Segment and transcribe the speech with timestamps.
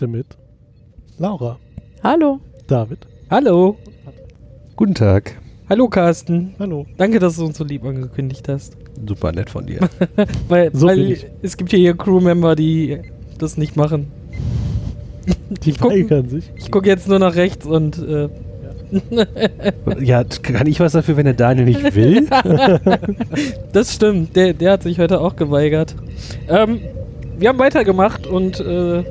[0.00, 0.26] Heute mit
[1.18, 1.58] Laura,
[2.02, 2.40] Hallo.
[2.66, 3.00] David.
[3.28, 3.76] Hallo.
[4.74, 5.36] Guten Tag.
[5.68, 6.54] Hallo Carsten.
[6.58, 6.86] Hallo.
[6.96, 8.78] Danke, dass du uns so lieb angekündigt hast.
[9.06, 9.80] Super nett von dir.
[10.48, 11.26] Weil, So weil ich.
[11.42, 12.98] es gibt hier Crewmember, die
[13.36, 14.10] das nicht machen.
[15.64, 16.50] Die weigern sich.
[16.56, 18.30] Ich gucke jetzt nur nach rechts und äh,
[20.00, 22.26] ja, kann ich was dafür, wenn der Daniel nicht will?
[23.74, 24.34] das stimmt.
[24.34, 25.94] Der, der hat sich heute auch geweigert.
[26.48, 26.80] Ähm,
[27.38, 29.04] wir haben weitergemacht und äh,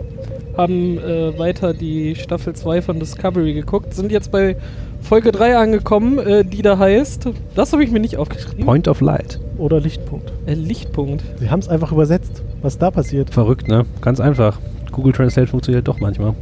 [0.59, 3.93] haben äh, weiter die Staffel 2 von Discovery geguckt.
[3.93, 4.55] Sind jetzt bei
[5.01, 8.99] Folge 3 angekommen, äh, die da heißt, das habe ich mir nicht aufgeschrieben, Point of
[9.01, 9.39] Light.
[9.57, 10.31] Oder Lichtpunkt.
[10.45, 11.23] äh, Lichtpunkt.
[11.39, 13.29] Sie haben es einfach übersetzt, was da passiert.
[13.29, 13.85] Verrückt, ne?
[14.01, 14.59] Ganz einfach.
[14.91, 16.33] Google Translate funktioniert doch manchmal.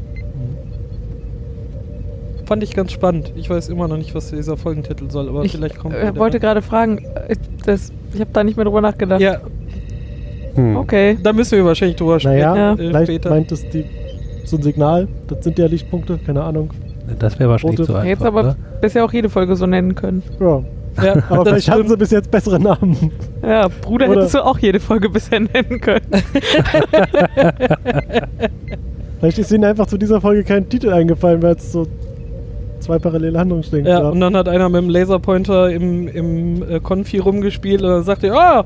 [2.46, 3.34] Fand ich ganz spannend.
[3.36, 6.16] Ich weiß immer noch nicht, was dieser Folgentitel soll, aber Ich vielleicht kommt äh, wieder.
[6.16, 9.20] wollte gerade fragen, äh, das, ich habe da nicht mehr drüber nachgedacht.
[9.22, 9.42] Ja,
[10.56, 10.76] Hm.
[10.78, 11.18] Okay.
[11.22, 12.40] da müssen wir wahrscheinlich drüber sprechen.
[12.40, 12.74] Naja, Ja.
[12.74, 13.30] äh, vielleicht später.
[13.30, 13.84] meint es die,
[14.50, 15.08] so ein Signal.
[15.28, 16.72] Das sind ja Lichtpunkte, keine Ahnung.
[17.20, 18.08] Das wäre wahrscheinlich Rote- zu einfach.
[18.10, 18.56] Jetzt aber oder?
[18.82, 20.24] bisher auch jede Folge so nennen können.
[20.40, 20.62] Ja.
[21.04, 21.90] ja, Aber vielleicht hatten stimmt.
[21.90, 23.12] sie bis jetzt bessere Namen.
[23.42, 26.06] Ja, Bruder Oder- hättest du auch jede Folge bisher nennen können.
[29.20, 31.88] Vielleicht ist ihnen einfach zu dieser Folge kein Titel eingefallen, weil es so
[32.80, 34.14] zwei parallele Handlungsstränge Ja, gab.
[34.14, 38.28] und dann hat einer mit dem Laserpointer im, im äh, Konfi rumgespielt und dann sagte
[38.28, 38.66] er, ah,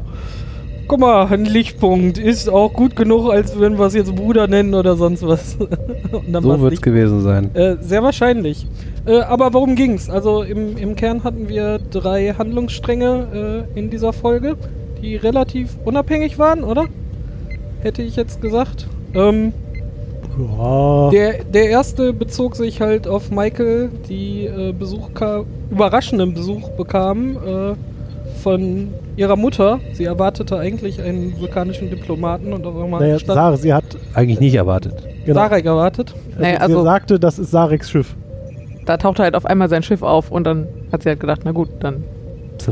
[0.88, 4.74] guck mal, ein Lichtpunkt ist auch gut genug, als wenn wir es jetzt Bruder nennen
[4.74, 5.56] oder sonst was.
[6.12, 7.54] und dann war's So wird es gewesen sein.
[7.56, 8.68] Äh, sehr wahrscheinlich.
[9.06, 10.10] Äh, aber worum ging's?
[10.10, 14.58] Also im, im Kern hatten wir drei Handlungsstränge äh, in dieser Folge,
[15.02, 16.86] die relativ unabhängig waren, oder?
[17.82, 18.88] Hätte ich jetzt gesagt.
[19.14, 19.54] Ähm,
[20.40, 21.10] Ja.
[21.10, 25.10] der, der erste bezog sich halt auf Michael, die äh, Besuch
[25.70, 27.74] überraschenden Besuch bekam äh,
[28.42, 29.80] von ihrer Mutter.
[29.94, 33.84] Sie erwartete eigentlich einen vulkanischen Diplomaten und auf einmal naja, stand Sarah, sie hat.
[34.14, 34.96] Eigentlich nicht erwartet.
[35.26, 36.14] Genau, Sarek erwartet.
[36.38, 38.16] Naja, sie also- sagte, das ist Sareks Schiff.
[38.86, 41.52] Da tauchte halt auf einmal sein Schiff auf und dann hat sie halt gedacht, na
[41.52, 42.04] gut, dann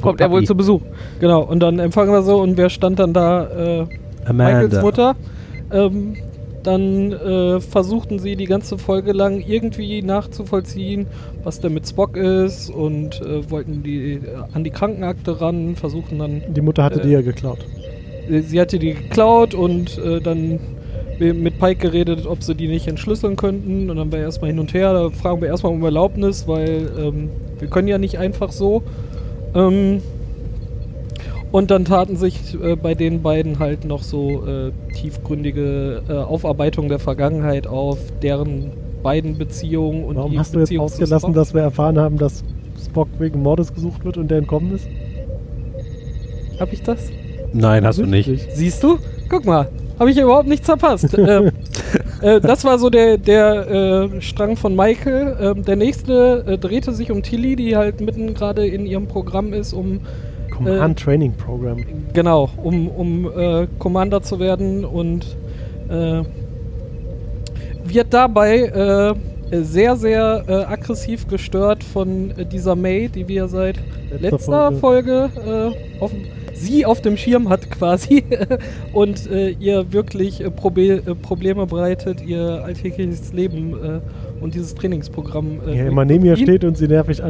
[0.01, 0.81] kommt er wohl zu Besuch.
[1.19, 3.43] Genau, und dann empfangen wir so und wer stand dann da?
[3.45, 3.85] Äh,
[4.31, 4.81] Michaels Amanda.
[4.81, 5.15] Mutter.
[5.71, 6.15] Ähm,
[6.63, 11.07] dann äh, versuchten sie die ganze Folge lang irgendwie nachzuvollziehen,
[11.43, 14.19] was denn mit Spock ist und äh, wollten die äh,
[14.53, 17.59] an die Krankenakte ran, versuchen dann Die Mutter hatte Äh, die ja geklaut.
[18.29, 20.59] Sie- Sie hatte die geklaut und äh, dann
[21.19, 23.89] mit Pike geredet, ob sie die nicht entschlüsseln könnten.
[23.89, 24.93] Und dann war erstmal hin und her.
[24.93, 28.83] Da fragen wir erstmal um Erlaubnis, weil ähm, wir können ja nicht einfach so.
[29.53, 30.01] Ähm,
[31.51, 36.89] und dann taten sich äh, bei den beiden halt noch so äh, tiefgründige äh, Aufarbeitungen
[36.89, 38.71] der Vergangenheit auf, deren
[39.01, 42.43] beiden Beziehungen und Warum die hast du jetzt ausgelassen, dass wir erfahren haben, dass
[42.83, 44.87] Spock wegen Mordes gesucht wird und der entkommen ist?
[46.59, 47.09] Hab ich das?
[47.53, 48.29] Nein, hast du nicht.
[48.53, 48.99] Siehst du?
[49.29, 51.13] Guck mal, habe ich überhaupt nichts verpasst.
[51.17, 51.51] ähm,
[52.21, 55.37] äh, das war so der, der äh, Strang von Michael.
[55.39, 59.53] Ähm, der nächste äh, drehte sich um Tilly, die halt mitten gerade in ihrem Programm
[59.53, 60.01] ist, um
[60.65, 61.77] Command Training Program.
[62.13, 65.25] genau, um, um äh, Commander zu werden und
[65.89, 66.21] äh,
[67.85, 69.15] wird dabei
[69.51, 73.77] äh, sehr, sehr äh, aggressiv gestört von äh, dieser May, die wir seit
[74.11, 76.11] Letzter letzter Folge, äh, auf,
[76.53, 78.23] sie auf dem Schirm hat quasi
[78.93, 84.75] und äh, ihr wirklich äh, Probe äh, Probleme bereitet, ihr alltägliches Leben äh, und dieses
[84.75, 85.59] Trainingsprogramm.
[85.67, 87.23] Äh, Ja, immer neben ihr steht und sie nervig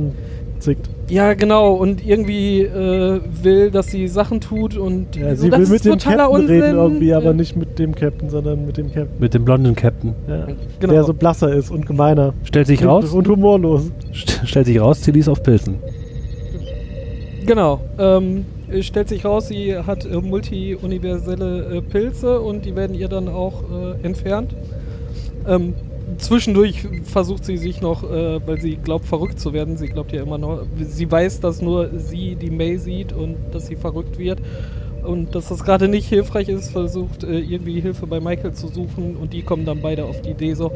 [0.59, 0.89] anzickt.
[1.09, 5.57] Ja, genau, und irgendwie äh, will, dass sie Sachen tut und Ja, so, sie das
[5.59, 6.61] will ist mit dem totaler Captain Unsinn.
[6.61, 9.19] reden irgendwie, aber nicht mit dem Captain, sondern mit dem Captain.
[9.19, 10.13] Mit dem blonden Captain.
[10.27, 10.47] Ja.
[10.79, 10.93] Genau.
[10.93, 12.33] Der so blasser ist und gemeiner.
[12.43, 13.91] Stellt sich und, raus, Und humorlos.
[14.13, 15.75] st stellt sich raus, Tilly ist auf Pilzen.
[17.45, 17.79] Genau.
[17.97, 18.45] Ähm,
[18.81, 23.63] stellt sich raus, sie hat äh, multi-universelle äh, Pilze und die werden ihr dann auch
[23.63, 24.53] äh, entfernt.
[25.47, 25.73] Ähm,
[26.19, 29.77] zwischendurch versucht sie sich noch, äh, weil sie glaubt, verrückt zu werden.
[29.77, 33.67] Sie glaubt ja immer noch, sie weiß, dass nur sie die May sieht und dass
[33.67, 34.41] sie verrückt wird.
[35.03, 39.15] Und dass das gerade nicht hilfreich ist, versucht äh, irgendwie Hilfe bei Michael zu suchen
[39.15, 40.71] und die kommen dann beide auf die Idee so,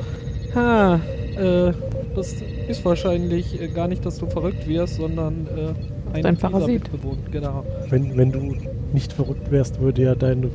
[0.56, 0.96] ha,
[1.36, 1.74] äh,
[2.16, 2.36] das
[2.68, 6.90] ist wahrscheinlich äh, gar nicht, dass du verrückt wirst, sondern äh, ein Ein Parasit.
[7.32, 7.66] Genau.
[7.90, 8.56] Wenn, wenn du
[8.94, 10.50] nicht verrückt wärst, würde ja deine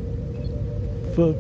[1.15, 1.35] Ver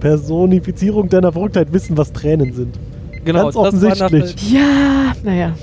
[0.00, 2.78] Personifizierung deiner Verrücktheit wissen, was Tränen sind.
[3.24, 4.52] Genau, Ganz das offensichtlich.
[4.52, 5.52] Ja, naja.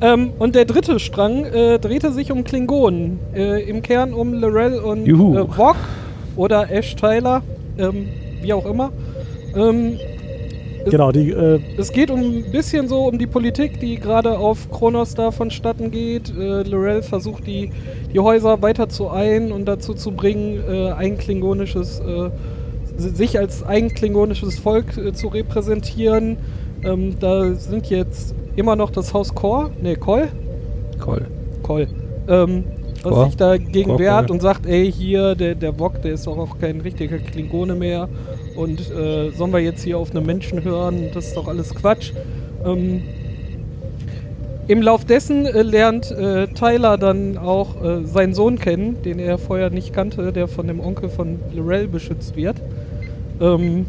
[0.00, 3.20] Ähm, und der dritte Strang äh, drehte sich um Klingonen.
[3.36, 5.36] Äh, Im Kern um Lorel und Juhu.
[5.38, 5.76] äh, Vog
[6.34, 7.42] oder Ash Tyler,
[7.78, 8.08] ähm,
[8.40, 8.90] wie auch immer.
[9.54, 9.96] Ähm,
[10.90, 14.68] Genau, die, äh, es geht um ein bisschen so um die Politik, die gerade auf
[14.72, 16.30] Kronos da vonstatten geht.
[16.36, 17.70] Äh, Lorel versucht die,
[18.12, 22.30] die Häuser weiter zu ein und dazu zu bringen, äh, ein klingonisches, äh,
[22.96, 26.36] sich als ein klingonisches Volk äh, zu repräsentieren.
[26.84, 30.28] Ähm, da sind jetzt immer noch das Haus Kor, ne, Kol,
[31.04, 31.26] Cool.
[31.62, 31.88] Kol,
[32.28, 32.64] ähm,
[33.02, 33.26] was Kor?
[33.26, 34.34] sich dagegen Kor, wehrt Kol.
[34.36, 38.08] und sagt, ey, hier, der, der Wok, der ist doch auch kein richtiger Klingone mehr
[38.56, 42.12] und äh, sollen wir jetzt hier auf einen Menschen hören, das ist doch alles Quatsch.
[42.64, 43.02] Ähm,
[44.68, 49.38] Im Lauf dessen äh, lernt äh, Tyler dann auch äh, seinen Sohn kennen, den er
[49.38, 52.56] vorher nicht kannte, der von dem Onkel von Lorel beschützt wird.
[53.40, 53.86] Ähm,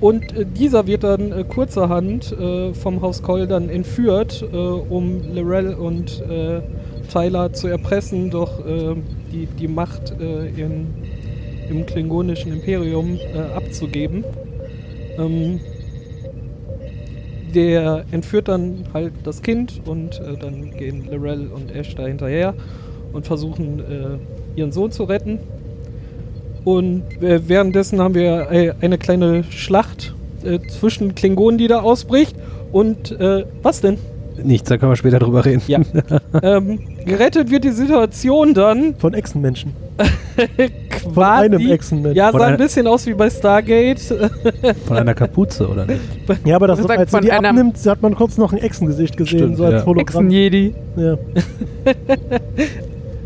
[0.00, 4.44] und äh, dieser wird dann äh, kurzerhand äh, vom Haus Coll dann entführt,
[4.88, 6.22] um Lorel und
[7.12, 8.62] Tyler zu erpressen, doch
[9.32, 10.86] die, die Macht in,
[11.70, 13.18] im klingonischen Imperium
[13.56, 14.24] abzugeben.
[15.18, 15.60] Ähm,
[17.54, 22.54] der entführt dann halt das Kind und äh, dann gehen Lorel und Ash da hinterher
[23.12, 25.38] und versuchen äh, ihren Sohn zu retten.
[26.64, 30.14] Und äh, währenddessen haben wir äh, eine kleine Schlacht
[30.44, 32.36] äh, zwischen Klingonen, die da ausbricht.
[32.72, 33.98] Und äh, was denn?
[34.42, 35.62] Nichts, da können wir später drüber reden.
[35.66, 35.80] Ja.
[36.42, 39.72] ähm, gerettet wird die Situation dann von Echsenmenschen.
[41.02, 41.14] quasi.
[41.14, 42.16] Von einem Echsenmenschen.
[42.16, 44.00] Ja, sah ein bisschen aus wie bei Stargate.
[44.86, 46.00] Von einer Kapuze, oder nicht?
[46.44, 49.38] Ja, aber das als sie von die abnimmt, hat man kurz noch ein Echsengesicht gesehen,
[49.38, 49.86] Stimmt, so als ja.
[49.86, 50.26] Hologramm.
[50.26, 50.74] Echsen-Jedi.
[50.96, 51.16] Ja.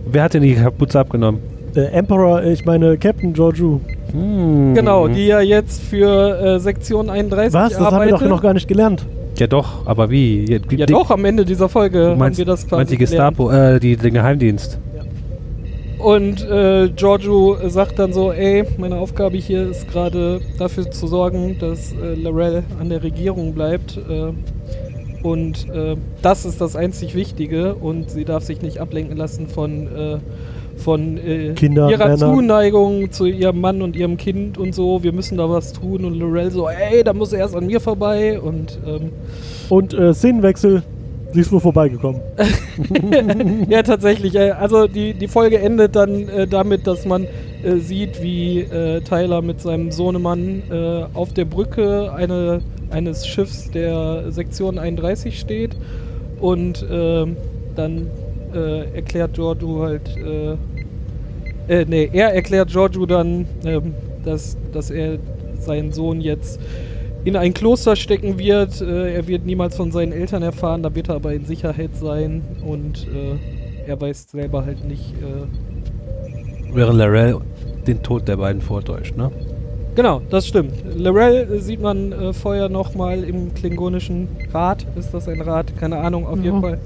[0.06, 1.40] Wer hat denn die Kapuze abgenommen?
[1.74, 3.80] Äh, Emperor, ich meine Captain Georgiou.
[4.12, 4.74] Hm.
[4.74, 7.72] genau, die ja jetzt für äh, Sektion 31 Was?
[7.72, 8.20] Das haben wir arbeitet.
[8.20, 9.06] doch noch gar nicht gelernt.
[9.38, 10.44] Ja doch, aber wie?
[10.52, 12.92] Ja, die- ja doch, am Ende dieser Folge Du haben meinst, wir das quasi meinst
[12.92, 13.36] die gelernt.
[13.38, 14.78] Gestapo, äh, die, den Geheimdienst.
[16.02, 21.56] Und äh, Giorgio sagt dann so, ey, meine Aufgabe hier ist gerade dafür zu sorgen,
[21.60, 23.96] dass äh, Lorel an der Regierung bleibt.
[23.96, 24.32] Äh,
[25.25, 29.87] und äh, das ist das einzig Wichtige und sie darf sich nicht ablenken lassen von,
[29.87, 30.19] äh,
[30.76, 32.34] von äh, Kindern, ihrer Männern.
[32.34, 35.05] Zuneigung zu ihrem Mann und ihrem Kind und so.
[35.05, 36.05] Wir müssen da was tun.
[36.05, 38.40] Und Lorel so, ey, da muss er erst an mir vorbei.
[38.40, 39.12] Und ähm,
[39.69, 40.82] Und äh, Szenenwechsel,
[41.32, 42.20] sie ist wohl vorbeigekommen.
[43.69, 44.34] ja, tatsächlich.
[44.34, 47.26] Äh, also die, die Folge endet dann äh, damit, dass man
[47.62, 53.70] äh, sieht, wie äh, Tyler mit seinem Sohnemann äh, auf der Brücke eine, eines Schiffs
[53.70, 55.76] der Sektion 31 steht
[56.40, 57.37] und ähm,
[57.76, 58.08] dann
[58.55, 60.56] äh, erklärt Giorgio halt, äh,
[61.69, 63.94] äh, nee, er erklärt Giorgio dann, ähm,
[64.25, 65.19] dass, dass er
[65.58, 66.61] seinen Sohn jetzt
[67.24, 68.80] in ein Kloster stecken wird.
[68.80, 72.42] Äh, er wird niemals von seinen Eltern erfahren, da wird er aber in Sicherheit sein
[72.66, 75.12] und äh, er weiß selber halt nicht.
[75.20, 77.36] Äh, Während Larell
[77.86, 79.30] den Tod der beiden vortäuscht, ne?
[79.94, 80.72] genau, das stimmt.
[80.96, 84.86] Lorel äh, sieht man äh, vorher nochmal im klingonischen Rat.
[84.96, 85.76] Ist das ein Rat?
[85.78, 86.44] Keine Ahnung, auf Ja.
[86.44, 86.78] jeden Fall.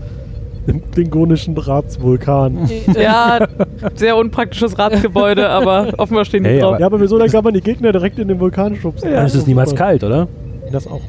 [0.66, 2.68] Im klingonischen Ratsvulkan.
[3.00, 3.46] Ja,
[3.94, 6.72] sehr unpraktisches Ratsgebäude, aber offenbar stehen die Hey, drauf.
[6.74, 9.10] aber- Ja, aber wieso dann kann man die Gegner direkt in den Vulkan schubsen?
[9.12, 9.84] Dann ist es niemals Super.
[9.84, 10.26] kalt, oder?
[10.72, 11.00] Das auch.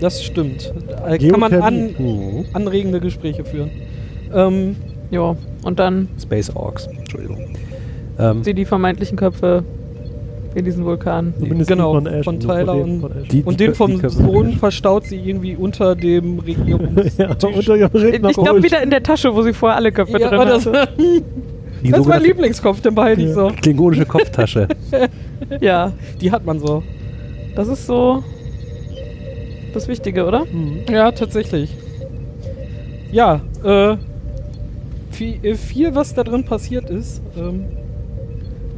[0.00, 0.72] Das stimmt.
[1.06, 1.90] Äh, kann man an,
[2.52, 3.70] anregende Gespräche führen.
[4.34, 4.76] Ähm,
[5.10, 7.38] Ja, und dann Space Orks, Entschuldigung.
[8.18, 9.62] Ähm, sie die vermeintlichen Köpfe
[10.54, 11.34] in diesen Vulkan.
[11.38, 15.16] Zumindest Genau, Ash, von Tyler und- von die, und die, den vom Sohn verstaut sie
[15.16, 17.16] irgendwie unter dem Regierungs...
[17.18, 20.18] ja, unter ihrem Redner Ich glaube wieder in der Tasche, wo sie vorher alle Köpfe
[20.20, 20.72] Ja, drin das, hatte.
[20.72, 20.88] das
[21.82, 23.34] die ist mein Lieblingskopf, den behalte ich Ja.
[23.34, 23.48] so.
[23.60, 24.68] klingonische Kopftasche.
[25.60, 26.82] Ja, Die hat man so.
[27.56, 28.22] das ist so
[29.74, 30.44] das Wichtige, oder?
[30.44, 30.78] Mhm.
[30.90, 31.76] Ja, tatsächlich.
[33.12, 33.96] Ja, äh,
[35.10, 37.20] viel, äh, viel was da drin passiert ist.
[37.36, 37.64] Ähm,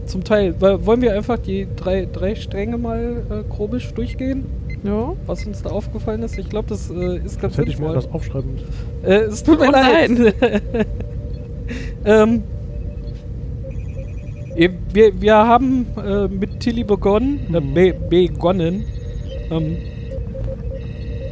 [0.07, 0.61] zum Teil.
[0.61, 4.45] Wollen wir einfach die drei, drei Stränge mal äh, grobisch durchgehen,
[4.85, 5.13] Ja.
[5.27, 6.39] was uns da aufgefallen ist?
[6.39, 7.95] Ich glaube, das äh, ist ganz Das hätte ich mir sinnvoll.
[7.95, 8.67] das aufschreiben müssen.
[9.05, 10.11] Äh, es tut mir Oh leid.
[12.05, 12.43] ähm,
[14.55, 17.75] wir- wir, wir haben äh, mit Tilly begonnen, äh, Mhm.
[17.75, 18.85] be begonnen,
[19.51, 19.77] ähm,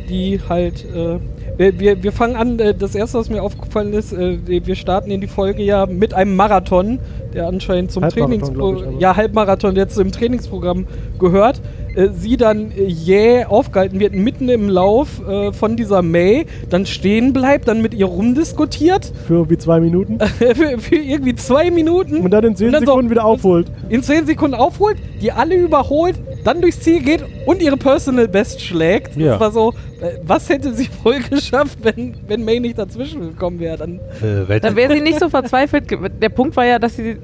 [0.08, 1.18] die halt, äh,
[1.56, 5.10] wir, wir, wir fangen an, äh, das erste, was mir aufgefallen ist, äh, wir starten
[5.10, 6.98] in die Folge ja mit einem Marathon,
[7.32, 10.86] der anscheinend zum Halbmarathon, Trainingsprogramm, ja, Halbmarathon, der zum Trainingsprogramm
[11.18, 11.60] gehört.
[11.94, 16.86] Äh, sie dann äh, jäh aufgehalten wird, mitten im Lauf äh, von dieser May, dann
[16.86, 20.18] stehen bleibt, dann mit ihr rumdiskutiert, Für irgendwie zwei Minuten.
[20.38, 22.18] für, für irgendwie zwei Minuten.
[22.18, 23.66] Und dann in 10 Und dann so- Sekunden wieder aufholt.
[23.88, 28.60] in 10 Sekunden aufholt, die alle überholt, dann durchs Ziel geht und ihre Personal Best
[28.60, 29.16] schlägt.
[29.16, 29.32] Ja.
[29.32, 29.70] Das war so,
[30.00, 33.78] äh, was hätte sie wohl geschafft, wenn, wenn May nicht dazwischen gekommen wäre?
[33.78, 35.84] Dann, Äh, Dann wäre sie nicht so verzweifelt.
[36.20, 37.16] Der Punkt war ja, dass sie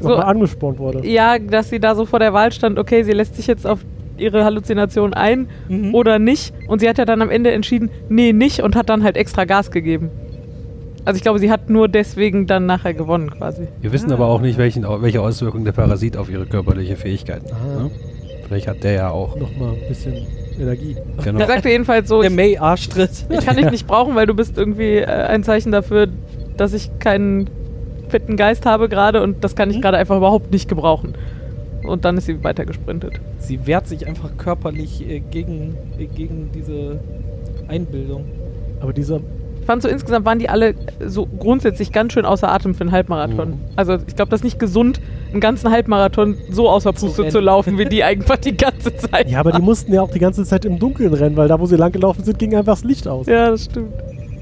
[0.00, 1.06] so, Nochmal angespornt wurde.
[1.06, 3.80] ja, dass sie da so vor der Wahl stand, okay, sie lässt sich jetzt auf
[4.16, 5.94] ihre Halluzination ein Mhm.
[5.94, 6.52] oder nicht.
[6.68, 9.44] Und sie hat ja dann am Ende entschieden, nee, nicht und hat dann halt extra
[9.44, 10.10] Gas gegeben.
[11.06, 13.68] Also ich glaube, sie hat nur deswegen dann nachher gewonnen quasi.
[13.80, 17.52] Wir wissen aber auch nicht, welchen, welche Auswirkungen der Parasit auf ihre körperliche Fähigkeiten hat.
[17.78, 17.82] Ah.
[17.84, 17.90] Ne?
[18.46, 19.36] Vielleicht hat der ja auch.
[19.36, 20.26] Nochmal ein bisschen
[20.60, 20.96] Energie.
[21.24, 21.38] Genau.
[21.40, 23.24] Er sagte jedenfalls so, der ich, May Arschtritt.
[23.30, 26.08] ich kann dich nicht brauchen, weil du bist irgendwie äh, ein Zeichen dafür,
[26.58, 27.48] dass ich keinen
[28.10, 29.80] fitten Geist habe gerade und das kann ich Mhm.
[29.82, 31.14] gerade einfach überhaupt nicht gebrauchen.
[31.86, 33.14] Und dann ist sie weiter gesprintet.
[33.38, 37.00] Sie wehrt sich einfach körperlich äh, gegen, äh, gegen diese
[37.68, 38.24] Einbildung.
[38.80, 39.20] Aber dieser,
[39.60, 40.74] Ich fand so insgesamt waren die alle
[41.06, 43.50] so grundsätzlich ganz schön außer Atem für einen Halbmarathon.
[43.50, 43.58] Mhm.
[43.76, 45.00] Also ich glaube, das ist nicht gesund,
[45.32, 47.32] einen ganzen Halbmarathon so außer Zu Puste rennen.
[47.32, 49.30] zu laufen, wie die einfach die ganze Zeit.
[49.30, 51.66] ja, aber die mussten ja auch die ganze Zeit im Dunkeln rennen, weil da, wo
[51.66, 53.26] sie lang gelaufen sind, ging einfach das Licht aus.
[53.26, 53.92] Ja, das stimmt.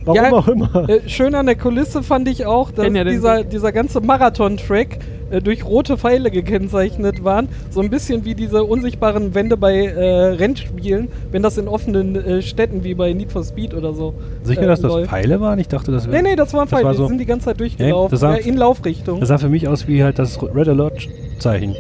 [0.09, 0.89] Warum Ja, auch immer.
[0.89, 4.99] Äh, schön an der Kulisse fand ich auch, dass ja dieser, dieser ganze Marathon-Track
[5.31, 7.49] äh, durch rote Pfeile gekennzeichnet waren.
[7.71, 12.41] So ein bisschen wie diese unsichtbaren Wände bei äh, Rennspielen, wenn das in offenen äh,
[12.43, 14.15] Städten wie bei Need for Speed oder so.
[14.43, 15.11] Sicher, äh, dass das läuft.
[15.11, 15.59] Pfeile waren?
[15.59, 16.23] Ich dachte, das wäre.
[16.23, 18.11] Nee, nee, das waren Das Pfeile, war die so- sind die ganze Zeit durchgelaufen.
[18.11, 19.21] das sah- äh, in Laufrichtung.
[19.21, 21.75] Das sah für mich aus wie halt das Red Alert-Zeichen.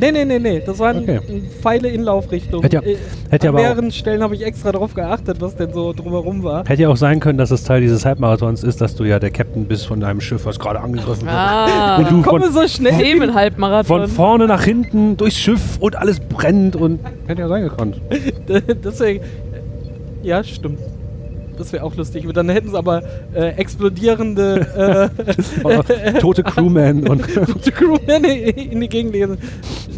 [0.00, 1.20] Nee, nee, nee, nee, das waren Okay.
[1.60, 2.62] Pfeile in Laufrichtung.
[2.62, 2.96] Hätte ja- Äh,
[3.30, 6.42] hätte An aber auch- mehreren Stellen habe ich extra drauf geachtet, was denn so drumherum
[6.42, 6.64] war.
[6.66, 9.30] Hätte ja auch sein können, dass es Teil dieses Halbmarathons ist, dass du ja der
[9.30, 11.34] Captain bist von einem Schiff, was gerade angegriffen wird.
[11.34, 12.92] Ah, Und du Komme von, so schnell.
[12.94, 13.04] hin.
[13.04, 14.00] Themenhalbmarathon.
[14.00, 17.00] von vorne nach hinten durchs Schiff und alles brennt und.
[17.26, 18.00] Hätte ja sein gekonnt.
[18.84, 19.24] Deswegen.
[20.22, 20.78] Ja, stimmt.
[21.60, 22.26] Das wäre auch lustig.
[22.32, 23.02] Dann hätten sie aber
[23.34, 25.10] äh, explodierende
[25.62, 27.22] äh, Tote Crewmen und.
[27.34, 29.14] gute Crewmen in die Gegend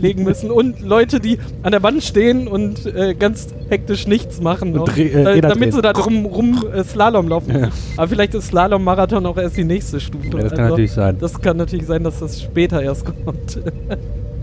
[0.01, 4.73] legen, müssen und Leute, die an der Wand stehen und äh, ganz hektisch nichts machen,
[4.73, 5.73] noch, äh, äh, damit drehen.
[5.73, 7.57] sie da drum rum äh, Slalom laufen.
[7.57, 7.69] Ja.
[7.97, 10.37] Aber vielleicht ist Slalom-Marathon auch erst die nächste Stufe.
[10.37, 11.17] Also, Ja, das kann natürlich sein.
[11.21, 13.61] Das kann natürlich sein, dass das später erst kommt.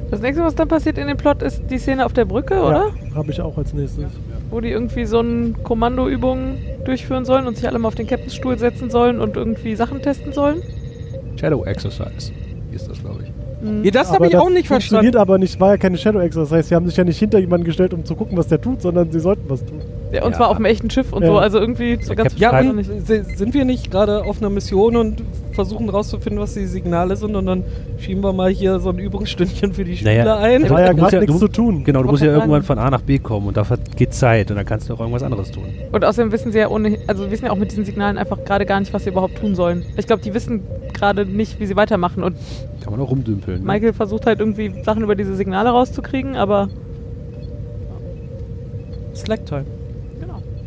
[0.10, 2.92] Das nächste, was dann passiert in dem Plot, ist die Szene auf der Brücke, oder?
[3.10, 4.06] Ja, habe ich auch als nächstes.
[4.50, 8.58] Wo die irgendwie so eine Kommandoübung durchführen sollen und sich alle mal auf den Captainstuhl
[8.58, 10.62] setzen sollen und irgendwie Sachen testen sollen.
[11.40, 12.32] Shadow Exercise.
[12.72, 13.30] Hieß das, glaube ich.
[13.62, 13.84] Mhm.
[13.84, 15.18] Ja, das Aber habe ich auch nicht funktioniert verstanden.
[15.18, 16.64] aber nicht, war ja keine Shadow Exercise.
[16.64, 19.12] Sie haben sich ja nicht hinter jemanden gestellt, um zu gucken, was der tut, sondern
[19.12, 19.82] sie sollten was tun.
[20.12, 20.38] Ja, und Ja.
[20.38, 21.28] zwar auf dem echten Schiff und Ja.
[21.30, 25.22] so, also irgendwie so ganz Ja, und sind wir nicht gerade auf einer Mission und
[25.54, 27.64] versuchen rauszufinden, was die Signale sind und dann
[28.00, 30.64] schieben wir mal hier so ein Übungsstündchen für die Spieler Naja, ein?
[30.64, 31.84] Da war ja Du musst gerade ja- nichts du- zu tun.
[31.84, 34.50] Genau, du Wollte musst ja irgendwann von A nach B kommen und dafür geht Zeit
[34.50, 35.66] und dann kannst du auch irgendwas anderes tun.
[35.92, 38.66] Und außerdem wissen sie ja ohne, also wissen ja auch mit diesen Signalen einfach gerade
[38.66, 39.84] gar nicht, was sie überhaupt tun sollen.
[39.98, 40.62] Ich glaube, die wissen
[40.94, 42.24] gerade nicht, wie sie weitermachen.
[42.24, 42.36] Und
[42.82, 43.60] Kann man auch rumdümpeln.
[43.60, 43.66] Ne?
[43.66, 46.70] Michael versucht halt irgendwie Sachen über diese Signale rauszukriegen, aber
[49.14, 49.66] Slacktime.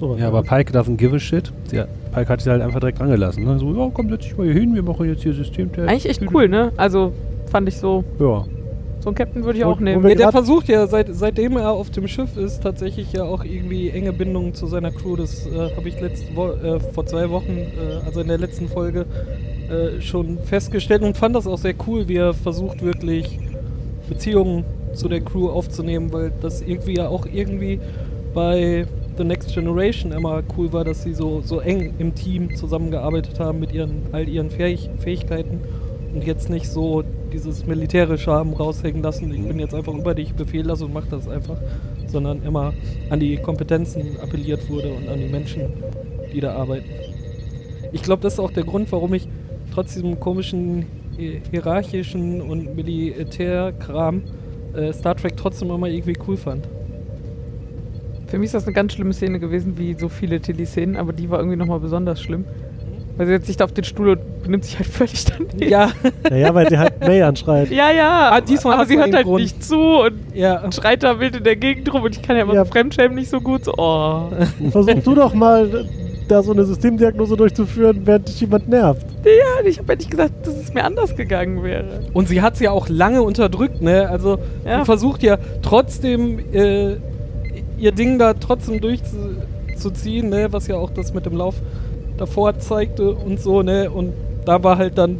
[0.03, 0.15] Genau.
[0.15, 1.53] So, Ja, aber Pike doesn't give a shit.
[1.73, 3.45] Ja, Pike hat sie halt einfach direkt angelassen.
[3.45, 3.59] Ne?
[3.59, 5.89] So, ja, komm, setz dich mal hier hin, wir machen jetzt hier Systemtest.
[5.89, 6.73] Eigentlich echt cool, ne?
[6.77, 7.13] Also
[7.51, 8.45] fand ich so, Ja.
[9.01, 10.07] so einen Captain würde ich auch nehmen.
[10.09, 13.91] Ja, der versucht ja, seit, seitdem er auf dem Schiff ist, tatsächlich ja auch irgendwie
[13.91, 15.17] enge Bindungen zu seiner Crew.
[15.17, 18.69] Das äh, habe ich letzte Wo äh, vor zwei Wochen, äh, also in der letzten
[18.69, 19.07] Folge,
[19.71, 23.39] äh, schon festgestellt und fand das auch sehr cool, wie er versucht wirklich
[24.09, 27.81] Beziehungen zu der Crew aufzunehmen, weil das irgendwie ja auch irgendwie
[28.35, 33.38] bei The Next Generation immer cool war, dass sie so, so eng im Team zusammengearbeitet
[33.38, 35.61] haben mit ihren all ihren Fähig Fähigkeiten
[36.14, 37.02] und jetzt nicht so
[37.33, 41.07] dieses militärische haben raushängen lassen, ich bin jetzt einfach über dich, befehl das und mach
[41.07, 41.57] das einfach,
[42.07, 42.75] sondern immer
[43.11, 45.62] an die Kompetenzen appelliert wurde und an die Menschen,
[46.33, 46.88] die da arbeiten.
[47.92, 49.26] Ich glaube, das ist auch der Grund, warum ich
[49.73, 50.87] trotz diesem komischen
[51.19, 54.23] hi- hierarchischen und Militärkram
[54.75, 56.66] äh, Star Trek trotzdem immer irgendwie cool fand.
[58.33, 61.29] Für mich ist das eine ganz schlimme Szene gewesen, wie so viele Tilly-Szenen, aber die
[61.29, 62.47] war irgendwie nochmal besonders schlimm.
[63.19, 65.69] Weil sie setzt sich da auf den Stuhl und benimmt sich halt völlig daneben.
[65.71, 65.91] Ja,
[66.31, 67.71] Naja, weil sie halt May anschreit.
[67.71, 68.31] Ja, ja.
[68.33, 69.43] Ah, diesmal aber sie hört halt Grund.
[69.43, 70.73] nicht zu und ja.
[70.73, 72.65] schreit da wild in der Gegend rum und ich kann ja immer Ja.
[72.65, 73.67] so Fremdschämen nicht so gut.
[73.67, 74.31] So, oh.
[74.71, 75.85] Versuch du doch mal,
[76.27, 79.05] da so eine Systemdiagnose durchzuführen, während dich jemand nervt.
[79.27, 82.01] Ja, ich habe ja nicht gesagt, dass es mir anders gegangen wäre.
[82.15, 84.09] Und sie hat es ja auch lange unterdrückt, ne?
[84.09, 84.79] Also Ja.
[84.79, 86.97] sie versucht ja trotzdem äh,
[87.83, 90.49] ihr Ding da trotzdem durchzuziehen, ne?
[90.53, 91.57] Was ja auch das mit dem Lauf
[92.17, 93.91] davor zeigte und so, ne?
[93.91, 94.12] Und
[94.45, 95.19] da war halt dann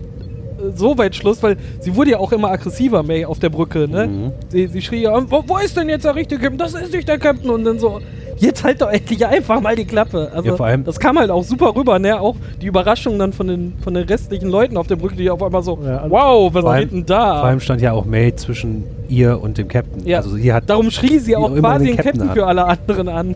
[0.77, 4.07] so weit Schluss, weil sie wurde ja auch immer aggressiver, May, auf der Brücke, ne?
[4.07, 4.33] Mhm.
[4.49, 6.59] Sie, sie schrie ja, wo, wo ist denn jetzt der richtige Captain?
[6.59, 7.51] Das ist nicht der Captain.
[7.51, 8.01] Und dann so,
[8.43, 10.31] jetzt halt doch endlich einfach mal die Klappe.
[10.35, 12.21] Also, Ja, vor allem- das kam halt auch super rüber, ne?
[12.21, 15.43] Auch die Überraschung dann von den, von den restlichen Leuten auf der Brücke, die auf
[15.43, 17.37] einmal so, Ja, also- wow, was geht denn da?
[17.41, 20.07] Vor allem stand ja auch May zwischen ihr und dem Captain.
[20.07, 22.65] Ja, Also sie hat Darum schrie sie auch quasi den den Captain, Captain für alle
[22.67, 23.35] anderen an.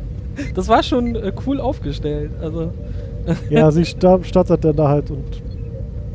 [0.54, 2.30] das war schon äh, cool aufgestellt.
[2.42, 2.70] Also,
[3.50, 5.24] Ja, sie stottert dann da halt und.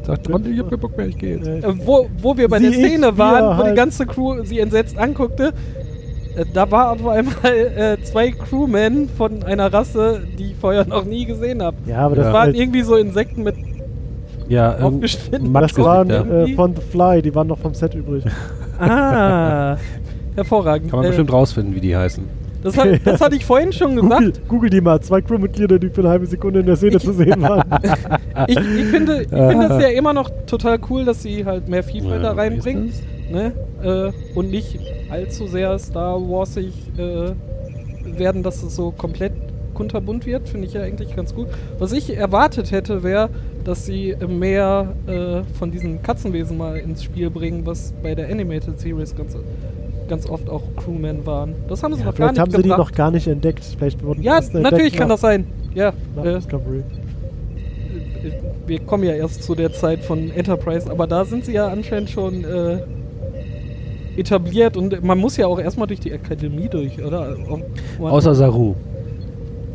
[0.06, 1.48] sagt, "Mann, ich hab keinen Bock mehr, ich gehe jetzt.
[1.48, 3.76] Äh, wo, wo wir bei Sie, der Szene ich, waren, wo die halt.
[3.78, 5.54] ganze Crew sie entsetzt anguckte,
[6.54, 11.26] da war auf einmal äh, zwei Crewmen von einer Rasse, die ich vorher noch nie
[11.26, 11.78] gesehen habe.
[11.86, 13.56] ja, aber das Das war waren halt, irgendwie so Insekten mit
[14.50, 16.22] Ja, ähm, das waren ja.
[16.44, 18.24] äh, von The Fly, die waren noch vom Set übrig.
[18.80, 19.78] Ah,
[20.36, 20.90] hervorragend.
[20.90, 22.24] Kann man Äh, bestimmt rausfinden, wie die heißen.
[22.64, 24.48] das, hat, das hatte ich vorhin schon Google, gesagt.
[24.48, 27.42] Google die mal, zwei Crewmitglieder, die für eine halbe Sekunde in der Szene zu sehen
[27.42, 27.64] waren.
[28.48, 31.84] Ich, ich finde ich finde es ja immer noch total cool, dass sie halt mehr
[31.84, 32.90] Vielfalt da Ja, reinbringen.
[32.90, 33.52] ist Ne?
[33.84, 37.32] Äh, und nicht allzu sehr Star Warsig äh,
[38.18, 39.32] werden, dass es so komplett
[39.74, 41.48] kunterbunt wird, finde ich ja eigentlich ganz gut.
[41.80, 43.30] Was ich erwartet hätte, wäre,
[43.64, 48.80] dass sie mehr äh, von diesen Katzenwesen mal ins Spiel bringen, was bei der Animated
[48.80, 49.36] Series ganz,
[50.08, 51.56] ganz oft auch Crewmen waren.
[51.70, 52.78] Das haben sie Ja, noch gar vielleicht nicht haben sie die gebracht.
[52.78, 53.64] noch gar nicht entdeckt.
[53.78, 55.48] Vielleicht wurden die ja, natürlich kann das sein.
[55.74, 55.90] Ja,
[56.24, 56.84] äh, Discovery.
[58.68, 62.10] wir kommen ja erst zu der Zeit von Enterprise, aber da sind sie ja anscheinend
[62.12, 62.80] schon äh,
[64.18, 67.36] etabliert und man muss ja auch erstmal durch die Akademie durch, oder?
[67.50, 67.64] Um-
[68.06, 68.76] Außer Saru.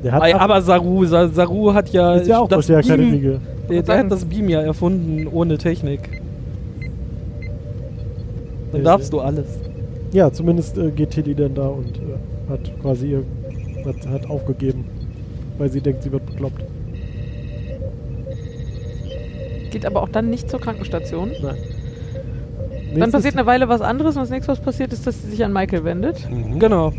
[0.04, 3.10] Der aber Saru, Sa Saru hat ja, ist ja auch durch das die Akademie.
[3.18, 6.22] Beam, ge- der, der hat das Beam ja erfunden ohne Technik.
[8.72, 9.46] Dann darfst du alles.
[10.12, 13.24] Ja, zumindest äh, geht Tilly dann da und äh, hat quasi ihr
[13.84, 14.84] hat, hat aufgegeben,
[15.58, 16.62] weil sie denkt, sie wird bekloppt.
[19.70, 21.30] Geht aber auch dann nicht zur Krankenstation.
[21.42, 21.56] Nein.
[22.96, 25.44] Dann passiert eine Weile was anderes und das nächste, was passiert, ist, dass sie sich
[25.44, 26.28] an Michael wendet.
[26.30, 26.58] Mhm.
[26.58, 26.92] Genau.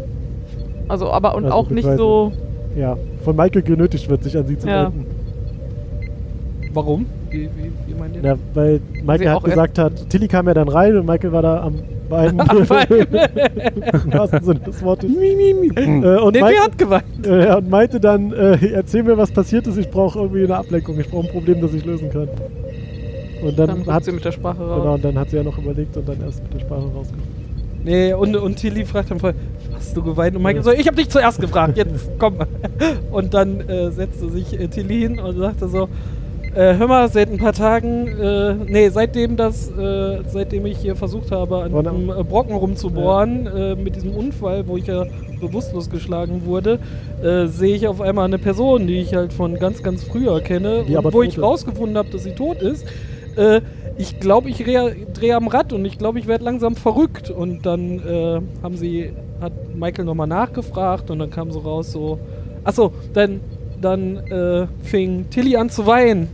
[0.88, 2.32] Also, aber und Also auch nicht so.
[2.76, 4.86] Ja, von Michael genötigt wird, sich an sie zu Ja.
[4.86, 5.06] wenden.
[6.74, 7.06] Warum?
[7.30, 8.22] Wie, wie, wie meint ihr?
[8.24, 11.32] Ja, weil Michael Sie hat auch gesagt hat, Tilly kam ja dann rein und Michael
[11.32, 11.76] war da am
[12.10, 12.40] Bein.
[12.50, 12.88] Am Bein.
[14.06, 15.12] Im wahrsten Sinne des Wortes.
[15.12, 17.04] äh, und, nee, hat geweint.
[17.28, 20.56] äh, ja, und meinte dann, äh, erzähl mir, was passiert ist, ich brauche irgendwie eine
[20.56, 22.28] Ablenkung, ich brauche ein Problem, das ich lösen kann.
[23.42, 24.82] Und dann, Dann, hat sie mit der Sprache raus.
[24.82, 27.40] Genau, und dann hat sie ja noch überlegt und dann erst mit der Sprache rausgekommen.
[27.84, 29.34] Nee, und, und Tilly fragt dann voll,
[29.74, 30.36] hast du geweint?
[30.36, 32.36] Und Michael so, ich hab dich zuerst gefragt, jetzt komm.
[33.12, 35.88] Und dann äh, setzte sich äh, Tilly hin und sagte so,
[36.56, 40.96] äh, hör mal, seit ein paar Tagen, äh, nee, seitdem das, äh, seitdem ich hier
[40.96, 45.06] versucht habe, an einem äh, Brocken rumzubohren, äh, mit diesem Unfall, wo ich ja
[45.40, 46.80] bewusstlos geschlagen wurde,
[47.24, 50.84] äh, sehe ich auf einmal eine Person, die ich halt von ganz, ganz früher kenne,
[50.84, 52.86] und wo ich rausgefunden habe, dass sie tot ist.
[53.40, 53.62] Äh,
[53.98, 57.30] ich glaube, ich drehe am Rad und ich glaube, ich werde langsam verrückt.
[57.30, 62.20] Und dann äh, haben sie, hat Michael nochmal nachgefragt und dann kam so raus so,
[62.64, 63.42] achso, dann,
[63.82, 66.30] dann äh, fing Tilly an zu weinen.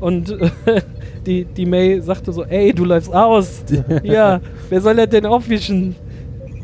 [0.00, 0.36] Und
[1.26, 3.64] die, die May sagte so, ey, du läufst aus.
[4.02, 5.96] ja, wer soll das denn aufwischen?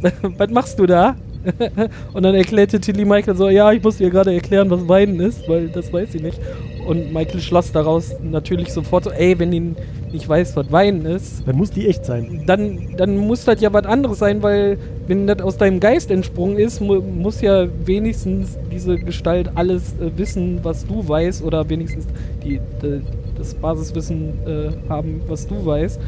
[0.38, 1.16] was machst du da?
[2.12, 5.48] und dann erklärte Tilly Michael so, ja, ich muss dir gerade erklären, was Weinen ist,
[5.48, 6.38] weil das weiß sie nicht.
[6.86, 9.74] Und Michael schloss daraus natürlich sofort so, ey, wenn die
[10.12, 12.44] nicht weiß, was Weinen ist, Dann muss die echt sein.
[12.46, 16.56] dann, dann muss das ja was anderes sein, weil wenn das aus deinem Geist entsprungen
[16.56, 22.06] ist, mu muss ja wenigstens diese Gestalt alles äh, wissen, was du weißt, oder wenigstens
[22.42, 23.00] die, de,
[23.36, 26.00] das Basiswissen äh, haben, was du weißt.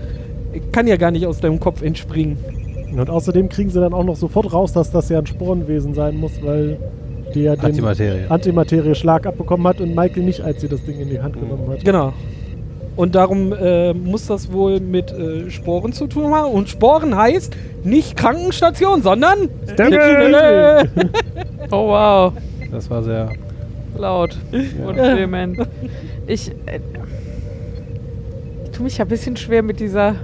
[0.72, 2.38] Kann ja gar nicht aus deinem Kopf entspringen.
[3.00, 6.16] Und außerdem kriegen sie dann auch noch sofort raus, dass das ja ein Sporenwesen sein
[6.16, 6.78] muss, weil
[7.34, 8.26] die ja den Antimaterie.
[8.28, 11.84] Antimaterie-Schlag abbekommen hat und Michael nicht, als sie das Ding in die Hand genommen hat.
[11.84, 12.12] Genau.
[12.96, 16.50] Und darum äh, muss das wohl mit äh, Sporen zu tun haben.
[16.52, 17.54] Und Sporen heißt
[17.84, 19.50] nicht Krankenstation, sondern!
[21.70, 22.32] Oh wow,
[22.70, 23.28] Das war sehr.
[23.98, 25.58] laut und vehement.
[26.28, 26.78] Ich, äh,
[28.64, 30.14] ich tue mich ja ein bisschen schwer mit dieser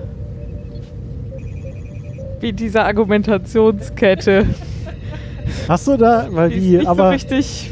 [2.42, 4.46] wie dieser Argumentationskette.
[5.68, 7.70] Hast du da, weil Die ist die, nicht so aber, richtig.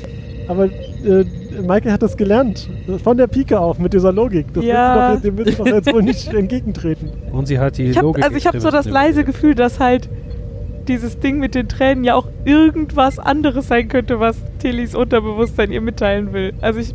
[0.48, 1.24] aber äh,
[1.62, 2.68] Michael hat das gelernt.
[3.02, 4.46] Von der Pike auf mit dieser Logik.
[4.54, 5.14] Das Ja.
[5.14, 7.10] doch, dem du doch jetzt wohl nicht entgegentreten.
[7.32, 8.24] Und sie hat die Ich hab, Logik.
[8.24, 10.08] also ich habe so das leise Gefühl, dass halt
[10.88, 15.80] dieses Ding mit den Tränen ja auch irgendwas anderes sein könnte, was Tillys Unterbewusstsein ihr
[15.80, 16.52] mitteilen will.
[16.60, 16.94] Also ich,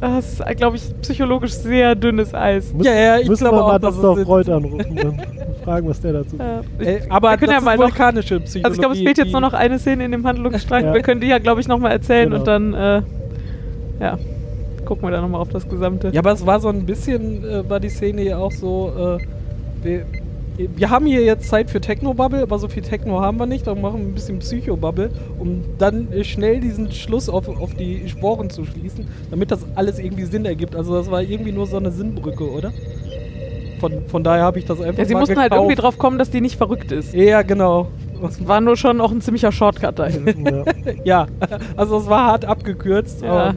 [0.00, 2.72] das ist, glaube ich, psychologisch sehr dünnes Eis.
[2.80, 4.24] Ja, ja, ich müssen glaube wir mal auch, dass Dr.
[4.24, 4.98] Freud anrufen
[5.66, 6.60] fragen, was der dazu Ja,
[7.08, 8.64] aber wir können das ja ist mal noch, vulkanische Psychologie.
[8.64, 10.84] also ich glaube, es fehlt jetzt nur noch eine Szene in dem Handlungsstrang.
[10.86, 10.94] Ja.
[10.94, 12.38] Wir können die ja, glaube ich, nochmal erzählen Genau.
[12.40, 13.02] und dann, äh,
[14.00, 14.18] ja.
[14.84, 16.10] gucken wir da nochmal auf das Gesamte.
[16.12, 19.24] Ja, aber es war so ein bisschen, äh, war die Szene ja auch so, äh,
[19.82, 20.06] wir,
[20.76, 23.82] wir haben hier jetzt Zeit für Techno-Bubble, aber so viel Techno haben wir nicht, darum
[23.82, 28.48] machen wir ein bisschen Psycho-Bubble, um dann äh, schnell diesen Schluss auf, auf die Sporen
[28.48, 30.74] zu schließen, damit das alles irgendwie Sinn ergibt.
[30.76, 32.72] Also das war irgendwie nur so eine Sinnbrücke, oder?
[33.80, 35.64] Von, von daher habe ich das einfach Ja, sie mal mussten halt gekauft.
[35.64, 37.14] irgendwie drauf kommen, dass die nicht verrückt ist.
[37.14, 37.88] Ja, genau.
[38.40, 40.24] War nur schon auch ein ziemlicher Shortcut dahin.
[40.46, 40.64] ja.
[41.04, 41.26] Ja,
[41.76, 43.22] also es war hart abgekürzt.
[43.22, 43.54] Ja.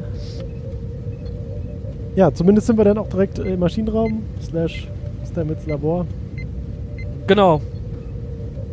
[2.15, 4.88] ja, zumindest sind wir dann auch direkt im Maschinenraum, slash
[5.32, 6.05] Stamets Labor.
[7.27, 7.62] Genau.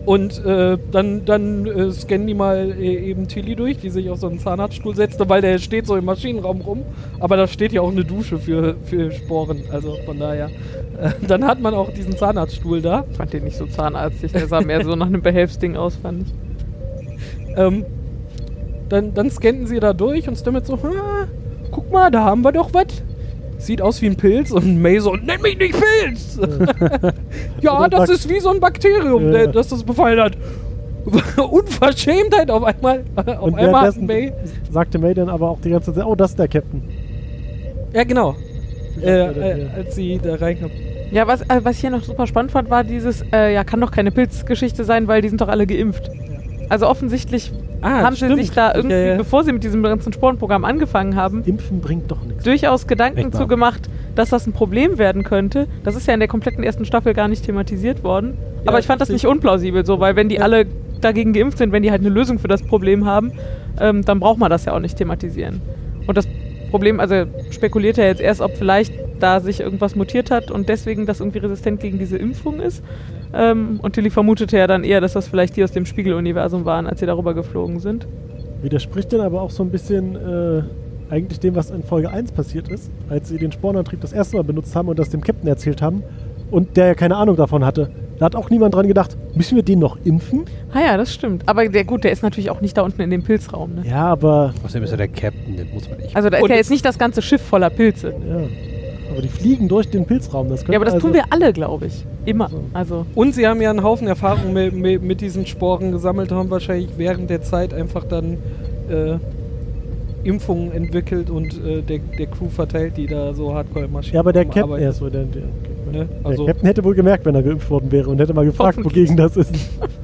[0.06, 4.18] Und äh, dann, dann äh, scannen die mal äh, eben Tilly durch, die sich auf
[4.20, 6.82] so einen Zahnarztstuhl setzte, weil der steht so im Maschinenraum rum.
[7.18, 9.62] Aber da steht ja auch eine Dusche für, für Sporen.
[9.72, 10.48] Also von daher.
[11.28, 13.04] Dann hat man auch diesen Zahnarztstuhl da.
[13.10, 16.22] Ich fand den nicht so zahnarztig, der sah mehr so nach einem Behelfsding aus, fand
[16.22, 17.56] ich.
[17.58, 17.84] Ähm,
[18.88, 21.26] dann, dann scannten sie da durch und Stamets so, "Ah,
[21.70, 23.02] guck mal, da haben wir doch was.
[23.58, 26.38] Sieht aus wie ein Pilz und May so, nenn mich nicht Pilz!
[27.62, 29.46] ja, das ist wie so ein Bakterium, Ja.
[29.46, 30.36] das das befallen hat.
[31.50, 33.04] Unverschämtheit auf einmal.
[33.16, 34.32] Auf Und einmal May.
[34.70, 36.82] sagte May dann aber auch die ganze Zeit, oh, das ist der Captain.
[37.94, 38.34] Ja, genau.
[39.02, 40.70] Äh, äh, als sie da reinkam.
[41.10, 43.80] Ja, was, äh, was ich hier noch super spannend fand, war dieses, äh, ja, kann
[43.80, 46.10] doch keine Pilzgeschichte sein, weil die sind doch alle geimpft.
[46.68, 48.38] Also offensichtlich Ah, haben sie stimmt.
[48.40, 49.16] sich da irgendwie, Ja, ja.
[49.18, 52.42] bevor sie mit diesem ganzen Sporenprogramm angefangen haben, Impfen bringt doch nichts.
[52.42, 53.42] durchaus Gedanken Echt wahr.
[53.42, 55.68] zu gemacht, dass das ein Problem werden könnte.
[55.84, 58.34] Das ist ja in der kompletten ersten Staffel gar nicht thematisiert worden.
[58.64, 60.40] Ja, Aber ich fand das nicht unplausibel so, weil wenn die Ja.
[60.42, 60.66] alle
[61.02, 63.32] dagegen geimpft sind, wenn die halt eine Lösung für das Problem haben,
[63.78, 65.60] ähm, dann braucht man das ja auch nicht thematisieren.
[66.06, 66.26] Und das
[66.70, 71.06] Problem, also spekuliert er jetzt erst, ob vielleicht da sich irgendwas mutiert hat und deswegen
[71.06, 72.82] das irgendwie resistent gegen diese Impfung ist.
[73.34, 76.86] Ähm, und Tilly vermutete ja dann eher, dass das vielleicht die aus dem Spiegeluniversum waren,
[76.86, 78.06] als sie darüber geflogen sind.
[78.62, 80.62] Widerspricht dann aber auch so ein bisschen äh,
[81.10, 84.42] eigentlich dem, was in Folge 1 passiert ist, als sie den Spornantrieb das erste Mal
[84.42, 86.02] benutzt haben und das dem Captain erzählt haben
[86.50, 87.90] und der ja keine Ahnung davon hatte.
[88.18, 90.44] Da hat auch niemand dran gedacht, müssen wir den noch impfen?
[90.72, 91.42] Ah ja, das stimmt.
[91.46, 93.74] Aber der gut, der ist natürlich auch nicht da unten in dem Pilzraum.
[93.74, 93.82] Ne?
[93.86, 96.16] Ja, aber Außerdem ist ja der Captain, den muss man nicht.
[96.16, 98.08] Also da ist ja es- jetzt nicht das ganze Schiff voller Pilze.
[98.28, 98.40] ja.
[99.12, 100.48] Aber die fliegen durch den Pilzraum.
[100.48, 102.04] Das Ja, aber das also, tun wir alle, glaube ich.
[102.26, 102.48] Immer.
[102.48, 102.60] So.
[102.74, 106.50] Also Und sie haben ja einen Haufen Erfahrung mit, mit, mit diesen Sporen gesammelt, haben
[106.50, 108.34] wahrscheinlich während der Zeit einfach dann
[108.90, 109.16] äh,
[110.24, 114.32] Impfungen entwickelt und äh, der, der Crew verteilt, die da so hardcore Maschinen Ja, aber
[114.32, 115.42] der Captain, ja, so, der, der,
[115.92, 116.06] Ne?
[116.22, 118.78] der Also, Captain hätte wohl gemerkt, wenn er geimpft worden wäre und hätte mal gefragt,
[118.84, 119.54] wogegen das ist.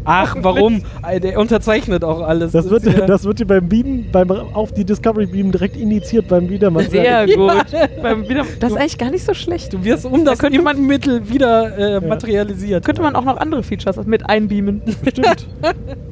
[0.05, 0.83] ach, warum?
[1.23, 2.53] Der unterzeichnet auch alles.
[2.53, 6.29] Das wird, ja- das wird dir beim Beamen, beim auf die Discovery Beam direkt initiiert
[6.29, 6.89] beim Wiedermann.
[6.89, 7.35] sehr Ja.
[7.37, 7.67] gut.
[8.03, 9.73] Beim wieder, das ist eigentlich gar nicht so schlecht.
[9.73, 12.85] Du wirst um das könnte man- Impfmittel wieder äh, materialisiert.
[12.85, 14.83] Könnte man auch noch andere Features mit einbeamen.
[15.05, 15.47] Bestimmt.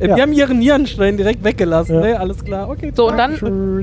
[0.00, 0.16] Äh, Ja.
[0.16, 2.00] Wir haben ihren Nierenstein direkt weggelassen, Ja.
[2.00, 2.20] ne?
[2.20, 2.92] Alles klar, okay.
[2.94, 3.32] So, und dann,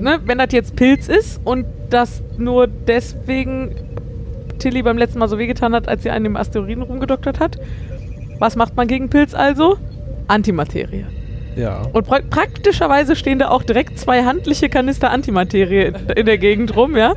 [0.02, 3.76] ne, wenn das jetzt Pilz ist und das nur deswegen
[4.60, 7.58] Tilly beim letzten Mal so wehgetan hat, als sie an dem Asteroiden rumgedoktert hat,
[8.40, 9.78] was macht man gegen Pilz also?
[10.28, 11.06] Antimaterie.
[11.56, 11.84] Ja.
[11.94, 16.76] Und pra praktischerweise stehen da auch direkt zwei handliche Kanister Antimaterie in, in der Gegend
[16.76, 17.14] rum, ja.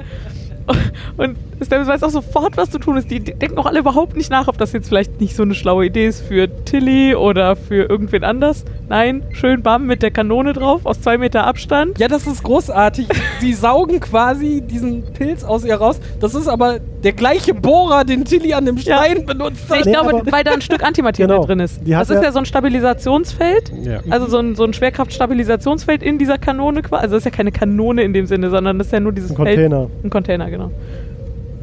[1.17, 3.11] Und Stamets weiß auch sofort, was zu tun ist.
[3.11, 5.55] Die, die denken auch alle überhaupt nicht nach, ob das jetzt vielleicht nicht so eine
[5.55, 8.65] schlaue Idee ist für Tilly oder für irgendwen anders.
[8.89, 11.99] Nein, schön bam mit der Kanone drauf, aus zwei Meter Abstand.
[11.99, 13.09] Ja, das ist großartig.
[13.41, 16.01] Sie saugen quasi diesen Pilz aus ihr raus.
[16.21, 19.87] Das ist aber der gleiche Bohrer, den Tilly an dem Stein benutzt Ich hat.
[19.87, 21.45] Nee, glaube, weil da ein Stück Antimaterie Genau.
[21.45, 21.81] drin ist.
[21.87, 23.73] Das ist ja- ja so ein Stabilisationsfeld.
[23.83, 24.01] ja.
[24.11, 27.03] Also so ein, so ein Schwerkraftstabilisationsfeld in dieser Kanone quasi.
[27.03, 29.31] Also das ist ja keine Kanone in dem Sinne, sondern das ist ja nur dieses
[29.31, 29.87] Ein Container.
[29.89, 30.05] Feld.
[30.05, 30.71] Ein Container, genau.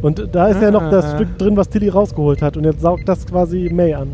[0.04, 1.16] Und da ist ja noch das Ah.
[1.16, 2.58] Stück drin, was Tilly rausgeholt hat.
[2.58, 4.10] Und jetzt saugt das quasi May an.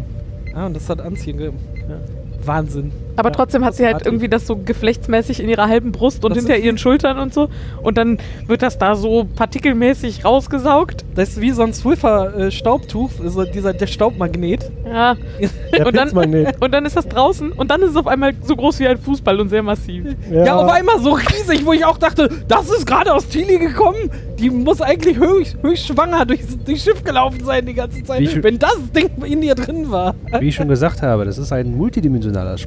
[0.56, 1.58] Ah, und das hat Anziehen gegeben.
[1.90, 1.98] Ja.
[2.46, 2.92] Wahnsinn.
[3.20, 6.36] Aber Ja, trotzdem hat sie halt irgendwie das so geflechtsmäßig in ihrer halben Brust und
[6.36, 7.50] Das hinter ihren Schultern und so.
[7.84, 11.04] Und dann wird das da so partikelmäßig rausgesaugt.
[11.16, 14.72] Das ist wie so ein Swiffer-Staubtuch, also dieser, der Staubmagnet.
[14.86, 15.16] Ja.
[15.74, 16.10] Der Und dann,
[16.60, 18.98] und dann ist das draußen und dann ist es auf einmal so groß wie ein
[18.98, 20.04] Fußball und sehr massiv.
[20.32, 20.56] Ja.
[20.56, 24.10] auf einmal so riesig, wo ich auch dachte, das ist gerade aus Tilly gekommen.
[24.40, 28.58] Die muss eigentlich höchst, höchst schwanger durchs, durchs Schiff gelaufen sein die ganze Zeit, wenn
[28.58, 30.16] das Ding in ihr drin war.
[30.40, 32.58] Wie ich schon gesagt habe, das ist ein multidimensionaler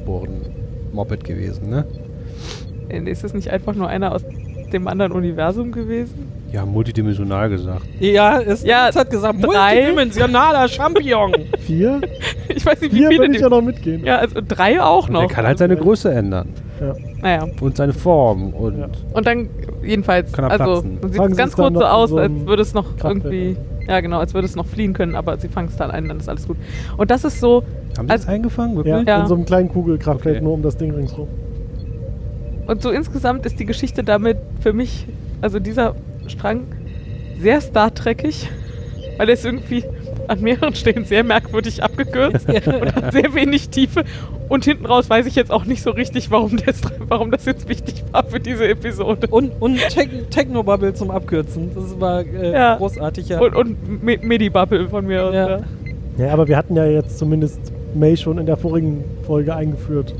[0.93, 1.85] Sporen-Moped gewesen, ne?
[3.09, 4.21] Ist das nicht einfach nur einer aus
[4.71, 6.31] dem anderen Universum gewesen?
[6.51, 7.81] Ja, multidimensional gesagt.
[7.99, 9.75] Ja, es, Ja, es hat gesagt, drei.
[9.75, 11.33] multidimensionaler Champignon.
[11.59, 12.01] Vier?
[12.55, 13.21] Ich weiß nicht, wie Vier viele.
[13.21, 14.05] würde ich die- ja noch mitgehen.
[14.05, 15.21] ja, also drei auch Und noch.
[15.21, 16.49] der kann halt seine Größe ändern.
[16.79, 16.93] Ja.
[17.21, 17.47] Naja.
[17.61, 18.53] Und seine Form.
[18.53, 18.87] Und Ja.
[19.13, 19.49] Und dann,
[19.83, 20.97] jedenfalls, Kann er also platzen.
[21.01, 23.99] dann sieht es ganz kurz so aus, so als würde es noch Kraftwerk irgendwie, ja
[24.01, 26.29] genau, als würde es noch fliehen können, aber sie fangen es dann ein, dann ist
[26.29, 26.57] alles gut.
[26.97, 27.63] Und das ist so,
[27.97, 28.75] haben sie das eingefangen?
[28.77, 29.07] Ja, Wirklich?
[29.07, 29.21] Ja.
[29.21, 30.43] in so einem kleinen Kugelkraftfeld Okay.
[30.43, 31.27] nur um das Ding ringsrum.
[32.67, 35.05] Und so insgesamt ist die Geschichte damit für mich,
[35.41, 35.95] also dieser
[36.27, 36.61] Strang,
[37.39, 38.49] sehr Star Trekig,
[39.17, 39.83] weil er ist irgendwie
[40.27, 44.03] an mehreren Stellen sehr merkwürdig abgekürzt und hat sehr wenig Tiefe.
[44.49, 47.67] Und hinten raus weiß ich jetzt auch nicht so richtig, warum das, warum das jetzt
[47.69, 49.27] wichtig war für diese Episode.
[49.27, 51.71] Und, und Tech Technobubble zum Abkürzen.
[51.73, 52.75] Das war äh, Ja.
[52.75, 53.39] großartig, ja.
[53.39, 55.33] Und, und Me- Medibubble von mir aus.
[55.33, 55.49] Ja.
[55.49, 55.59] Ja.
[56.17, 57.59] Ja, aber wir hatten ja jetzt zumindest
[57.95, 60.13] May schon in der vorigen Folge eingeführt.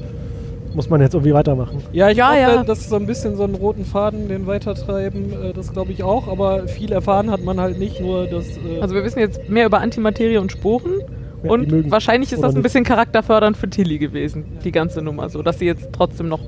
[0.73, 1.83] Muss man jetzt irgendwie weitermachen.
[1.91, 2.63] Ja, ich Ja, hoffe, ja.
[2.63, 6.27] dass so ein bisschen so einen roten Faden den weitertreiben, äh, das glaube ich auch,
[6.27, 8.45] aber viel erfahren hat man halt nicht, nur das.
[8.57, 11.01] Äh, Also wir wissen jetzt mehr über Antimaterie und Sporen.
[11.43, 15.41] Ja, und wahrscheinlich ist das ein bisschen charakterfördernd für Tilly gewesen, die ganze Nummer, so
[15.43, 16.39] dass sie jetzt trotzdem noch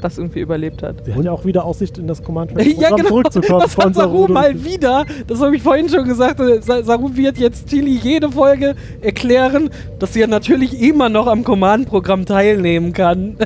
[0.00, 1.04] das irgendwie überlebt hat.
[1.04, 3.08] Sie hat ja auch wieder Aussicht, in das Command ja, genau.
[3.08, 3.60] zurückzukommen.
[3.60, 4.32] Das hat von Saru Saru.
[4.32, 5.04] mal wieder.
[5.26, 6.40] Das habe ich vorhin schon gesagt.
[6.40, 11.26] äh, Sa- Saru wird jetzt Tilly jede Folge erklären, dass sie ja natürlich immer noch
[11.26, 13.36] am Command-Programm teilnehmen kann.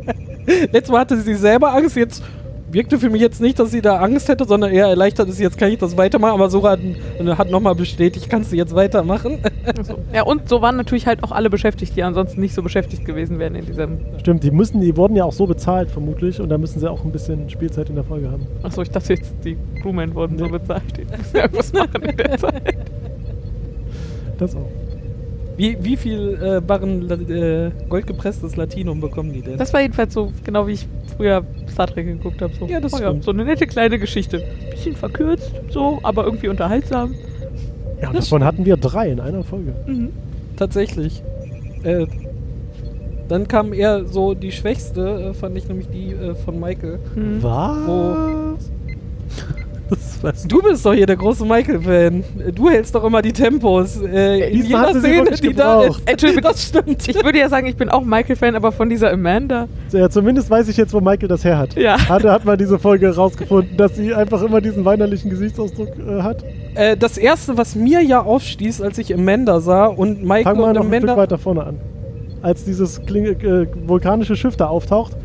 [0.46, 2.22] Letztes Mal hatte sie selber Angst, jetzt
[2.70, 5.58] wirkte für mich jetzt nicht, dass sie da Angst hätte, sondern eher erleichtert ist, jetzt
[5.58, 6.34] kann ich das weitermachen.
[6.34, 6.80] Aber Sora hat,
[7.38, 9.38] hat nochmal bestätigt, kannst du jetzt weitermachen.
[9.82, 9.98] So.
[10.12, 13.38] Ja, und so waren natürlich halt auch alle beschäftigt, die ansonsten nicht so beschäftigt gewesen
[13.38, 13.98] wären in diesem.
[14.18, 16.40] Stimmt, die müssen, die wurden ja auch so bezahlt, vermutlich.
[16.40, 18.46] Und da müssen sie auch ein bisschen Spielzeit in der Folge haben.
[18.62, 20.82] Achso, ich dachte jetzt, die Crewmen wurden so bezahlt.
[20.96, 22.76] Die müssen ja irgendwas machen in der Zeit.
[24.38, 24.87] Das auch.
[25.58, 29.58] Wie, wie viel äh, Barren äh, goldgepresstes Latinum bekommen die denn?
[29.58, 32.54] Das war jedenfalls so, genau wie ich früher Star Trek geguckt habe.
[32.54, 32.66] So.
[32.66, 33.24] Ja, das oh stimmt.
[33.24, 34.40] so eine nette kleine Geschichte.
[34.70, 37.12] Bisschen verkürzt, so, aber irgendwie unterhaltsam.
[38.00, 39.74] Ja, und davon hatten wir drei in einer Folge.
[39.84, 40.10] Mhm.
[40.56, 41.24] Tatsächlich.
[41.82, 42.06] Äh,
[43.28, 47.00] dann kam eher so die schwächste, äh, fand ich nämlich die äh, von Michael.
[47.16, 47.42] Mhm.
[47.42, 47.76] Was?
[47.78, 48.37] Das
[50.22, 52.24] weißt Du bist doch hier der große Michael-Fan.
[52.54, 54.00] Du hältst doch immer die Tempos.
[54.02, 56.00] Äh, in diesmal hat jeder Szene, die da ist.
[56.06, 57.08] Entschuldigung, das stimmt.
[57.08, 59.68] Ich würde ja sagen, ich bin auch Michael-Fan, aber von dieser Amanda.
[59.92, 61.74] Ja, zumindest weiß ich jetzt, wo Michael das her hat.
[61.74, 61.98] Ja.
[62.08, 66.44] Hat, hat man diese Folge rausgefunden, dass sie einfach immer diesen weinerlichen Gesichtsausdruck äh, hat.
[66.74, 70.66] Äh, das erste, was mir ja aufstieß, als ich Amanda sah und Michael Fangen wir
[70.68, 71.16] und noch ein Stück Amanda.
[71.16, 71.80] weiter vorne an.
[72.42, 75.16] Als dieses Klinge, äh, vulkanische Schiff da auftaucht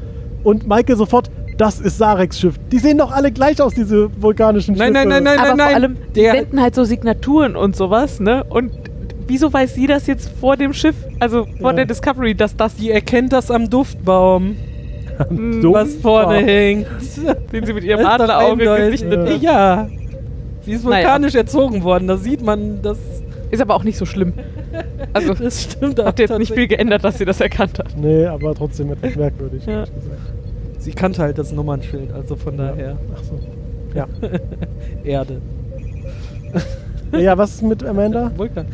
[0.44, 2.56] und Michael sofort, das ist Sareks Schiff.
[2.72, 5.08] Die sehen doch alle gleich aus, diese vulkanischen Nein, Schiffe.
[5.08, 5.76] nein, nein, nein, aber nein, vor nein.
[5.76, 8.44] allem, die der, senden halt so Signaturen und sowas, ne?
[8.50, 8.72] Und
[9.28, 11.76] wieso weiß sie das jetzt vor dem Schiff, also vor Ja.
[11.78, 14.56] der Discovery, dass das die erkennt das am Duftbaum,
[15.30, 16.88] mh, Duft- was vorne hängt.
[17.54, 19.84] den sie mit ihrem Adlerauge gesichtet Ja.
[19.84, 19.90] Ja.
[20.66, 21.06] Sie ist Naja.
[21.08, 22.08] vulkanisch erzogen worden.
[22.08, 22.98] Da sieht man, das,
[23.52, 24.34] Ist aber auch nicht so schlimm.
[25.14, 26.00] Also, das stimmt.
[26.00, 27.96] auch hat jetzt nicht viel geändert, dass sie das erkannt hat.
[27.98, 29.66] Nee, aber trotzdem etwas merkwürdig.
[29.66, 29.84] Ja.
[30.84, 33.40] Sie kannte halt das Nummernschild, also von daher Ach so.
[33.96, 34.08] Ja.
[35.04, 35.42] Erde.
[37.18, 38.32] ja, was ist mit Amanda?
[38.38, 38.66] Vulkan.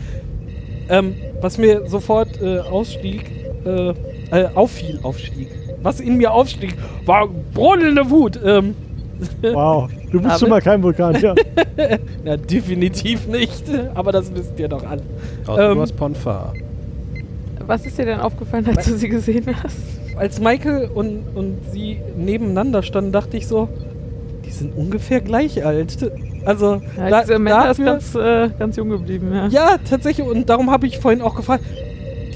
[0.89, 3.30] Ähm, was mir sofort äh, ausstieg,
[3.63, 3.89] äh,
[4.32, 5.50] äh, auffiel, aufstieg.
[5.84, 8.39] Was in mir aufstieg, war brodelnde Wut.
[8.43, 8.76] Ähm,
[9.41, 11.36] Wow, du bist Aber- schon mal kein Vulkan, ja.
[12.24, 13.65] na, definitiv nicht.
[13.93, 15.02] Aber das wisst ihr doch alle.
[15.45, 16.54] Außer Ähm, du hast Ponfar.
[17.67, 19.99] Was ist dir denn aufgefallen, als du sie gesehen hast?
[20.20, 23.70] Als Michael und, und sie nebeneinander standen, dachte ich so,
[24.46, 26.12] die sind ungefähr gleich alt.
[26.46, 29.48] Also, Ja, da- diese Amanda ist ganz, äh, ganz jung geblieben, ja.
[29.48, 30.28] Ja, tatsächlich.
[30.28, 31.64] Und darum habe ich vorhin auch gefragt,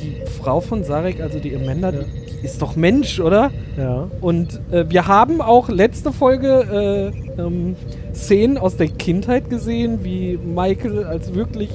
[0.01, 1.99] die Frau von Sarek, also die Amanda, Ja.
[1.99, 2.05] die,
[2.41, 3.51] die ist doch Mensch, oder?
[3.77, 4.07] Ja.
[4.21, 7.75] Und äh, wir haben auch letzte Folge äh, ähm,
[8.13, 11.69] Szenen aus der Kindheit gesehen, wie Michael als wirklich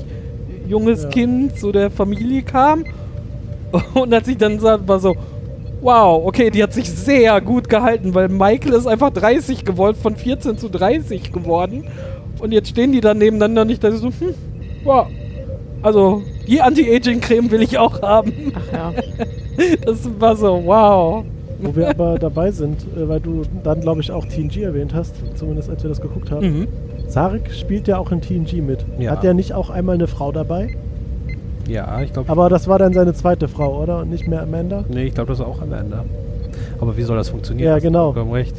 [0.69, 1.09] junges Ja.
[1.11, 2.85] Kind zu der Familie kam.
[3.95, 5.15] Und als ich dann sah, war so,
[5.81, 10.17] wow, okay, die hat sich sehr gut gehalten, weil Michael ist einfach 30 geworden, von
[10.17, 11.85] 14 zu 30 geworden.
[12.41, 14.35] Und jetzt stehen die dann nebeneinander ich dachte so, hm,
[14.85, 15.07] wow.
[15.83, 18.53] Also, die Anti-Aging-Creme will ich auch haben.
[18.55, 18.93] Ach ja.
[19.85, 21.25] Das war so, wow.
[21.61, 25.17] Wo wir aber dabei sind, äh, weil du dann, glaube ich, auch TNG erwähnt hast,
[25.35, 26.61] zumindest als wir das geguckt haben.
[26.61, 26.69] Mhm.
[27.09, 28.85] Sarek spielt ja auch in TNG mit.
[29.01, 29.11] Ja.
[29.11, 30.77] Hat der nicht auch einmal eine Frau dabei?
[31.69, 32.31] Ja, ich glaube.
[32.31, 34.01] Aber das war dann seine zweite Frau, oder?
[34.01, 34.85] Und nicht mehr Amanda?
[34.89, 36.05] Nee, ich glaube, das ist auch Amanda.
[36.81, 37.69] Aber wie soll das funktionieren?
[37.69, 38.13] Ja, du genau.
[38.13, 38.57] vollkommen recht.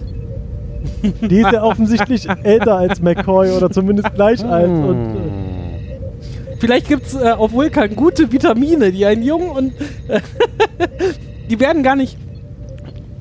[1.03, 4.69] Die ist ja offensichtlich älter als McCoy oder zumindest gleich alt.
[4.69, 5.15] Und, Hm.
[5.15, 9.73] äh, Vielleicht gibt es äh, auf Vulkan gute Vitamine, die einen jungen und
[11.49, 12.17] die werden gar nicht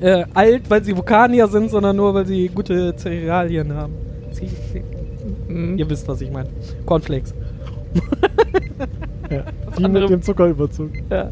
[0.01, 3.93] äh, alt, weil sie Vulkanier sind, sondern nur, weil sie gute Cerealien haben.
[4.33, 4.83] Sie, sie,
[5.47, 5.77] Mhm.
[5.77, 6.49] ihr wisst, was ich meine.
[6.85, 7.33] Cornflakes.
[9.29, 9.43] ja.
[9.77, 10.89] Die andere- mit dem Zuckerüberzug.
[11.09, 11.29] ja.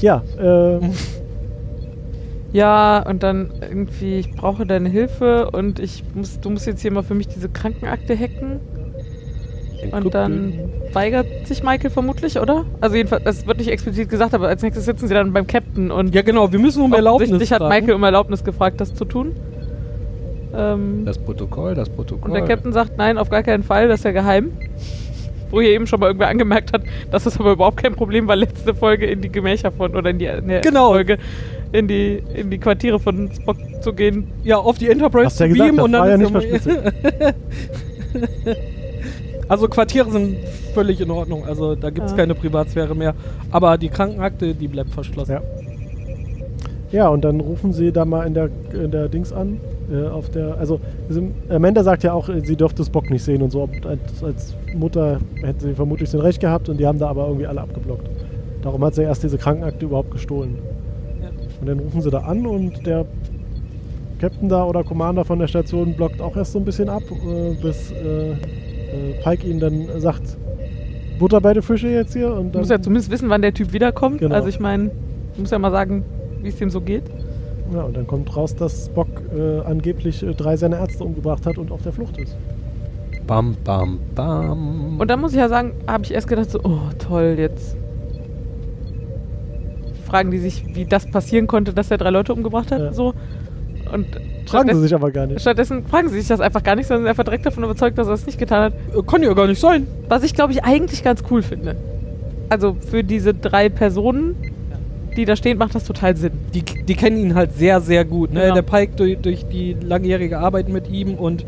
[0.00, 0.80] Ja, äh,
[2.52, 6.92] Ja, und dann irgendwie, ich brauche deine Hilfe und ich muss, du musst jetzt hier
[6.92, 8.60] mal für mich diese Krankenakte hacken.
[9.90, 10.54] Und dann
[10.92, 12.64] weigert sich Michael vermutlich, oder?
[12.80, 15.90] Also jedenfalls, es wird nicht explizit gesagt, aber als nächstes sitzen sie dann beim Captain
[15.90, 17.74] und Ja, genau, wir müssen um Erlaubnis offensichtlich hat fragen.
[17.74, 19.32] Michael um Erlaubnis gefragt, das zu tun.
[20.56, 22.30] Ähm, Das Protokoll, das Protokoll.
[22.30, 24.52] und der Captain sagt, nein, auf gar keinen Fall, das ist ja geheim.
[25.54, 28.36] Wo hier eben schon mal irgendwer angemerkt hat, dass das aber überhaupt kein Problem war,
[28.36, 30.88] letzte Folge in die Gemächer von, oder in die in der Genau.
[30.92, 31.18] Folge,
[31.72, 34.28] in die, in die Quartiere von Spock zu gehen.
[34.42, 36.52] Ja, auf die Enterprise Hast du ja zu gesagt, beamen das und dann war ja
[36.52, 36.68] nicht.
[39.46, 40.38] Also Quartiere sind
[40.72, 42.16] völlig in Ordnung, also da gibt es Ja.
[42.16, 43.14] keine Privatsphäre mehr.
[43.50, 45.32] Aber die Krankenakte, die bleibt verschlossen.
[45.32, 45.42] Ja.
[46.92, 49.60] Ja, und dann rufen sie da mal in der, in der Dings an.
[49.92, 53.42] Äh, auf der, also sie- Amanda sagt ja auch, äh, sie dürfte Spock nicht sehen
[53.42, 53.68] und so.
[53.86, 57.46] Als, als Mutter hätte sie vermutlich sein Recht gehabt und die haben da aber irgendwie
[57.46, 58.08] alle abgeblockt.
[58.62, 60.56] Darum hat sie erst diese Krankenakte überhaupt gestohlen.
[61.22, 61.28] Ja.
[61.60, 63.04] Und dann rufen sie da an und der
[64.20, 67.54] Captain da oder Commander von der Station blockt auch erst so ein bisschen ab, äh,
[67.60, 68.34] bis äh, äh,
[69.22, 70.38] Pike ihnen dann sagt,
[71.18, 72.32] Butter bei den Fische jetzt hier.
[72.32, 74.18] Und Du dann, musst ja zumindest wissen, wann der Typ wiederkommt.
[74.18, 74.34] Genau.
[74.34, 74.84] Also ich meine,
[75.34, 76.04] du musst ja mal sagen,
[76.42, 77.02] wie es dem so geht.
[77.74, 81.58] Ja, und dann kommt raus, dass Spock äh, angeblich äh, drei seiner Ärzte umgebracht hat
[81.58, 82.36] und auf der Flucht ist.
[83.26, 85.00] Bam, bam, bam.
[85.00, 87.76] Und dann muss ich ja sagen, habe ich erst gedacht so, oh toll, jetzt
[90.06, 92.80] fragen die sich, wie das passieren konnte, dass er drei Leute umgebracht hat.
[92.80, 92.92] Ja.
[92.92, 93.14] So.
[93.92, 95.40] Und Fragen sie stattdessen- sich aber gar nicht.
[95.40, 98.06] Stattdessen fragen sie sich das einfach gar nicht, sondern sind einfach direkt davon überzeugt, dass
[98.06, 98.72] er es nicht getan hat.
[98.96, 99.86] Äh, Kann ja gar nicht sein.
[100.08, 101.76] Was ich, glaube ich, eigentlich ganz cool finde.
[102.50, 104.36] Also für diese drei Personen,
[105.16, 106.32] die da stehen, macht das total Sinn.
[106.54, 108.32] Die, die kennen ihn halt sehr, sehr gut.
[108.32, 108.42] Ne?
[108.42, 108.54] Genau.
[108.54, 111.44] Der Pike durch, durch die langjährige Arbeit mit ihm und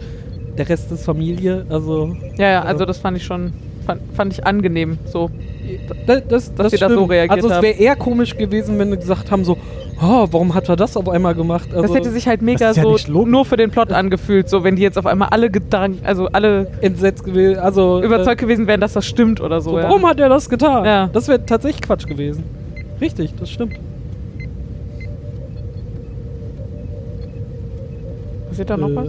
[0.58, 1.66] der Rest ist Familie.
[1.68, 3.52] Also Ja, ja, also das fand ich schon,
[3.84, 4.98] fand, fand ich angenehm.
[5.06, 5.30] So.
[6.06, 8.96] das, das, Dass sie da so reagiert Also es wäre eher komisch gewesen, wenn sie
[8.96, 9.58] gesagt haben so,
[10.00, 11.68] oh, warum hat er das auf einmal gemacht?
[11.74, 14.76] Also Das hätte sich halt mega ja so nur für den Plot angefühlt, so wenn
[14.76, 17.58] die jetzt auf einmal alle gedankt, also alle entsetzt gewesen.
[17.58, 19.70] Also überzeugt gewesen wären, dass das stimmt oder Äh, so.
[19.72, 19.84] so, ja.
[19.84, 20.84] warum hat er das getan?
[20.84, 21.10] Ja.
[21.12, 22.44] Das wäre tatsächlich Quatsch gewesen.
[23.00, 23.74] Richtig, das stimmt.
[28.48, 29.08] Passiert da noch äh, was?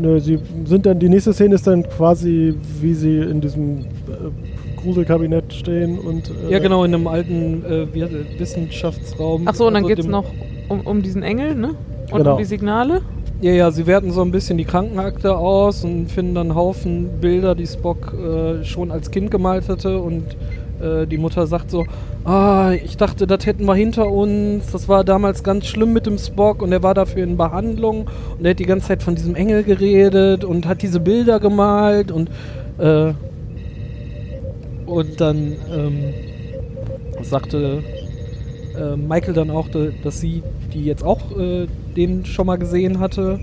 [0.00, 4.80] Nö, sie sind dann, die nächste Szene ist dann quasi, wie sie in diesem äh,
[4.80, 6.30] Gruselkabinett stehen und.
[6.30, 9.42] Äh, Ja, genau, in einem alten äh, es, Wissenschaftsraum.
[9.46, 10.26] Ach so, und dann Also geht's dem- noch
[10.68, 11.74] um, um diesen Engel, ne?
[12.10, 12.32] Und Genau.
[12.32, 13.00] um die Signale.
[13.40, 17.08] Ja, ja, sie werten so ein bisschen die Krankenakte aus und finden dann einen Haufen
[17.20, 20.24] Bilder, die Spock äh, schon als Kind gemalt hatte und
[20.80, 21.84] äh, die Mutter sagt so,
[22.24, 26.18] ah, ich dachte, das hätten wir hinter uns, das war damals ganz schlimm mit dem
[26.18, 28.06] Spock und er war dafür in Behandlung
[28.38, 32.10] und er hat die ganze Zeit von diesem Engel geredet und hat diese Bilder gemalt
[32.12, 32.30] und
[32.78, 33.12] äh,
[34.86, 36.14] und dann ähm,
[37.22, 37.82] sagte
[38.76, 42.98] äh, Michael dann auch, da- dass sie die jetzt auch äh, den schon mal gesehen
[43.00, 43.38] hatte.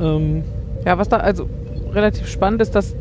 [0.00, 0.42] Ähm,
[0.84, 1.48] Ja, was da also
[1.92, 2.94] relativ spannend ist, dass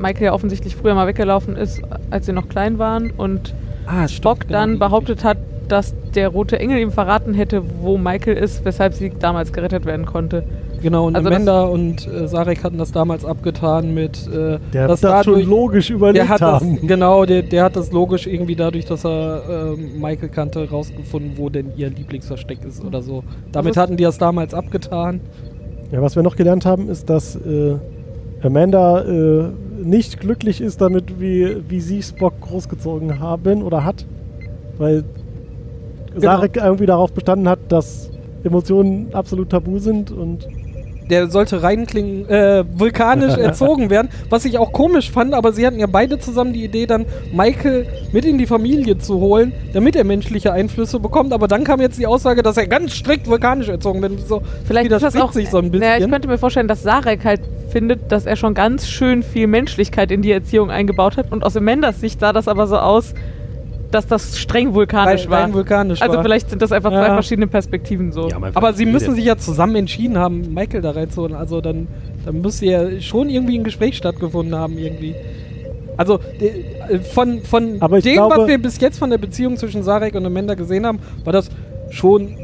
[0.00, 3.54] Michael ja offensichtlich früher mal weggelaufen ist, als sie noch klein waren und
[3.86, 8.64] ah, Spock dann behauptet hat, dass der rote Engel ihm verraten hätte, wo Michael ist,
[8.64, 10.42] weshalb sie damals gerettet werden konnte.
[10.82, 14.88] Genau, und Also das- Amanda und äh, Sarek hatten das damals abgetan mit, äh, Der
[14.88, 16.86] dass wird das schon logisch überlegt der hat das, haben.
[16.86, 19.42] genau, der, der hat das logisch irgendwie dadurch, dass er
[19.76, 23.22] ähm, Michael kannte, rausgefunden, wo denn ihr Lieblingsversteck ist oder so.
[23.52, 25.20] Damit hatten die das damals abgetan.
[25.92, 27.76] Ja, was wir noch gelernt haben, ist, dass äh,
[28.42, 29.44] Amanda äh,
[29.82, 34.06] nicht glücklich ist damit, wie, wie sie Spock großgezogen haben oder hat.
[34.78, 35.04] Weil
[36.10, 36.22] Genau.
[36.22, 38.10] Sarek irgendwie darauf bestanden hat, dass
[38.42, 40.48] Emotionen absolut tabu sind und
[41.10, 45.78] Der sollte reinklingen, äh, vulkanisch erzogen werden, was ich auch komisch fand, aber sie hatten
[45.78, 50.04] ja beide zusammen die Idee, dann Michael mit in die Familie zu holen, damit er
[50.04, 51.32] menschliche Einflüsse bekommt.
[51.32, 54.26] Aber dann kam jetzt die Aussage, dass er ganz strikt vulkanisch erzogen wird.
[54.26, 55.86] So, Vielleicht ist das widerspricht auch sich so ein bisschen.
[55.86, 59.46] Naja, ich könnte mir vorstellen, dass Sarek halt findet, dass er schon ganz schön viel
[59.46, 63.14] Menschlichkeit in die Erziehung eingebaut hat und aus Amandas Sicht sah das aber so aus,
[63.90, 65.52] dass das streng vulkanisch war.
[65.52, 66.22] vulkanisch also war.
[66.22, 67.14] vielleicht sind das einfach zwei Ja.
[67.14, 68.24] verschiedene Perspektiven so.
[68.26, 71.34] Einfach Aber sie müssen sich ja zusammen entschieden haben, Michael da reinzuholen.
[71.34, 71.86] Also dann,
[72.24, 75.14] dann müsste ja schon irgendwie ein Gespräch stattgefunden haben irgendwie.
[75.96, 80.14] Also äh, von, von dem, glaube- was wir bis jetzt von der Beziehung zwischen Sarek
[80.14, 81.50] und Amanda gesehen haben, war das
[81.90, 82.34] schon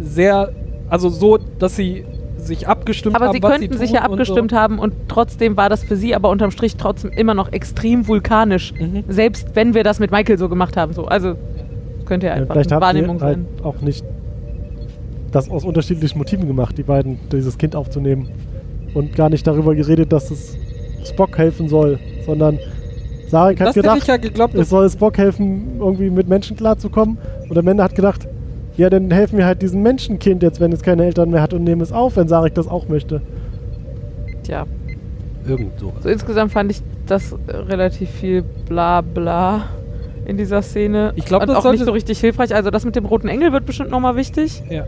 [0.00, 0.50] sehr,
[0.90, 2.04] also so, dass sie
[2.38, 5.56] sich abgestimmt aber haben, sie was könnten sie sich ja und abgestimmt haben und trotzdem
[5.56, 8.72] war das für sie aber unterm Strich trotzdem immer noch extrem vulkanisch.
[8.74, 9.04] Mhm.
[9.08, 10.92] Selbst wenn wir das mit Michael so gemacht haben.
[10.92, 11.06] So.
[11.06, 11.34] Also
[12.06, 13.64] könnte ja Ja, einfach vielleicht eine Wahrnehmung die halt sein.
[13.64, 14.04] auch nicht
[15.30, 18.30] das aus unterschiedlichen Motiven gemacht, die beiden, dieses Kind aufzunehmen.
[18.94, 20.56] Und gar nicht darüber geredet, dass es
[21.04, 22.58] Spock helfen soll, sondern
[23.28, 23.60] Sarek So.
[23.60, 27.18] hat Das gedacht, ja geglaubt, es soll Spock helfen, irgendwie mit Menschen klarzukommen.
[27.48, 28.26] Und Amanda hat gedacht,
[28.78, 31.64] ja, dann helfen wir halt diesem Menschenkind jetzt, wenn es keine Eltern mehr hat und
[31.64, 33.20] nehmen es auf, wenn Sarek das auch möchte.
[34.44, 34.66] Tja.
[35.46, 36.02] Irgend sowas.
[36.02, 39.64] So insgesamt fand ich das äh, relativ viel bla bla
[40.26, 41.12] in dieser Szene.
[41.16, 42.54] Ich glaub, Und das auch nicht so richtig hilfreich.
[42.54, 44.62] Also das mit dem roten Engel wird bestimmt nochmal wichtig.
[44.68, 44.84] Ja.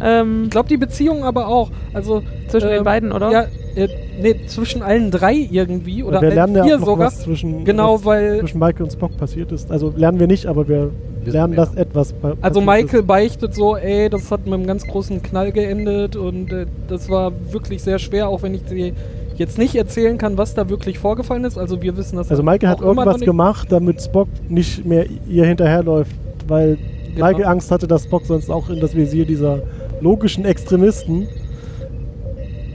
[0.00, 1.70] Ähm, Ich glaube, die Beziehung aber auch.
[1.92, 3.30] Also zwischen den ähm, beiden, oder?
[3.32, 3.88] Ja, äh,
[4.20, 6.04] nee, zwischen allen drei irgendwie.
[6.04, 7.06] Oder wir allen lernen ja vier auch noch sogar.
[7.08, 9.70] was zwischen, Genau, was weil- zwischen Michael und Spock passiert ist.
[9.72, 10.90] Also lernen wir nicht, aber wir
[11.26, 11.64] Wissen lernen, wir.
[11.64, 16.16] dass etwas Also Michael beichtet so, ey, das hat mit einem ganz großen Knall geendet
[16.16, 18.92] und äh, das war wirklich sehr schwer, auch wenn ich dir
[19.36, 21.58] jetzt nicht erzählen kann, was da wirklich vorgefallen ist.
[21.58, 22.30] Also wir wissen das.
[22.30, 26.14] Also Michael hat irgendwas gemacht, damit Spock nicht mehr ihr hinterherläuft,
[26.48, 26.78] weil
[27.14, 27.28] Genau.
[27.28, 29.62] Michael Angst hatte, dass Spock sonst auch in das Visier dieser
[30.02, 31.26] logischen Extremisten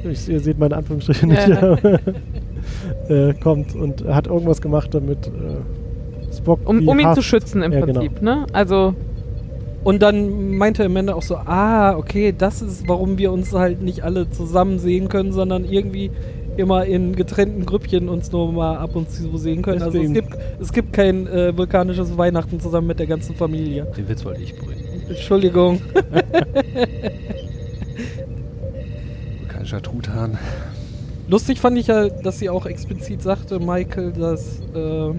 [0.09, 1.77] ich, ihr seht meine Anführungsstriche nicht, Ja.
[3.09, 5.29] äh, kommt und hat irgendwas gemacht, damit äh,
[6.41, 7.23] Spock um, um ihn zu hasst.
[7.23, 7.99] schützen im Ja, genau.
[8.01, 8.45] Prinzip, ne?
[8.53, 8.93] Also,
[9.83, 14.03] Und dann meinte Amanda auch so, ah, okay, das ist, warum wir uns halt nicht
[14.03, 16.11] alle zusammen sehen können, sondern irgendwie
[16.57, 19.81] immer in getrennten Grüppchen uns nur mal ab und zu sehen können.
[19.81, 20.13] Also es Deswegen.
[20.13, 23.87] gibt, es gibt kein äh, vulkanisches Weihnachten zusammen mit der ganzen Familie.
[23.97, 24.81] Den Witz wollte ich bringen.
[25.09, 25.81] Entschuldigung.
[29.39, 30.37] Vulkanischer Truthahn.
[31.27, 35.11] Lustig fand ich ja, dass sie auch explizit sagte, Michael, dass äh,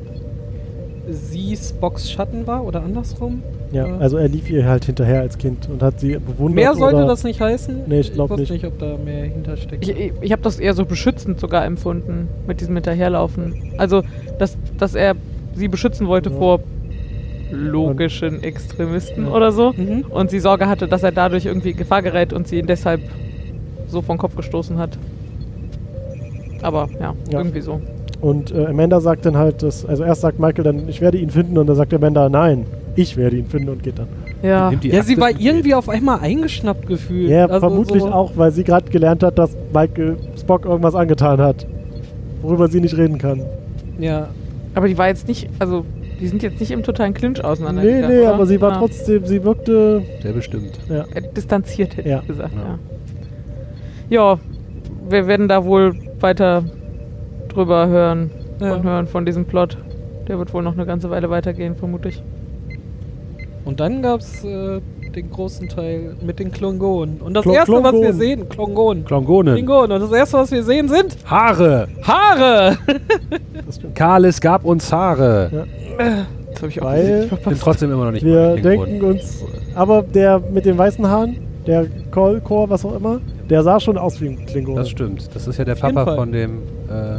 [1.10, 3.42] sie Spocks Schatten war oder andersrum.
[3.72, 6.54] Ja, Äh, also er lief ihr halt hinterher als Kind und hat sie bewundert.
[6.54, 7.82] Mehr sollte oder das nicht heißen.
[7.86, 8.50] Nee, ich glaub wusste nicht.
[8.52, 9.82] nicht, ob da mehr hintersteckt.
[9.88, 13.54] ich, ich, ich habe das eher so beschützend sogar empfunden, mit diesem Hinterherlaufen.
[13.78, 14.02] Also,
[14.38, 15.14] dass, dass er
[15.54, 16.36] sie beschützen wollte Ja.
[16.36, 16.60] vor
[17.50, 19.72] logischen Extremisten oder so.
[19.76, 20.04] Mhm.
[20.08, 23.00] Und sie Sorge hatte, dass er dadurch irgendwie in Gefahr gerät und sie ihn deshalb
[23.88, 24.96] so vom Kopf gestoßen hat.
[26.62, 27.38] Aber ja, Ja.
[27.38, 27.80] irgendwie so.
[28.22, 31.28] Und äh, Amanda sagt dann halt, dass, also erst sagt Michael dann, ich werde ihn
[31.28, 32.64] finden und dann sagt Amanda, nein,
[32.96, 34.06] ich werde ihn finden und geht dann.
[34.42, 34.72] Ja.
[34.82, 37.28] Ja, sie war irgendwie auf einmal eingeschnappt gefühlt.
[37.28, 41.40] Ja, Also vermutlich so- auch, weil sie gerade gelernt hat, dass Michael Spock irgendwas angetan
[41.40, 41.66] hat,
[42.42, 43.42] worüber sie nicht reden kann.
[43.98, 44.28] Ja,
[44.74, 45.84] Aber die war jetzt nicht, also
[46.20, 48.08] die sind jetzt nicht im totalen Clinch Nee, auseinandergegangen.
[48.16, 48.34] nee, oder?
[48.34, 48.78] aber sie war Ja.
[48.78, 50.78] trotzdem, sie wirkte, Der bestimmt.
[50.88, 51.04] ja.
[51.14, 52.20] Äh, distanziert, hätte Ja.
[52.20, 52.60] ich gesagt, Ja.
[52.62, 52.78] ja.
[54.34, 54.38] Ja,
[55.10, 56.64] wir werden da wohl weiter
[57.54, 58.30] drüber hören
[58.60, 58.74] Ja.
[58.74, 59.76] und hören von diesem Plot.
[60.28, 62.22] Der wird wohl noch eine ganze Weile weitergehen, vermutlich.
[63.64, 64.80] Und dann gab es äh,
[65.14, 67.20] den großen Teil mit den Klongonen.
[67.20, 69.04] Und das Klo- erste, was wir sehen, Klongonen.
[69.04, 69.54] Klingonen.
[69.54, 69.92] Klingonen.
[69.92, 71.86] Und das erste, was wir sehen, sind Haare.
[72.02, 72.76] Haare.
[73.94, 75.50] Kalis gab uns Haare.
[75.98, 76.06] Ja.
[76.52, 77.62] Das habe ich auch Weil nicht Ich bin verpasst.
[77.62, 78.90] trotzdem immer noch nicht Wir Klingonen.
[78.90, 79.44] denken uns,
[79.74, 81.36] aber der mit den weißen Haaren,
[81.66, 84.76] der Call-Core, was auch immer, der sah schon aus wie ein Klingon.
[84.76, 85.28] Das stimmt.
[85.34, 87.18] Das ist ja der Auf Papa von dem äh,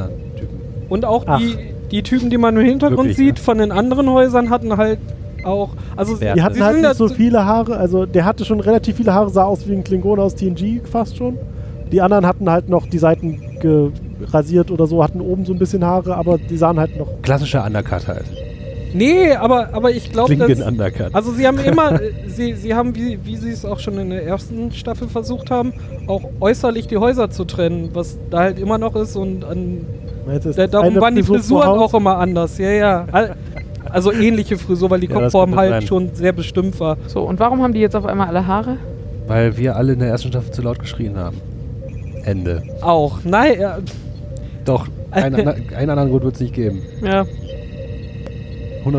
[0.00, 0.60] anderen Typen.
[0.88, 1.38] Und auch Ach.
[1.38, 1.56] die,
[1.90, 3.42] die Typen, die man im Hintergrund Wirklich, sieht, ne?
[3.42, 4.98] von den anderen Häusern hatten halt
[5.44, 5.70] auch.
[5.96, 9.30] Also Die hatten halt nicht so viele Haare, also der hatte schon relativ viele Haare,
[9.30, 11.38] sah aus wie ein Klingon aus TNG fast schon.
[11.90, 15.84] Die anderen hatten halt noch die Seiten gerasiert oder so, hatten oben so ein bisschen
[15.84, 17.08] Haare, aber die sahen halt noch.
[17.22, 18.24] Klassischer Undercut halt.
[18.94, 20.34] Nee, aber, aber ich glaube.
[21.12, 24.10] Also sie haben immer, äh, sie, sie haben, wie, wie sie es auch schon in
[24.10, 25.72] der ersten Staffel versucht haben,
[26.06, 29.86] auch äußerlich die Häuser zu trennen, was da halt immer noch ist und an,
[30.56, 33.06] da, darum waren die Frisuren auch immer anders, ja, ja.
[33.10, 33.34] Al-
[33.90, 35.82] Also ähnliche Frisur, weil die Ja, Kopfform halt rein.
[35.82, 36.96] schon sehr bestimmt war.
[37.08, 38.76] So, und warum haben die jetzt auf einmal alle Haare?
[39.26, 41.38] Weil wir alle in der ersten Staffel zu laut geschrien haben.
[42.24, 42.62] Ende.
[42.80, 43.18] Auch.
[43.24, 43.78] Nein, ja,
[44.64, 46.82] Doch, einen, einen anderen Grund wird es nicht geben.
[47.02, 47.24] Ja.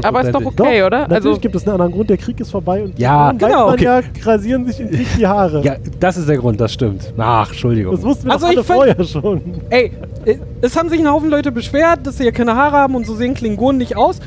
[0.03, 0.99] Aber ist doch okay, Doch, oder?
[1.01, 3.69] Natürlich Also, gibt es einen anderen Grund, der Krieg ist vorbei und Ja, dann genau,
[3.71, 3.83] okay.
[3.83, 5.61] ja, rasieren sich im Krieg die Haare.
[5.63, 7.13] Ja, das ist der Grund, das stimmt.
[7.17, 7.95] Ach, Entschuldigung.
[7.95, 9.41] Das wussten wir Also alle vorher schon.
[9.69, 9.91] Ey,
[10.25, 13.05] äh, es haben sich ein Haufen Leute beschwert, dass sie ja keine Haare haben und
[13.05, 14.19] so sehen Klingonen nicht aus.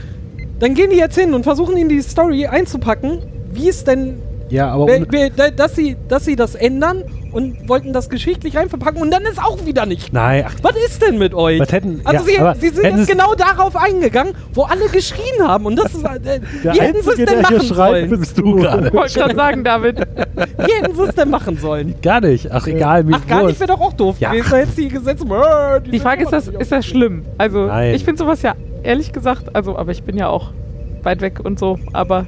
[0.59, 3.19] Dann gehen die jetzt hin und versuchen in die Story einzupacken,
[3.53, 7.03] wie es denn, ja, aber wer- dass, sie, dass sie das ändern
[7.37, 10.13] und wollten das geschichtlich reinverpacken und dann ist auch wieder nicht.
[10.13, 11.61] Nein, ach, Was ist denn mit euch?
[11.61, 15.41] Was hätten- also ja, sie, aber sie sind jetzt genau darauf eingegangen, wo alle geschrien
[15.41, 16.19] haben und das ist, äh,
[16.65, 18.21] Der wie hätten sie es denn machen schreit, sollen?
[18.21, 18.89] bist du gerade.
[18.89, 19.99] ich wollte gerade sagen, David.
[20.59, 21.95] Wie hätten sie es denn machen sollen?
[22.03, 22.51] gar nicht.
[22.51, 24.31] Ach, egal, mir Ach, gar nicht wäre doch auch doof Ja.
[24.31, 25.25] gewesen, da hättest du die Gesetze...
[25.25, 27.25] Äh, Die Frage ist, das, ist das schlimm?
[27.39, 27.95] Also, Nein.
[27.95, 30.51] ich finde sowas ja, ehrlich gesagt, also, aber ich bin ja auch
[31.03, 32.27] weit weg und so, aber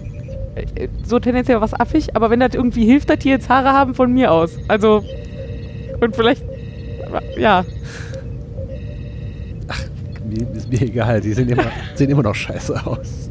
[1.05, 4.13] so tendenziell was affig, aber wenn das irgendwie hilft, dass die jetzt Haare haben, von
[4.13, 4.59] mir aus.
[4.69, 5.03] Also,
[6.01, 6.43] und vielleicht,
[7.37, 7.65] ja,
[10.29, 13.31] Mir, ist mir egal, die sehen immer, sehen immer noch scheiße aus.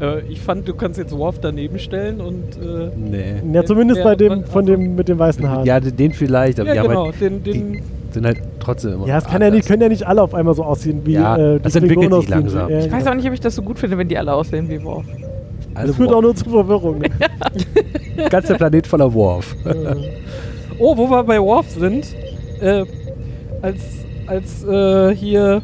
[0.00, 2.56] Äh, ich fand, du kannst jetzt Worf daneben stellen und...
[2.56, 3.34] Äh, Nee.
[3.52, 5.66] Ja, zumindest bei dem, von dem mit den weißen Haaren.
[5.66, 8.94] Ja, den vielleicht, aber ja, die haben genau, halt, den, die den, sind halt trotzdem
[8.94, 11.12] immer Ja, es kann ja nicht, können ja nicht alle auf einmal so aussehen wie
[11.12, 12.70] Ja, äh, die das entwickelt sich langsam.
[12.70, 13.10] Ja, ich weiß genau.
[13.10, 15.04] auch nicht, ob ich das so gut finde, wenn die alle aussehen wie Worf.
[15.74, 17.02] Alle Das führt auch nur zu Verwirrung.
[18.16, 18.28] Ne?
[18.30, 19.54] Ganzer Planet voller Worf.
[19.64, 19.74] Äh,
[20.78, 22.06] Oh, wo wir bei Worf sind,
[22.60, 22.84] äh,
[23.60, 23.80] als,
[24.26, 25.60] als äh, hier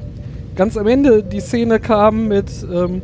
[0.55, 3.01] ganz am Ende die Szene kam mit, ähm,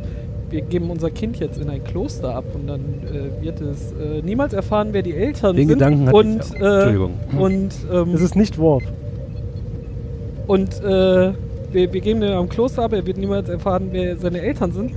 [0.51, 4.21] wir geben unser Kind jetzt in ein Kloster ab und dann äh, wird es äh,
[4.23, 5.79] niemals erfahren, wer die Eltern Den sind.
[5.79, 6.61] Gedanken hatte und, ich auch.
[6.61, 7.13] äh, Entschuldigung.
[7.39, 8.83] Und, ähm, Es ist nicht Worf.
[10.45, 11.31] und äh,
[11.71, 14.91] wir, wir geben den am Kloster ab, er wird niemals erfahren, wer seine Eltern sind.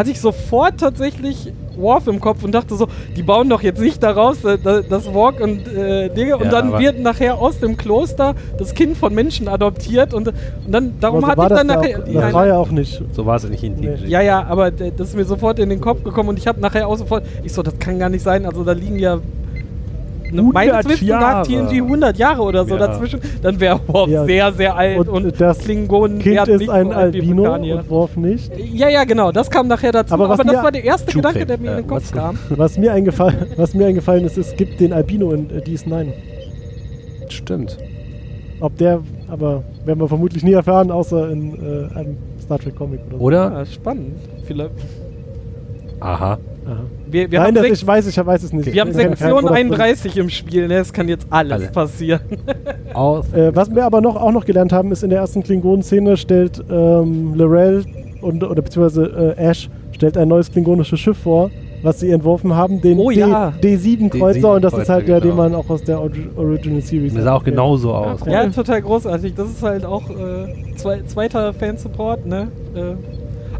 [0.00, 4.02] Hatte ich sofort tatsächlich Worf im Kopf und dachte so, die bauen doch jetzt nicht
[4.02, 7.58] daraus äh, da- das Walk und äh, Dinge und Ja, dann aber- wird nachher aus
[7.60, 10.34] dem Kloster das Kind von Menschen adoptiert und, und
[10.66, 11.90] dann darum so hatte war ich dann nachher.
[11.90, 13.02] ja auch, das war ja auch nicht.
[13.12, 13.94] So war es nicht in Nee.
[14.06, 16.88] ja, ja, aber das ist mir sofort in den Kopf gekommen und ich habe nachher
[16.88, 19.24] auch sofort, ich so, das kann gar nicht sein, also da liegen ja 100
[20.32, 21.46] meines Wissens nach Jahre.
[21.46, 22.86] TNG 100 Jahre oder so Ja.
[22.86, 24.24] dazwischen, dann wäre Worf Ja.
[24.24, 27.76] sehr, sehr alt und, Und das Klingonen Kind ist nicht ein so Albino Vulkanier.
[27.76, 28.52] und Worf nicht.
[28.72, 31.58] Ja, ja, genau, das kam nachher dazu, Aber aber, das war der erste Gedanke, der
[31.58, 32.38] mir in den Äh, Kopf was- kam.
[32.50, 36.12] Was mir, eingefallen, was mir eingefallen ist, es gibt den Albino in äh, DS9.
[37.28, 37.78] Stimmt.
[38.60, 43.00] Ob der, aber werden wir vermutlich nie erfahren, außer in äh, einem Star Trek Comic
[43.08, 43.24] oder so.
[43.24, 43.52] Oder?
[43.52, 44.16] Ja, spannend.
[44.44, 44.72] Vielleicht.
[46.00, 46.38] Aha.
[47.10, 48.72] Wir, wir Nein, haben, das, ich weiß, ich weiß es nicht.
[48.72, 50.74] wir haben Sektion Product- 31 im Spiel, ne?
[50.76, 51.66] Es kann jetzt alles Alle.
[51.68, 52.20] passieren.
[52.92, 56.62] Äh, was wir aber noch, auch noch gelernt haben, ist in der ersten Klingonen-Szene stellt
[56.68, 57.84] ähm, Lorel
[58.20, 61.50] und, oder beziehungsweise äh, Ash stellt ein neues klingonisches Schiff vor,
[61.82, 63.52] was sie entworfen haben, den Oh D, ja.
[63.62, 65.42] D7-Kreuzer und das ist halt der, den genau.
[65.42, 68.20] man auch aus der Original Series Das sah auch genauso aus.
[68.26, 69.34] Ja, total großartig.
[69.34, 72.48] Das ist halt auch äh, zwei, zweiter Fansupport, ne?
[72.74, 72.94] Äh,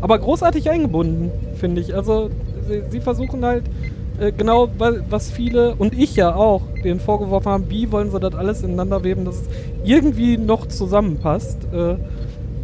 [0.01, 1.95] aber großartig eingebunden, finde ich.
[1.95, 2.31] Also,
[2.69, 3.65] sie, sie versuchen halt
[4.21, 8.21] äh, genau, wa- was viele und ich ja auch denen vorgeworfen haben, wie wollen sie
[8.21, 9.49] das alles ineinander weben, dass es
[9.85, 11.59] irgendwie noch zusammenpasst.
[11.73, 11.97] Äh,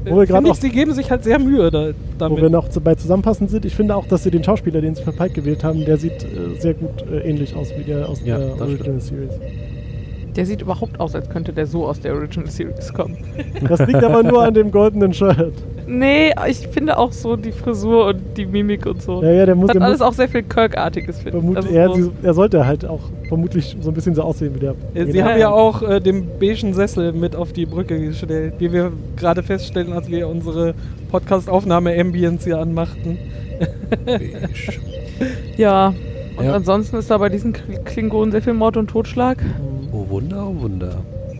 [0.09, 2.42] Wo wir äh, ich, sie geben sich halt sehr Mühe da, Wo damit.
[2.42, 5.03] wir noch zu, bei zusammenpassend sind, ich finde auch, dass sie den Schauspieler, den sie
[5.03, 8.20] für Pike gewählt haben, der sieht äh, sehr gut äh, ähnlich aus wie der aus
[8.24, 9.32] Ja, der Original Series.
[10.37, 13.16] Der sieht überhaupt aus, als könnte der so aus der Original Series kommen.
[13.68, 15.53] Das liegt aber nur an dem goldenen Shirt.
[15.89, 19.22] Nee, ich finde auch so die Frisur und die Mimik und so.
[19.22, 21.45] Ja, ja, der muss, Hat der alles muss auch sehr viel Kirk-artiges, finde ich.
[21.45, 24.59] vermutlich, Also er, so- er sollte halt auch vermutlich so ein bisschen so aussehen wie
[24.61, 24.74] der.
[24.95, 25.26] Äh, Sie Genau.
[25.28, 29.43] haben ja auch äh, den beigen Sessel mit auf die Brücke gestellt, wie wir gerade
[29.43, 30.74] feststellen, als wir unsere
[31.12, 33.16] Podcast-Aufnahme-Ambience hier anmachten.
[35.57, 35.95] Ja.
[36.37, 36.55] Und Ja.
[36.55, 39.39] ansonsten ist da bei diesen Kl- Klingonen sehr viel Mord und Totschlag.
[39.97, 40.97] Oh Wunder, oh Wunder.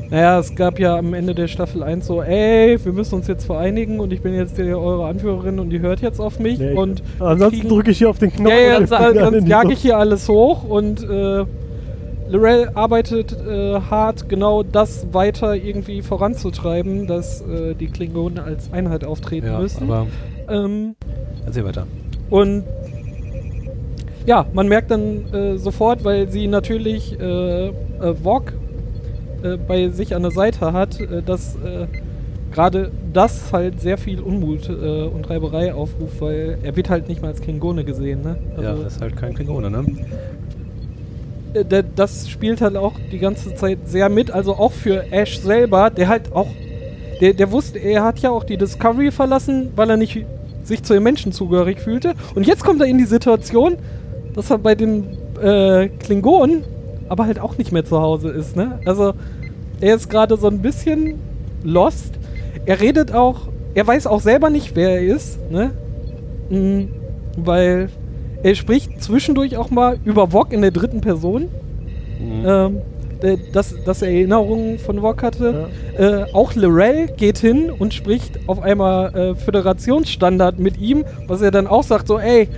[0.09, 3.45] Naja, es gab ja am Ende der Staffel 1 so, ey, wir müssen uns jetzt
[3.45, 6.73] vereinigen und ich bin jetzt hier eure Anführerin und die hört jetzt auf mich Nee,
[6.73, 8.51] ich- und Ansonsten drücke ich hier auf den Knopf.
[8.53, 11.45] ja, ja, die jage ich hier alles hoch und äh,
[12.29, 19.05] Lorel arbeitet äh, hart, genau das weiter irgendwie voranzutreiben, dass äh, die Klingonen als Einheit
[19.05, 19.83] auftreten Ja, müssen.
[19.91, 20.07] aber
[20.49, 20.95] Ähm,
[21.45, 21.87] erzähl weiter.
[22.31, 22.65] Und
[24.27, 27.73] ja, man merkt dann äh, sofort, weil sie natürlich äh, äh,
[28.23, 28.53] Vogue
[29.43, 31.87] äh, bei sich an der Seite hat, äh, dass äh,
[32.53, 37.29] gerade das halt sehr viel Unmut und Reiberei aufruft, weil er wird halt nicht mal
[37.29, 38.23] als Klingone gesehen.
[38.23, 38.37] Ne?
[38.63, 39.85] ja, Also, das ist halt kein Klingone, ne?
[41.69, 45.91] da- das spielt halt auch die ganze Zeit sehr mit, also auch für Ash selber,
[45.91, 46.49] der halt auch,
[47.21, 50.25] der, der wusste, er hat ja auch die Discovery verlassen, weil er nicht
[50.65, 52.15] sich zu den Menschen zugehörig fühlte.
[52.35, 53.77] Und jetzt kommt er in die Situation,
[54.37, 55.05] dass er bei den
[55.43, 56.63] äh, Klingonen
[57.09, 58.79] aber halt auch nicht mehr zu Hause ist, ne?
[58.85, 59.15] Also,
[59.81, 61.15] er ist gerade so ein bisschen
[61.63, 62.15] lost.
[62.65, 65.71] Er redet auch, er weiß auch selber nicht, wer er ist, ne?
[66.51, 66.89] Mhm,
[67.37, 67.89] weil
[68.43, 71.49] er spricht zwischendurch auch mal über Wok in der dritten Person,
[72.21, 72.45] Mhm.
[72.47, 72.77] ähm,
[73.53, 75.69] dass, dass er Erinnerungen von Wok hatte.
[75.99, 81.51] Äh, auch Lorel geht hin und spricht auf einmal äh, Föderationsstandard mit ihm, was er
[81.51, 82.49] dann auch sagt, so, ey,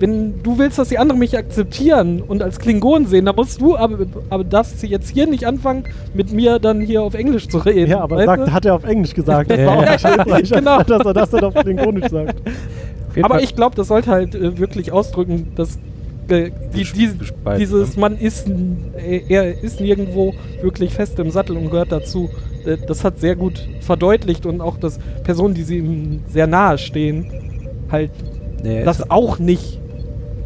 [0.00, 3.76] wenn, du willst, dass die anderen mich akzeptieren und als Klingon sehen, dann musst du
[3.76, 5.84] aber, aber darfst du jetzt hier nicht anfangen,
[6.14, 7.90] mit mir dann hier auf Englisch zu reden.
[7.90, 9.50] Ja, aber sagt, hat er auf Englisch gesagt.
[9.50, 10.82] Das Ja, war auch nicht hilfreich, genau.
[10.86, 12.36] dass er das dann auf Klingonisch sagt.
[13.20, 15.76] Aber Fall- ich glaube, das sollte halt äh, wirklich ausdrücken, dass
[16.28, 17.10] äh, die, die,
[17.58, 18.00] dieses ne?
[18.00, 22.30] man ist, äh, er ist nirgendwo wirklich fest im Sattel und gehört dazu.
[22.64, 26.78] Äh, das hat sehr gut verdeutlicht und auch, dass Personen, die sie ihm sehr nahe
[26.78, 27.26] stehen,
[27.90, 28.10] halt
[28.62, 29.78] Nee, das auch nicht.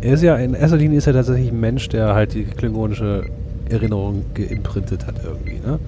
[0.02, 3.24] Er ist ja, in erster Linie ist er tatsächlich ein Mensch, der halt die klingonische
[3.70, 5.78] Erinnerung geimprintet hat irgendwie, ne?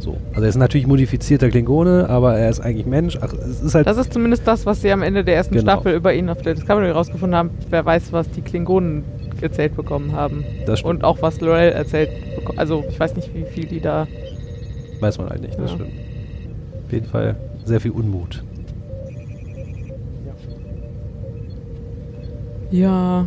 [0.00, 0.16] So.
[0.30, 3.18] Also er ist natürlich modifizierter Klingone, aber er ist eigentlich Mensch.
[3.20, 3.86] Ach, es ist halt.
[3.86, 5.72] Das ist zumindest das, was sie am Ende der ersten Genau.
[5.72, 7.50] Staffel über ihn auf der Discovery rausgefunden haben.
[7.68, 9.04] Wer weiß, was die Klingonen
[9.42, 10.42] erzählt bekommen haben.
[10.66, 10.94] Das stimmt.
[10.96, 12.58] Und auch was Lorel erzählt bekommen.
[12.58, 14.06] Also ich weiß nicht, wie viel die da.
[15.00, 15.76] weiß man halt nicht, das Ja.
[15.76, 15.92] stimmt.
[16.86, 17.36] Auf jeden Fall
[17.66, 18.42] sehr viel Unmut.
[22.70, 23.26] Ja.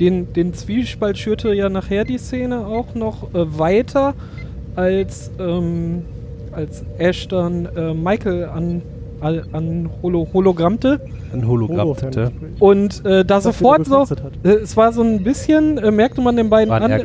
[0.00, 4.14] Den, den Zwiespalt schürte ja nachher die Szene auch noch äh, weiter,
[4.74, 6.02] als, ähm,
[6.52, 8.82] als Ash dann äh, Michael an,
[9.52, 11.00] an Holo Hologrammte
[11.32, 11.80] Ein Hologramm.
[11.88, 12.32] Holo-Ferngespräch.
[12.60, 14.04] und äh, da Was sofort so,
[14.42, 17.00] äh, es war so ein bisschen, äh, merkte man den beiden War ein an,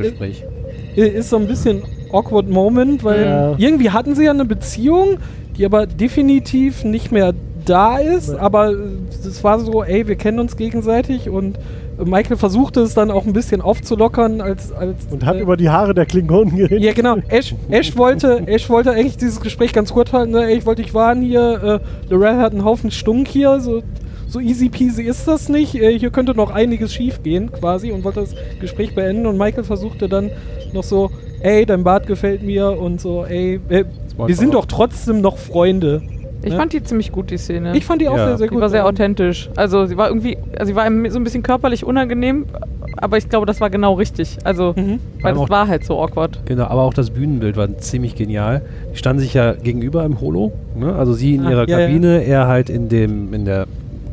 [0.96, 3.56] äh, ist so ein bisschen awkward Moment, weil Ja.
[3.58, 5.18] irgendwie hatten sie ja eine Beziehung,
[5.58, 7.34] die aber definitiv nicht mehr
[7.66, 8.38] da ist, Nee.
[8.40, 8.74] aber
[9.12, 11.60] es war so, ey, wir kennen uns gegenseitig und
[12.04, 15.70] Michael versuchte es dann auch ein bisschen aufzulockern als, als Und hat äh, über die
[15.70, 16.84] Haare der Klingonen geredet.
[16.84, 17.18] ja, genau.
[17.30, 20.32] Ash, Ash, wollte, Ash wollte eigentlich dieses Gespräch ganz kurz halten.
[20.32, 20.46] Ne?
[20.46, 21.82] Ey, Ich wollte dich warnen hier.
[21.82, 23.60] Äh, Lorel hat einen Haufen Stunk hier.
[23.60, 23.82] So,
[24.28, 25.76] so easy peasy ist das nicht.
[25.76, 27.92] Äh, hier könnte noch einiges schief gehen, quasi.
[27.92, 29.26] Und wollte das Gespräch beenden.
[29.26, 30.30] Und Michael versuchte dann
[30.74, 32.80] noch so: Ey, dein Bart gefällt mir.
[32.80, 33.86] Und so: Ey, äh,
[34.24, 36.02] wir sind doch trotzdem noch Freunde.
[36.44, 36.58] Ich Ja.
[36.60, 37.76] fand die ziemlich gut, die Szene.
[37.76, 38.28] Ich fand die auch Ja.
[38.28, 38.62] sehr, sehr die gut.
[38.62, 39.50] war sehr authentisch.
[39.56, 42.46] Also sie war irgendwie, also sie war so ein bisschen körperlich unangenehm,
[42.98, 44.38] aber ich glaube, das war genau richtig.
[44.44, 45.00] Also, Mhm.
[45.22, 46.40] weil das war halt so awkward.
[46.46, 48.62] Genau, aber auch das Bühnenbild war ziemlich genial.
[48.94, 50.52] Die standen sich ja gegenüber im Holo.
[50.76, 50.94] Ne?
[50.94, 51.86] Also sie in Ah, ihrer ja, ja.
[51.88, 53.66] Kabine, er halt in dem, in der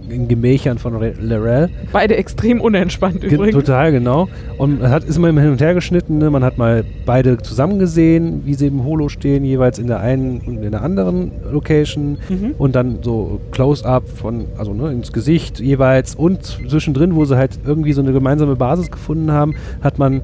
[0.08, 1.70] in Gemächern von Re- Lorel.
[1.92, 3.54] Beide extrem unentspannt Ge übrigens.
[3.64, 4.28] total genau.
[4.58, 6.18] Und man hat ist immer hin und her geschnitten.
[6.18, 6.30] Ne?
[6.30, 10.40] Man hat mal beide zusammen gesehen, wie sie im Holo stehen, jeweils in der einen
[10.40, 12.18] und in der anderen Location.
[12.28, 12.54] Mhm.
[12.58, 16.14] Und dann so Close-up von, also ne, ins Gesicht jeweils.
[16.14, 20.20] Und zwischendrin, wo sie halt irgendwie so eine gemeinsame Basis gefunden haben, hat man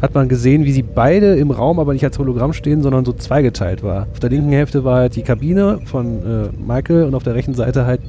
[0.00, 3.12] hat man gesehen, wie sie beide im Raum aber nicht als Hologramm stehen, sondern so
[3.12, 4.06] zweigeteilt war.
[4.12, 7.54] Auf der linken Hälfte war halt die Kabine von äh, Michael und auf der rechten
[7.54, 8.00] Seite halt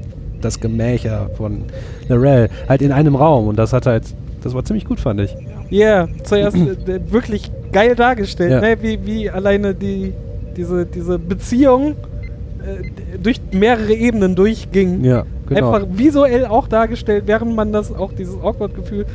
[0.41, 1.63] das Gemächer von
[2.07, 2.49] Narelle.
[2.67, 3.47] Halt in einem Raum.
[3.47, 4.03] Und das hat halt,
[4.43, 5.35] das war ziemlich gut, fand ich.
[5.69, 8.61] Ja, zuerst äh, wirklich geil dargestellt, Ja.
[8.61, 8.77] ne?
[8.81, 10.13] wie, wie alleine die,
[10.57, 15.03] diese, diese Beziehung äh, durch mehrere Ebenen durchging.
[15.03, 15.71] Ja, genau.
[15.73, 19.05] Einfach visuell auch dargestellt, während man das auch dieses Awkward-Gefühl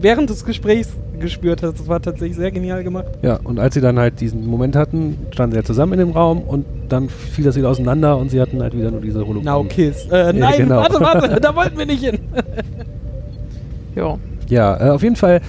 [0.00, 0.88] während des Gesprächs
[1.18, 1.78] gespürt hat.
[1.78, 3.06] Das war tatsächlich sehr genial gemacht.
[3.22, 6.10] Ja, und als sie dann halt diesen Moment hatten, standen sie ja zusammen in dem
[6.10, 9.44] Raum und dann fiel das wieder auseinander und sie hatten halt wieder nur diese Hologramm.
[9.44, 10.06] Now Kiss.
[10.10, 10.76] Äh, nein, genau.
[10.76, 12.18] warte, warte, da wollten wir nicht hin.
[13.96, 14.18] Ja.
[14.48, 15.40] Ja, äh, auf jeden Fall,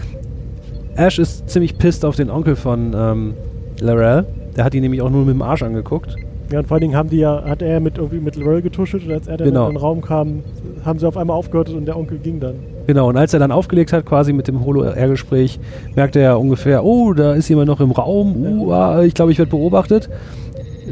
[0.95, 3.33] Ash ist ziemlich pisst auf den Onkel von ähm,
[3.79, 4.25] Lorel.
[4.55, 6.15] Der hat ihn nämlich auch nur mit dem Arsch angeguckt.
[6.51, 9.05] Ja, und vor allen Dingen haben die ja, hat er mit irgendwie mit Lorel getuschelt
[9.05, 9.67] und als er dann Genau.
[9.67, 10.41] in den Raum kam,
[10.83, 12.55] haben sie auf einmal aufgehört und der Onkel ging dann.
[12.87, 15.59] Genau, und als er dann aufgelegt hat, quasi mit dem Holo-R-Gespräch,
[15.95, 19.37] merkte er ungefähr, oh, da ist jemand noch im Raum, uh, ah, ich glaube, ich
[19.37, 20.09] werde beobachtet.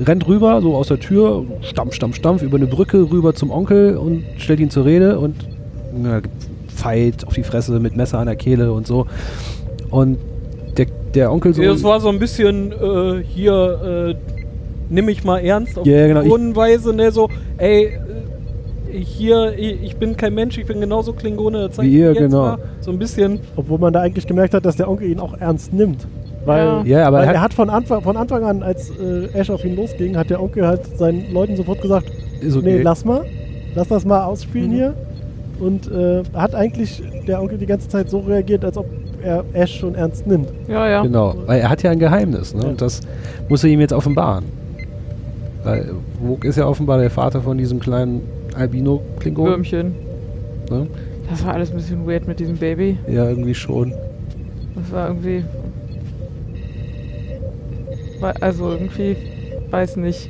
[0.06, 3.98] Rennt rüber, so aus der Tür, stampf, stampf, stampf, über eine Brücke rüber zum Onkel
[3.98, 5.36] und stellt ihn zur Rede und
[5.98, 6.22] na,
[6.68, 9.08] Fight auf die Fresse mit Messer an der Kehle und so.
[9.90, 10.18] Und
[10.78, 11.62] der, der Onkel so.
[11.62, 14.36] Das war so ein bisschen äh, hier, äh,
[14.90, 18.00] nimm mich mal ernst auf Ja, genau, Klingonenweise, ne, so, ey,
[18.92, 22.42] hier, ich, bin kein Mensch, ich bin genauso Klingone, zeig Wie mir ihr, jetzt genau.
[22.42, 23.40] mal so ein bisschen.
[23.56, 26.08] Obwohl man da eigentlich gemerkt hat, dass der Onkel ihn auch ernst nimmt.
[26.46, 26.84] Weil, Ja.
[26.86, 29.64] Ja, aber weil er hat- hat von Anfang, von Anfang an, als äh, Ash auf
[29.66, 32.08] ihn losging, hat der Onkel halt seinen Leuten sofort gesagt,
[32.42, 32.60] okay.
[32.64, 33.26] nee, lass mal,
[33.76, 34.76] lass das mal ausspielen Mhm.
[34.76, 34.94] hier.
[35.60, 38.86] Und äh, hat eigentlich der Onkel die ganze Zeit so reagiert, als ob
[39.22, 40.48] er Ash schon ernst nimmt.
[40.70, 41.02] Ja, ja.
[41.04, 42.64] Genau, weil er hat ja ein Geheimnis, ne?
[42.64, 42.70] Ja.
[42.70, 43.02] Und das
[43.50, 44.46] muss er ihm jetzt offenbaren.
[45.66, 45.90] Weil
[46.26, 48.22] Vogue ist ja offenbar der Vater von diesem kleinen
[48.56, 49.45] Albino-Klingon.
[49.47, 49.95] Würmchen.
[50.70, 50.88] Ne?
[51.30, 52.97] Das war alles ein bisschen weird mit diesem Baby.
[53.08, 53.93] Ja, irgendwie schon.
[54.76, 55.43] Das war irgendwie.
[58.41, 59.16] Also irgendwie,
[59.72, 60.30] weiß nicht.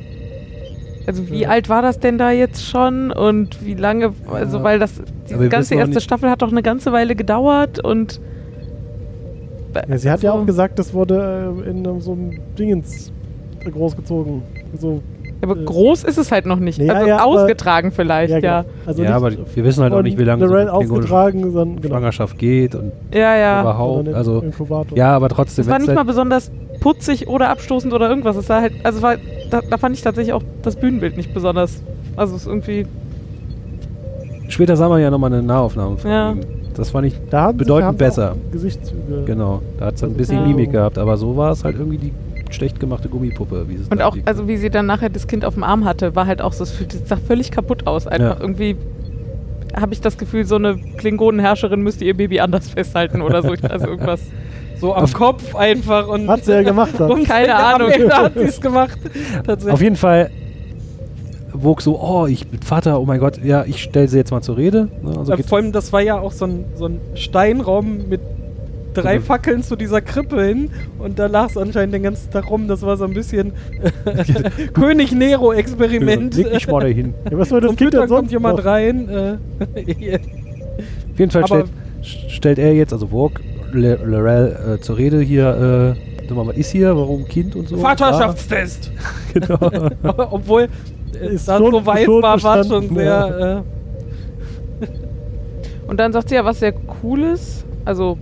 [1.07, 1.49] Also wie Ja.
[1.49, 4.63] alt war das denn da jetzt schon und wie lange, also Ja.
[4.63, 8.19] weil das, wir ganze erste nicht- Staffel hat doch eine ganze Weile gedauert und
[9.87, 10.37] Ja, sie hat ja So.
[10.39, 13.11] auch gesagt, das wurde äh, in einem so einem Dingens
[13.71, 14.41] großgezogen.
[14.79, 15.01] So,
[15.41, 16.77] aber Äh, groß ist es halt noch nicht.
[16.79, 18.39] Ja, also ja, aber- ausgetragen vielleicht, ja.
[18.61, 18.69] genau.
[18.85, 21.81] Also ja, aber nicht wir wissen halt auch nicht, wie lange so eine aufgetragen, sondern
[21.81, 21.95] genau.
[21.95, 23.61] Schwangerschaft geht und Ja, ja.
[23.61, 24.09] überhaupt.
[24.13, 24.43] Also,
[24.95, 25.63] ja, aber trotzdem.
[25.63, 28.35] Es war nicht mal halt- besonders putzig oder abstoßend oder irgendwas.
[28.35, 29.15] Es war halt, also war,
[29.49, 31.81] da, da fand ich tatsächlich auch das Bühnenbild nicht besonders.
[32.15, 32.85] Also es ist irgendwie,
[34.49, 36.31] Später sah man ja nochmal eine Nahaufnahme von Ja.
[36.31, 36.39] ihm.
[36.75, 38.31] Das fand ich da haben sie- bedeutend haben sie besser.
[38.31, 39.23] auch Gesichtszüge.
[39.25, 40.47] Genau, da hat es ein Also bisschen ja.
[40.47, 42.13] Mimik gehabt, aber so war es halt irgendwie die
[42.53, 43.65] schlecht gemachte Gummipuppe.
[43.67, 44.27] Wie es und auch, liegt.
[44.27, 46.63] also wie sie dann nachher das Kind auf dem Arm hatte, war halt auch so,
[46.63, 46.87] es sich
[47.27, 48.07] völlig kaputt aus.
[48.07, 48.41] Einfach Ja.
[48.41, 48.75] irgendwie
[49.75, 53.53] habe ich das Gefühl, so eine Klingonenherrscherin müsste ihr Baby anders festhalten oder so.
[53.69, 54.21] Also irgendwas.
[54.79, 56.27] So am Kopf einfach und.
[56.29, 57.11] Hat sie ja gemacht dann.
[57.11, 57.91] Und Keine Ahnung.
[57.91, 58.97] Hat sie es gemacht.
[59.69, 60.31] Auf jeden Fall
[61.53, 64.41] wog so, oh, ich bin Vater, oh mein Gott, ja, ich stelle sie jetzt mal
[64.41, 64.87] zur Rede.
[65.01, 68.21] Ne, also vor allem, das war ja auch so ein, so ein Steinraum mit
[68.93, 72.49] drei Also- Fackeln zu dieser Krippe hin und da lag es anscheinend den ganzen Tag
[72.49, 72.67] rum.
[72.67, 73.53] Das war so ein bisschen
[74.73, 76.35] König Nero-Experiment.
[76.35, 77.13] Leg mich mal dahin.
[77.29, 78.65] Ja, was soll das Kind Computer denn kommt jemand noch?
[78.65, 79.09] rein.
[79.09, 80.15] Äh,
[81.13, 81.67] Auf jeden Fall stellt,
[82.01, 83.35] stellt er jetzt, also Vogue,
[83.73, 85.95] Le- Lorel äh, zur Rede hier,
[86.27, 87.77] sag mal, was ist hier, warum Kind und so.
[87.77, 88.91] Vaterschaftstest!
[89.33, 89.57] Ja,
[90.01, 90.27] genau.
[90.31, 90.67] Obwohl
[91.21, 93.63] äh, Ist das so weiß war, war schon sehr.
[95.87, 98.17] Und dann sagt sie ja was sehr Cooles, also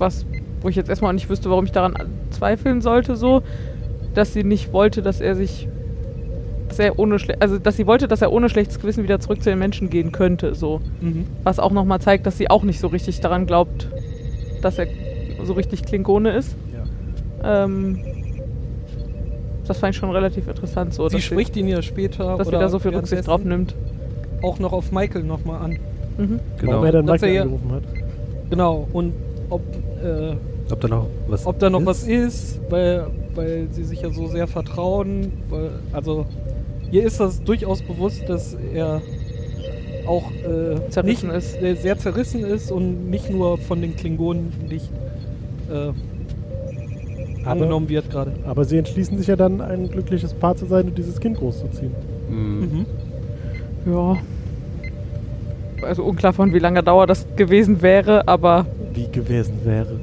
[0.00, 0.26] was,
[0.60, 1.94] wo ich jetzt erstmal auch nicht wüsste, warum ich daran
[2.30, 3.42] zweifeln sollte, so,
[4.14, 5.68] dass sie nicht wollte, dass er sich,
[6.68, 9.50] dass er ohne, also dass sie wollte, dass er ohne schlechtes Gewissen wieder zurück zu
[9.50, 10.80] den Menschen gehen könnte, so.
[11.00, 11.26] Mhm.
[11.44, 13.88] Was auch nochmal zeigt, dass sie auch nicht so richtig daran glaubt,
[14.62, 14.86] dass er
[15.44, 16.56] so richtig Klingone ist.
[17.44, 17.98] Ähm,
[19.66, 21.08] das fand ich schon relativ interessant, so.
[21.08, 22.36] Sie dass spricht ihn ja später.
[22.38, 23.74] dass sie da so viel Rücksicht drauf nimmt.
[24.42, 25.78] Auch noch auf Michael nochmal an.
[26.16, 26.40] Mhm.
[26.58, 26.72] genau.
[26.72, 27.82] Warum er dann Dass er Michael ja- angerufen hat.
[28.50, 28.88] Genau.
[28.92, 29.12] Und
[29.50, 29.60] ob,
[30.04, 30.36] äh,
[30.72, 31.86] Ob da noch was ob da noch ist?
[31.86, 35.32] was ist, weil, weil sie sich ja so sehr vertrauen.
[35.48, 36.26] Weil, also,
[36.90, 39.00] ihr ist das durchaus bewusst, dass er
[40.06, 41.62] auch äh, Zerrissen nicht, ist.
[41.62, 44.90] äh, sehr zerrissen ist und nicht nur von den Klingonen nicht
[45.70, 45.92] äh,
[47.46, 48.32] angenommen wird gerade.
[48.46, 51.92] Aber sie entschließen sich ja dann, ein glückliches Paar zu sein und dieses Kind großzuziehen.
[52.30, 52.86] Mhm.
[53.86, 53.92] Mhm.
[53.92, 54.16] Ja.
[55.82, 58.66] Also unklar von wie lange Dauer das gewesen wäre, aber
[58.98, 60.00] Wie gewesen wäre.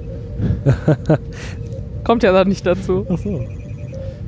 [2.05, 3.05] kommt ja dann nicht dazu.
[3.09, 3.41] Ach so.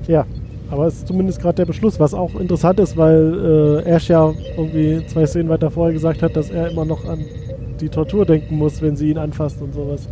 [0.08, 0.26] Ja,
[0.70, 4.34] aber es ist zumindest gerade der Beschluss, was auch interessant ist, weil äh, Ash ja
[4.58, 7.24] irgendwie zwei Szenen weiter vorher gesagt hat, dass er immer noch an
[7.80, 10.10] die Tortur denken muss, wenn sie ihn anfasst und sowas.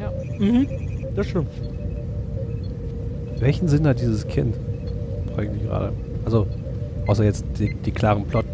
[0.00, 0.10] Ja.
[0.44, 0.66] Mhm.
[1.14, 1.50] Das stimmt.
[3.38, 4.56] Welchen Sinn hat dieses Kind?
[5.34, 5.92] Frage ich mich gerade.
[6.24, 6.46] Also,
[7.06, 8.44] außer jetzt die, die klaren Plot.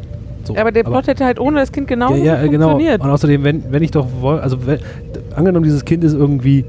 [0.45, 2.71] So, aber der Plot hätte halt ohne das Kind genau ja, ja, genau.
[2.71, 3.01] funktioniert.
[3.01, 4.79] Und außerdem, wenn, wenn ich doch woll, also wenn,
[5.35, 6.65] angenommen, dieses Kind ist irgendwie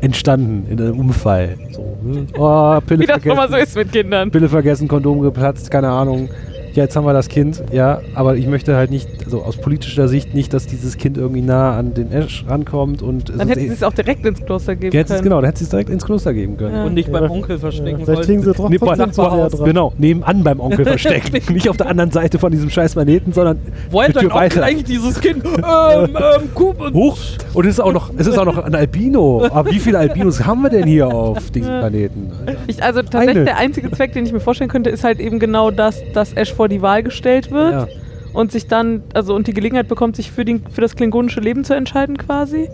[0.00, 1.56] entstanden in einem Unfall.
[1.72, 2.26] So, ne?
[2.36, 4.30] oh, Pille Wie das mal so ist mit Kindern.
[4.30, 6.28] Pille vergessen, Kondom geplatzt, keine Ahnung.
[6.74, 10.08] Ja, jetzt haben wir das Kind, ja, aber ich möchte halt nicht, also aus politischer
[10.08, 13.68] Sicht nicht, dass dieses Kind irgendwie nah an den Ash rankommt und Dann hätten eh-
[13.68, 15.22] sie es auch direkt ins Kloster geben können.
[15.22, 16.74] genau, dann hätte sie es direkt ins Kloster geben können.
[16.74, 16.84] Ja.
[16.84, 19.64] Und nicht Ja, beim Onkel verstecken Ja, vielleicht kriegen sie doch Nee, sehr dran.
[19.64, 21.54] Genau, nebenan beim Onkel verstecken.
[21.54, 23.58] nicht auf der anderen Seite von diesem scheiß Planeten, sondern
[23.90, 25.44] Wo eine hat Tür dein Onkel eigentlich dieses Kind?
[25.44, 25.54] ähm,
[26.16, 27.18] ähm, Kup hoch.
[27.54, 29.46] Und es ist auch noch, es ist auch noch ein Albino.
[29.48, 31.68] Aber wie viele Albinos haben wir denn hier auf diesem.
[31.84, 32.32] Planeten?
[32.66, 33.44] Ich, also tatsächlich Eine.
[33.44, 36.52] der einzige Zweck, den ich mir vorstellen könnte, ist halt eben genau das, dass Ash
[36.52, 37.86] vor die Wahl gestellt wird Ja.
[38.32, 41.64] und sich dann, also und die Gelegenheit bekommt, sich für, den, für das klingonische Leben
[41.64, 42.68] zu entscheiden quasi.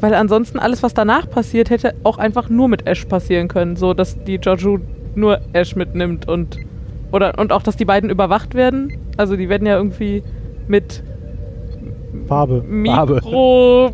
[0.00, 3.76] Weil ansonsten alles, was danach passiert, hätte auch einfach nur mit Ash passieren können.
[3.76, 4.78] So, dass die Joju
[5.14, 6.58] nur Ash mitnimmt und
[7.12, 8.92] oder und auch, dass die beiden überwacht werden.
[9.16, 10.22] Also die werden ja irgendwie
[10.66, 11.02] mit
[12.26, 12.62] Farbe.
[12.68, 13.90] Mikro,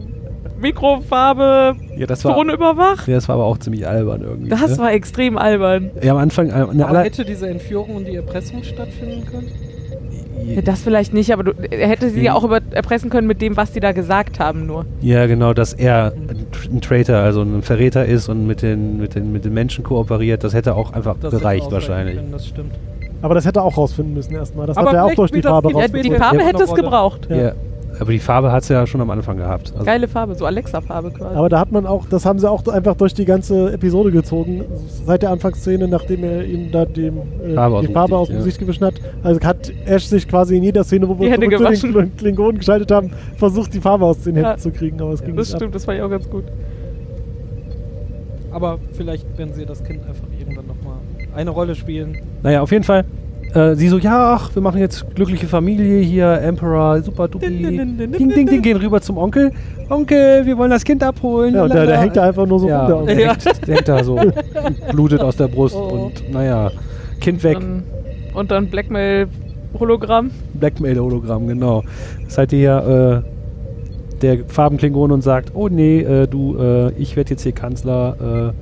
[0.61, 3.07] Mikrofarbe Ja, das war, Ton überwacht.
[3.07, 4.49] ja, das war aber auch ziemlich albern irgendwie.
[4.49, 4.79] Das ne?
[4.79, 5.91] war extrem albern.
[6.03, 9.49] ja, am Anfang, äh, in der Aber hätte diese Entführung und die Erpressung stattfinden können?
[10.47, 13.43] Ja, das vielleicht nicht, aber du, er hätte sie ja auch über, erpressen können mit
[13.43, 14.87] dem, was die da gesagt haben, nur.
[15.03, 16.15] ja, genau, dass er
[16.73, 20.43] ein, Traitor, also ein Verräter ist und mit den, mit den, mit den Menschen kooperiert.
[20.43, 22.17] Das hätte auch einfach Das gereicht wahrscheinlich.
[22.17, 22.73] Können, das stimmt.
[23.21, 24.67] Aber das hätte er auch rausfinden müssen erstmal.
[24.67, 26.11] Das Aber hat er auch durch die Farbe Kind Ja, die.
[26.15, 26.45] Farbe Ja.
[26.47, 27.29] hätte es gebraucht.
[27.29, 27.37] Ja.
[27.37, 27.53] Ja.
[28.01, 29.73] Aber die Farbe hat es ja schon am Anfang gehabt.
[29.73, 31.37] Also, Geile Farbe, so Alexa-Farbe quasi.
[31.37, 34.65] Aber da hat man auch, das haben sie auch einfach durch die ganze Episode gezogen.
[35.05, 38.39] Seit der Anfangsszene, nachdem er ihm da dem, äh, Farbe die Farbe aus dem ja.
[38.39, 38.95] Gesicht gewischt hat.
[39.23, 42.91] Also hat Ash sich quasi in jeder Szene, wo Die wir zu den Klingonen geschaltet
[42.91, 44.57] haben, versucht, die Farbe aus den Händen Ja.
[44.57, 45.01] zu kriegen.
[45.01, 45.61] Aber es ging das nicht ab.
[45.61, 46.45] stimmt, das fand ich auch ganz gut.
[48.51, 50.97] Aber vielleicht werden sie das Kind einfach irgendwann nochmal
[51.35, 52.19] eine Rolle spielen.
[52.43, 53.05] Naja, auf jeden Fall.
[53.55, 57.49] Äh, sie so, ja, ach, wir machen jetzt glückliche Familie hier, Emperor, super dupi.
[57.49, 57.99] Ding,
[58.31, 59.51] ding, ding, gehen rüber zum Onkel.
[59.89, 61.55] Onkel, wir wollen das Kind abholen.
[61.55, 63.07] Ja, und der, der hängt da einfach nur so ja, rum.
[63.07, 63.29] Der Ja.
[63.33, 64.21] hängt, der hängt da so,
[64.93, 66.07] blutet aus der Brust Oh.
[66.13, 66.71] und naja,
[67.21, 67.55] Kind weg.
[67.59, 67.83] Dann,
[68.35, 70.31] und dann Blackmail-Hologramm.
[70.55, 71.83] Blackmail-Hologramm, genau.
[72.23, 77.17] Das ist halt hier äh, der Farbenklingon und sagt, oh nee, äh, du, äh, ich
[77.17, 78.53] werde jetzt hier Kanzler.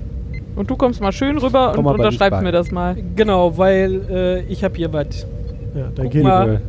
[0.59, 2.97] Und du kommst mal schön rüber Komm und unterschreibst mir das mal.
[3.15, 5.25] Genau, weil äh, ich habe hier was.
[5.73, 6.25] Ja, Guck Kind.
[6.25, 6.61] mal.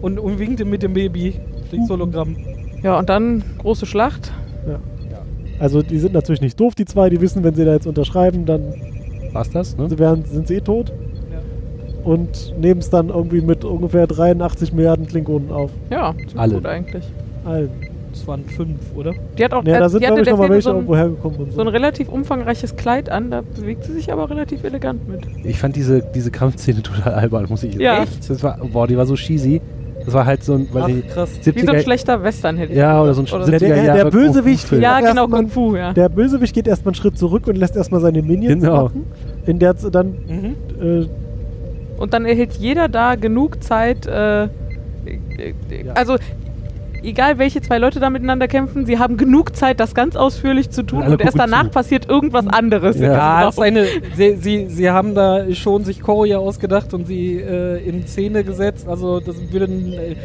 [0.00, 1.38] Und, und winkte mit dem Baby
[1.70, 2.36] durchs Hologramm.
[2.82, 4.32] Ja, und dann große Schlacht.
[4.66, 4.78] Ja.
[5.58, 7.10] Also die sind natürlich nicht doof, die zwei.
[7.10, 8.74] Die wissen, wenn sie da jetzt unterschreiben, dann
[9.32, 9.90] war's das, ne?
[9.90, 10.88] sie werden, sind sie eh tot.
[11.30, 12.10] Ja.
[12.10, 15.70] Und nehmen es dann irgendwie mit ungefähr 83 Milliarden Klingonen auf.
[15.90, 16.54] Ja, ziemlich Alle.
[16.54, 17.04] gut eigentlich.
[17.44, 17.70] Allen.
[18.14, 19.12] Das waren fünf, oder?
[19.36, 20.70] Die hat auch Ja, äh, da sind, die hatte glaube ich, noch mal welche so
[20.70, 21.56] ein, irgendwo hergekommen und so.
[21.56, 23.30] so ein relativ umfangreiches Kleid an.
[23.30, 25.20] Da bewegt sie sich aber relativ elegant mit.
[25.44, 28.02] Ich fand diese, diese Kampfszene total albern, muss ich Ja.
[28.04, 28.30] Echt?
[28.30, 29.60] Das war, boah, die war so cheesy.
[30.04, 31.30] Das war halt so ein, weiß Ach, krass.
[31.42, 33.58] 70er, Wie so ein schlechter Western hätte ich Ja, oder so ein Oder Der- 70er
[33.74, 34.72] der- der Jahre Bösewicht-.
[34.72, 35.92] Ja, genau, Kung Fu, ja.
[35.92, 38.84] Der Bösewicht geht erstmal einen Schritt zurück und lässt erstmal seine Minions Genau.
[38.84, 39.06] machen.
[39.46, 40.54] In der dann Mhm.
[40.80, 41.06] äh,
[42.00, 44.06] Und dann erhält jeder da genug Zeit.
[44.06, 44.48] Äh, äh,
[45.06, 46.16] äh, Also,
[47.04, 50.82] egal welche zwei Leute da miteinander kämpfen, sie haben genug Zeit, das ganz ausführlich zu
[50.82, 51.70] tun Und erst danach zu.
[51.70, 52.98] passiert irgendwas anderes.
[52.98, 53.12] Ja.
[53.12, 53.46] Ja, Genau.
[53.46, 53.84] das ist eine,
[54.16, 58.88] sie, sie, sie haben da schon sich Choreo ausgedacht und sie äh, in Szene gesetzt.
[58.88, 60.16] Also das würde ein, äh,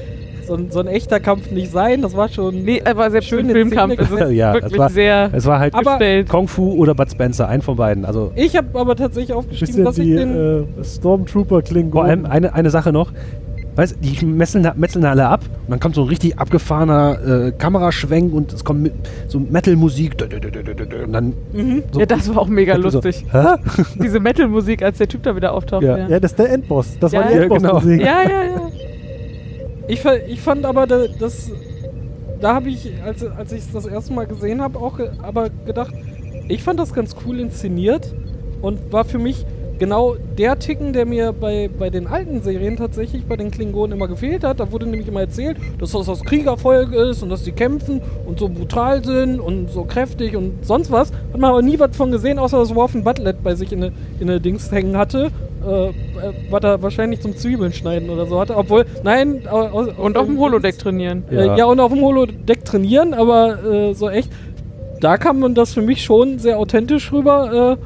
[0.47, 2.01] so, ein, so ein echter Kampf nicht sein.
[2.01, 2.63] Das war schon.
[2.63, 4.31] Nee, aber selbst Schön Filmkampf Szene ist es.
[4.35, 6.27] Ja, wirklich es war- sehr Es war halt gestellt.
[6.29, 8.03] Kung Fu oder Bud Spencer, ein von beiden.
[8.03, 10.63] Also Ich habe aber tatsächlich aufgeschrieben, dass ich die den.
[10.79, 11.91] äh, Stormtrooper klingen.
[11.91, 13.11] vor allem eine, eine Sache noch.
[13.79, 18.33] Weißt, die metzeln, metzeln alle ab und dann kommt so ein richtig abgefahrener äh, Kameraschwenk
[18.33, 18.91] und es kommt mit,
[19.29, 20.17] so Metal-Musik
[21.05, 21.83] und dann Mhm.
[21.91, 23.23] so, ja, das war auch mega so, lustig.
[23.31, 23.55] Hä?
[24.03, 25.83] Diese Metal-Musik, als der Typ da wieder auftaucht.
[25.83, 25.97] Ja.
[25.97, 26.97] Ja, Ja, das ist der Endboss.
[26.99, 28.01] Das Ja, war die ja, Endboss-Musik.
[28.01, 28.43] ja, ja.
[28.43, 28.69] ja.
[29.87, 31.49] Ich, ich fand aber, da- das.
[32.41, 35.49] Da habe ich, als, als ich es das erste Mal gesehen habe, auch ge aber
[35.65, 35.93] gedacht,
[36.49, 38.13] ich fand das ganz cool inszeniert
[38.61, 39.45] und war für mich
[39.79, 44.07] genau der Ticken, der mir bei, bei den alten Serien tatsächlich, bei den Klingonen immer
[44.07, 44.59] gefehlt hat.
[44.59, 48.37] Da wurde nämlich immer erzählt, dass das das Kriegervolk ist und dass die kämpfen und
[48.39, 51.11] so brutal sind und so kräftig und sonst was.
[51.11, 53.93] Hat man aber nie was von gesehen, außer dass Worfen Butlet bei sich in eine,
[54.19, 55.31] in eine Dings hängen hatte.
[55.67, 55.91] Äh, äh,
[56.49, 58.55] was er wahrscheinlich zum Zwiebeln schneiden oder so hatte.
[58.55, 59.41] Obwohl, nein.
[59.49, 61.23] au- aus- Und auf dem Holodeck trainieren.
[61.29, 61.57] äh, Ja.
[61.57, 64.29] ja, und auf dem Holodeck trainieren, aber äh, so echt,
[65.01, 67.77] da kam man das für mich schon sehr authentisch rüber,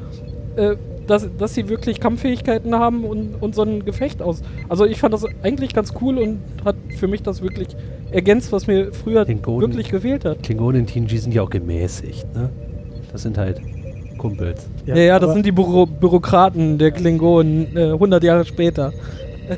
[0.56, 0.76] äh, äh,
[1.06, 4.42] dass, dass sie wirklich Kampffähigkeiten haben und, und so ein Gefecht aus.
[4.68, 7.68] Also ich fand das eigentlich ganz cool und hat für mich das wirklich
[8.10, 10.42] ergänzt, was mir früher Golden- wirklich gefehlt hat.
[10.42, 12.26] Klingonen in TNG sind ja auch gemäßigt.
[12.34, 12.50] Ne?
[13.12, 13.60] Das sind halt
[14.18, 14.66] Kumpels.
[14.86, 18.92] Ja, ja, das aber- sind die Büro Bürokraten der Klingonen äh, 100 Jahre später.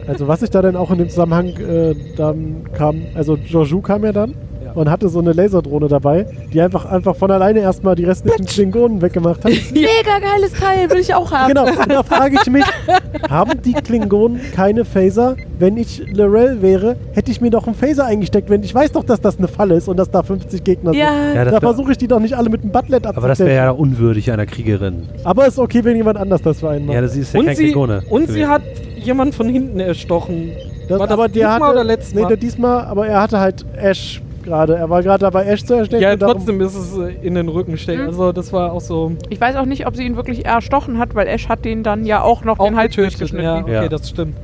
[0.09, 4.05] Also was ich da dann auch in dem Zusammenhang äh, dann kam, also Joju kam
[4.05, 4.37] ja dann Ja.
[4.77, 9.03] Und hatte so eine Laserdrohne dabei, die einfach einfach von alleine erstmal die restlichen Klingonen
[9.03, 9.53] weggemacht hat.
[9.73, 11.49] Mega geiles Teil, will ich auch haben.
[11.49, 12.65] genau, und da frage ich mich,
[13.31, 15.37] haben die Klingonen keine Phaser?
[15.59, 19.05] Wenn ich Lorel wäre, hätte ich mir doch einen Phaser eingesteckt, wenn ich weiß doch,
[19.05, 21.45] dass das eine Falle ist und dass da 50 Gegner Ja, Ja, sind.
[21.47, 23.71] das Da versuche ich die doch nicht alle mit einem Butlet Aber das wäre ja
[23.71, 25.09] unwürdig einer Kriegerin.
[25.25, 26.95] Aber ist okay, wenn jemand anders das für einen macht.
[26.95, 28.03] Ja, das ist ja und kein sie, Klingone.
[28.11, 28.63] und sie hat
[28.97, 30.51] jemand von hinten erstochen.
[30.89, 32.29] Das, War das aber der diesmal hatte, oder letztes nee, Mal?
[32.29, 34.77] der diesmal, aber er hatte halt Ash gerade.
[34.77, 36.03] Er war gerade dabei, Ash zu erstechen.
[36.03, 38.03] Ja, trotzdem ist es äh, in den Rücken stecken.
[38.03, 38.09] Mhm.
[38.09, 41.15] Also das war auch so Ich weiß auch nicht, ob sie ihn wirklich erstochen hat,
[41.15, 43.45] weil Ash hat den dann ja auch noch auch den Hals durchgeschnitten.
[43.45, 43.89] Ja, okay, Ja.
[43.89, 44.37] das stimmt.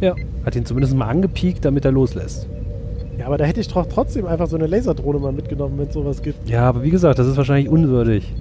[0.00, 0.14] Ja.
[0.44, 2.48] Hat ihn zumindest mal angepiekt, damit er loslässt.
[3.18, 5.94] Ja, aber da hätte ich doch trotzdem einfach so eine Laserdrohne mal mitgenommen, wenn es
[5.94, 6.48] sowas gibt.
[6.48, 8.32] Ja, aber wie gesagt, das ist wahrscheinlich unwürdig.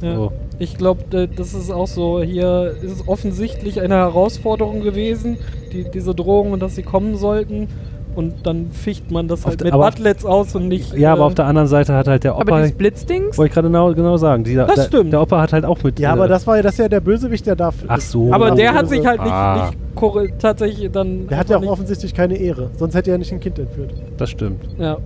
[0.00, 0.14] Ja.
[0.14, 0.32] So.
[0.58, 5.36] Ich glaube, das ist auch so, hier ist es offensichtlich eine Herausforderung gewesen,
[5.72, 7.68] die, diese Drohung und dass sie kommen sollten.
[8.16, 10.94] Und dann ficht man das Auf halt mit aber- Butlets aus und nicht.
[10.96, 12.62] Ja, aber äh, auf der anderen Seite hat halt der Aber Opa.
[12.62, 13.36] dieses Blitzdings?
[13.36, 14.42] Wollte ich gerade genau, genau sagen.
[14.42, 15.12] Dieser, Das der, stimmt.
[15.12, 16.00] Der Opa hat halt auch mit.
[16.00, 17.74] Ja, äh, aber das war ja, das ist ja der Bösewicht, der darf.
[17.86, 18.32] Ach so.
[18.32, 19.70] aber der Ja, hat sich halt nicht, Ah.
[19.94, 21.26] nicht tatsächlich dann.
[21.28, 22.70] Der hat ja auch nicht, offensichtlich keine Ehre.
[22.78, 23.92] Sonst hätte er nicht ein Kind entführt.
[24.16, 24.62] Das stimmt.
[24.78, 24.96] Ja,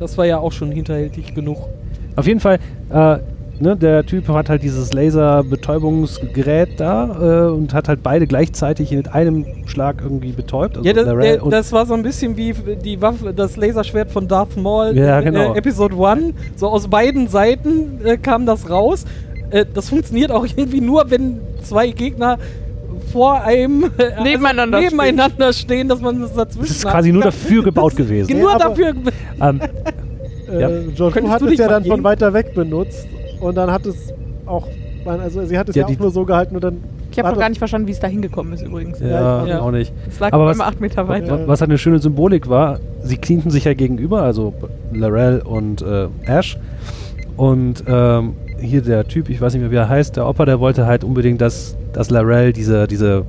[0.00, 1.58] das war ja auch schon hinterhältig genug.
[2.16, 2.58] Auf jeden Fall,
[2.90, 3.18] äh,
[3.60, 9.12] ne, der Typ hat halt dieses Laser-Betäubungsgerät da äh, und hat halt beide gleichzeitig mit
[9.12, 10.76] einem Schlag irgendwie betäubt.
[10.76, 12.54] Also ja, das, der, und- das war so ein bisschen wie
[12.84, 15.54] die Waffe, das Laserschwert von Darth Maul Ja, in genau.
[15.54, 16.34] äh, Episode 1.
[16.56, 19.04] So aus beiden Seiten äh, kam das raus.
[19.50, 22.38] Äh, das funktioniert auch irgendwie nur, wenn zwei Gegner
[23.12, 27.62] vor einem äh, Nebeneinander nebeneinander stehen, dass man das dazwischen das ist quasi nur dafür
[27.62, 28.38] gebaut gewesen.
[28.38, 28.94] Nur aber- dafür.
[29.40, 29.60] ähm,
[30.50, 30.68] Äh, Ja.
[31.10, 33.06] Könntest hat du es dich ja mal dann von weiter weg benutzt.
[33.40, 34.12] Und dann hat es
[34.46, 34.66] auch.
[35.04, 36.78] Also sie hat es Ja, ja, auch nur so gehalten und dann.
[37.10, 39.00] Ich habe noch gar nicht verstanden, wie es da hingekommen ist übrigens.
[39.00, 39.60] ja, Ja.
[39.60, 39.92] auch nicht.
[40.08, 41.40] Es lag Aber immer acht Meter weiter.
[41.40, 44.52] wa- Was halt eine schöne Symbolik war, sie cleanten sich ja gegenüber, also
[44.92, 46.58] Larell und äh, Ash.
[47.36, 50.60] Und ähm, hier der Typ, ich weiß nicht mehr, wie er heißt, der Opa, der
[50.60, 53.24] wollte halt unbedingt, dass, dass Larell diese, diese,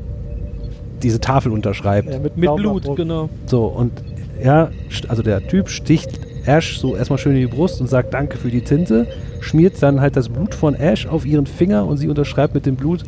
[1.01, 2.11] diese Tafel unterschreibt.
[2.11, 2.53] Ja, mit, Mit.
[2.55, 3.29] Blut, genau.
[3.45, 3.91] So, und
[4.39, 6.19] er, st- also der Typ sticht
[6.49, 9.07] Ash so erstmal schön in die Brust und sagt Danke für die Tinte,
[9.39, 12.75] schmiert dann halt das Blut von Ash auf ihren Finger und sie unterschreibt mit dem
[12.75, 13.03] Blut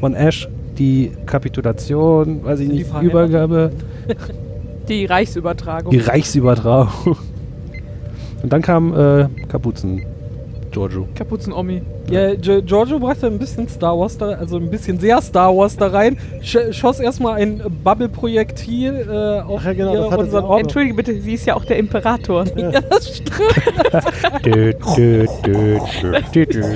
[0.00, 0.48] von Ash
[0.78, 3.10] die Kapitulation, weiß ich Die nicht, Verheiratung.
[3.10, 3.70] Übergabe,
[4.88, 5.90] Die Reichsübertragung.
[5.90, 7.16] die Reichsübertragung.
[8.42, 10.02] Und dann kam äh, Kapuzen,
[10.76, 11.08] Giorgio.
[11.14, 11.80] Kapuzen-Omi.
[12.10, 15.74] Ja, Gi- Giorgio brachte ein bisschen Star Wars da, also ein bisschen sehr Star Wars
[15.78, 16.18] da rein.
[16.42, 20.60] Sch schoss erstmal ein Bubble-Projektil äh, auf ja, genau, hier unseren Ort.
[20.64, 22.44] Entschuldige bitte, sie ist ja auch der Imperator.
[22.56, 23.32] Ja, das stimmt.
[24.44, 26.74] Dö, dö, dö, dö, dö, dö.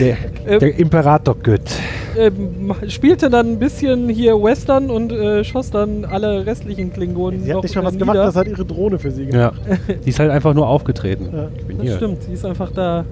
[0.00, 1.62] Der, der Imperator Gött.
[2.16, 7.42] Ähm, spielte dann ein bisschen hier Western und äh, schoss dann alle restlichen Klingonen.
[7.42, 8.24] Sie hat nicht schon äh, was gemacht, nieder.
[8.26, 9.50] das hat ihre Drohne für sie Ja.
[9.50, 9.60] gemacht.
[10.04, 11.28] Die ist halt einfach nur aufgetreten.
[11.32, 11.48] Ja.
[11.58, 11.96] Ich bin Das hier.
[11.96, 13.04] stimmt, sie ist einfach da.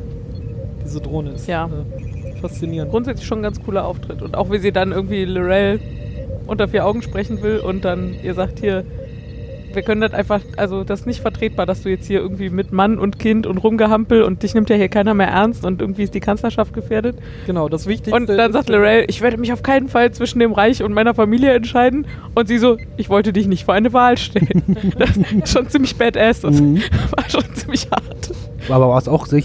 [0.84, 1.66] Diese Drohne ist Ja.
[1.66, 2.90] äh, faszinierend.
[2.90, 4.22] Grundsätzlich schon ein ganz cooler Auftritt.
[4.22, 5.80] Und auch wie sie dann irgendwie Lorel
[6.46, 8.84] unter vier Augen sprechen will und dann ihr sagt hier,
[9.76, 12.72] wir können das einfach, also das ist nicht vertretbar, dass du jetzt hier irgendwie mit
[12.72, 16.02] Mann und Kind und rumgehampel und dich nimmt ja hier keiner mehr ernst und irgendwie
[16.02, 17.16] ist die Kanzlerschaft gefährdet.
[17.46, 18.14] Genau, das Wichtigste.
[18.16, 21.14] Und dann sagt Lorel, ich werde mich auf keinen Fall zwischen dem Reich und meiner
[21.14, 22.06] Familie entscheiden.
[22.34, 24.62] Und sie so, ich wollte dich nicht vor eine Wahl stellen.
[24.98, 26.40] das ist schon ziemlich badass.
[26.40, 26.80] Das Mhm.
[27.16, 28.32] war schon ziemlich hart.
[28.68, 29.44] Aber was auch sich,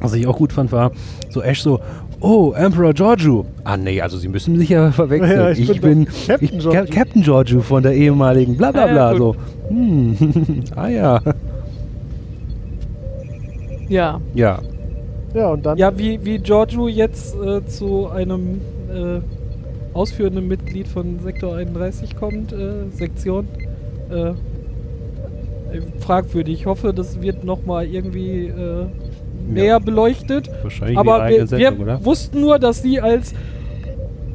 [0.00, 0.92] was ich auch gut fand, war
[1.30, 1.80] so Ash so,
[2.20, 3.44] oh, Emperor Giorgio.
[3.64, 5.38] Ah nee, also sie müssen sich ja verwechseln.
[5.38, 6.84] Ja, ich ich, bin bin, Captain ich, Giorgio.
[6.84, 9.36] Ca- Captain Giorgio von der ehemaligen bla bla Ah, ja, so,
[9.68, 10.16] hm,
[10.76, 11.20] ah ja.
[13.88, 14.20] Ja.
[14.34, 14.60] Ja,
[15.34, 15.78] Ja, und dann.
[15.78, 18.60] Ja, wie, wie Giorgio jetzt äh, zu einem
[18.92, 19.20] äh,
[19.94, 23.46] ausführenden Mitglied von Sektor 31 kommt, äh, Sektion.
[24.10, 24.34] Äh, äh,
[26.00, 26.60] fragwürdig.
[26.60, 28.46] Ich hoffe, das wird nochmal irgendwie
[29.48, 30.48] äh, näher beleuchtet.
[30.62, 32.04] wahrscheinlich Aber wir, wir Sendung, oder?
[32.04, 33.34] wussten nur, dass sie als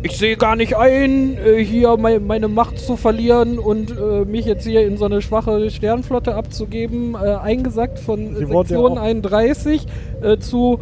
[0.06, 4.46] ich sehe gar nicht ein, äh, hier mei meine Macht zu verlieren und äh, mich
[4.46, 9.02] jetzt hier in so eine schwache Sternflotte abzugeben, äh, eingesackt von Sie ja Sektion auch-
[9.02, 9.86] 31
[10.22, 10.82] äh, zu,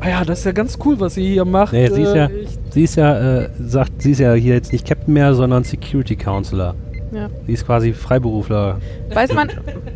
[0.00, 1.72] ah ja, das ist ja ganz cool, was sie hier macht.
[1.72, 4.72] Nee, sie ist ja, ich, sie ist ja, äh, sagt, sie ist ja hier jetzt
[4.72, 6.74] nicht Captain mehr, sondern Security Counselor.
[7.12, 7.28] Ja.
[7.46, 8.78] Sie ist quasi Freiberufler.
[9.12, 9.50] Weiß man,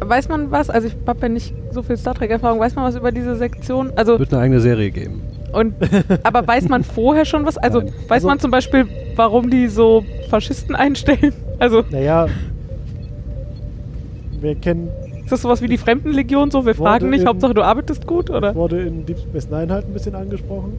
[0.05, 0.71] weiß man was?
[0.71, 2.59] Also ich habe ja nicht so viel Star Trek-Erfahrung.
[2.61, 3.93] Weiß man was über diese Sektion?
[3.97, 5.23] Also Wird eine eigene Serie geben.
[5.53, 5.75] und
[6.23, 7.57] aber weiß man vorher schon was?
[7.57, 7.93] Also Nein.
[8.09, 8.87] weiß Also- man zum Beispiel,
[9.17, 11.33] warum die so Faschisten einstellen?
[11.59, 12.27] Also Naja.
[14.41, 14.89] Wir kennen,
[15.23, 16.67] ist das sowas wie die Fremdenlegion so?
[16.67, 18.55] Wir fragen nicht, in- Hauptsache du arbeitest gut oder?
[18.55, 20.75] wurde in Deep Space Nine halt ein bisschen angesprochen.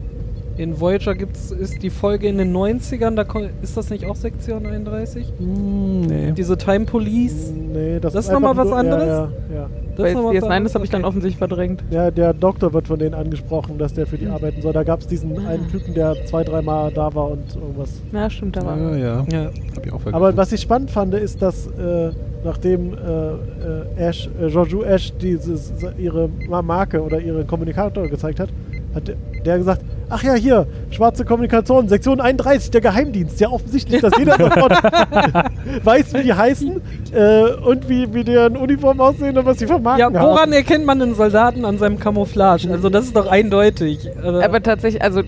[0.56, 3.24] In Voyager gibt's, ist die Folge in den 90ern, da
[3.62, 5.32] ist das nicht auch Sektion 31?
[5.38, 6.32] Hm, nee.
[6.32, 7.52] Diese Time Police?
[7.52, 9.06] Nee, das, Das ist ist noch mal einfach was anderes?
[9.06, 11.84] Ja, ja, Das ist noch was DS9, das habe ich dann offensichtlich verdrängt.
[11.90, 12.04] ja.
[12.04, 14.24] ja, der Doktor wird von denen angesprochen, dass der für Hm.
[14.24, 14.72] die arbeiten soll.
[14.72, 18.00] Da gab es diesen einen Typen, der zwei, dreimal da war und irgendwas.
[18.12, 18.76] Ja, stimmt, da war.
[18.78, 19.24] Ja, ja.
[19.30, 19.44] Ja.
[19.76, 20.14] Hab ich auch vergessen.
[20.14, 22.10] Aber was ich spannend fand, ist, dass äh,
[22.44, 28.40] nachdem äh, äh, Ash, äh, Jojo Ash dieses, ihre Ma- Marke oder ihren Kommunikator gezeigt
[28.40, 28.48] hat,
[28.94, 29.12] hat
[29.44, 33.40] der gesagt, ach ja, hier, schwarze Kommunikation, Sektion 31, der Geheimdienst.
[33.40, 34.72] Ja, offensichtlich, dass jeder sofort
[35.84, 36.80] weiß, wie die heißen
[37.12, 40.52] äh, und wie, wie deren Uniform aussehen und was sie für Marken Ja, woran haben.
[40.52, 42.70] erkennt man einen Soldaten an seinem Camouflage?
[42.70, 44.08] Also das ist doch eindeutig.
[44.22, 45.22] Also, Aber tatsächlich, also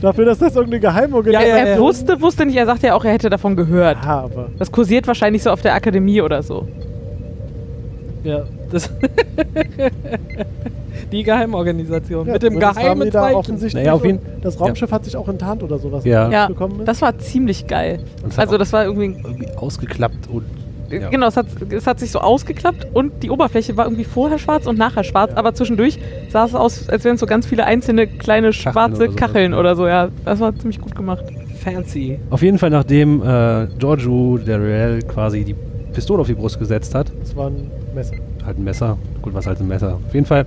[0.00, 1.80] Dafür, dass das irgendeine Geheimorganisation Ja, ja, er ja.
[1.80, 3.98] wusste, wusste nicht, er sagte ja auch, er hätte davon gehört.
[4.02, 6.66] Ja, aber Das kursiert wahrscheinlich so auf der Akademie oder so.
[8.24, 8.90] Ja, das
[11.12, 13.58] die Geheimorganisation ja, mit dem geheimen Zeichen.
[13.74, 16.04] Naja, auf jeden- Das Raumschiff hat sich auch enttarnt oder sowas.
[16.04, 16.30] Ja.
[16.30, 16.48] Ja,
[16.84, 18.00] das war ziemlich geil.
[18.28, 20.44] Es hat Also das war irgendwie, irgendwie ausgeklappt und
[20.90, 21.08] Ja.
[21.10, 24.66] genau, es hat, es hat sich so ausgeklappt und die Oberfläche war irgendwie vorher schwarz
[24.66, 25.36] und nachher schwarz, Ja.
[25.38, 25.98] aber zwischendurch
[26.30, 29.16] sah es aus, als wären so ganz viele einzelne kleine schwarze oder so.
[29.16, 30.08] Kacheln oder so, ja.
[30.24, 31.24] Das war ziemlich gut gemacht.
[31.62, 32.18] Fancy.
[32.30, 35.54] Auf jeden Fall, nachdem äh, Giorgio, der Real, quasi die
[35.94, 38.14] Pistole auf die Brust gesetzt hat, Das war ein Messer.
[38.44, 39.94] halt ein Messer, gut, was halt ein Messer.
[40.06, 40.44] Auf jeden Fall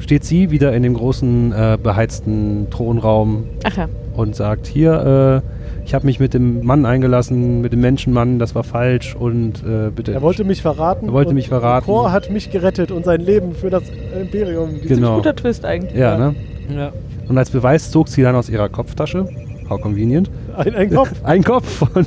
[0.00, 3.88] steht sie wieder in dem großen äh, beheizten Thronraum Ach ja.
[4.14, 8.54] und sagt, hier, äh, ich habe mich mit dem Mann eingelassen, mit dem Menschenmann, das
[8.54, 10.12] war falsch und äh, bitte...
[10.12, 11.06] Er wollte mich verraten.
[11.08, 11.86] Er wollte mich verraten.
[11.86, 13.84] Kor hat mich gerettet und sein Leben für das
[14.20, 14.80] Imperium.
[14.82, 15.16] Genau.
[15.16, 15.94] Guter Twist eigentlich.
[15.94, 16.18] ja, Ja.
[16.18, 16.34] ne?
[16.76, 16.92] Ja.
[17.28, 19.26] Und als Beweis zog sie dann aus ihrer Kopftasche,
[19.68, 22.04] how convenient, Ein, ein Kopf einen Kopf von,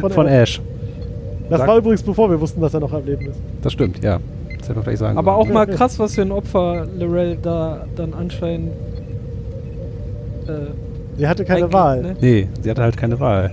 [0.00, 0.60] von, von Ash.
[1.50, 3.38] Das war übrigens bevor wir wussten, dass er noch am Leben ist.
[3.62, 4.18] Das stimmt, ja.
[4.58, 7.84] Das hätte man vielleicht sagen Aber auch mal krass, was für ein Opfer Lorel da
[7.96, 8.70] dann anscheinend.
[10.46, 10.52] Äh,
[11.16, 12.02] Sie hatte keine eingeht, Wahl.
[12.02, 12.16] ne?
[12.20, 13.50] Nee, sie hatte halt keine Wahl.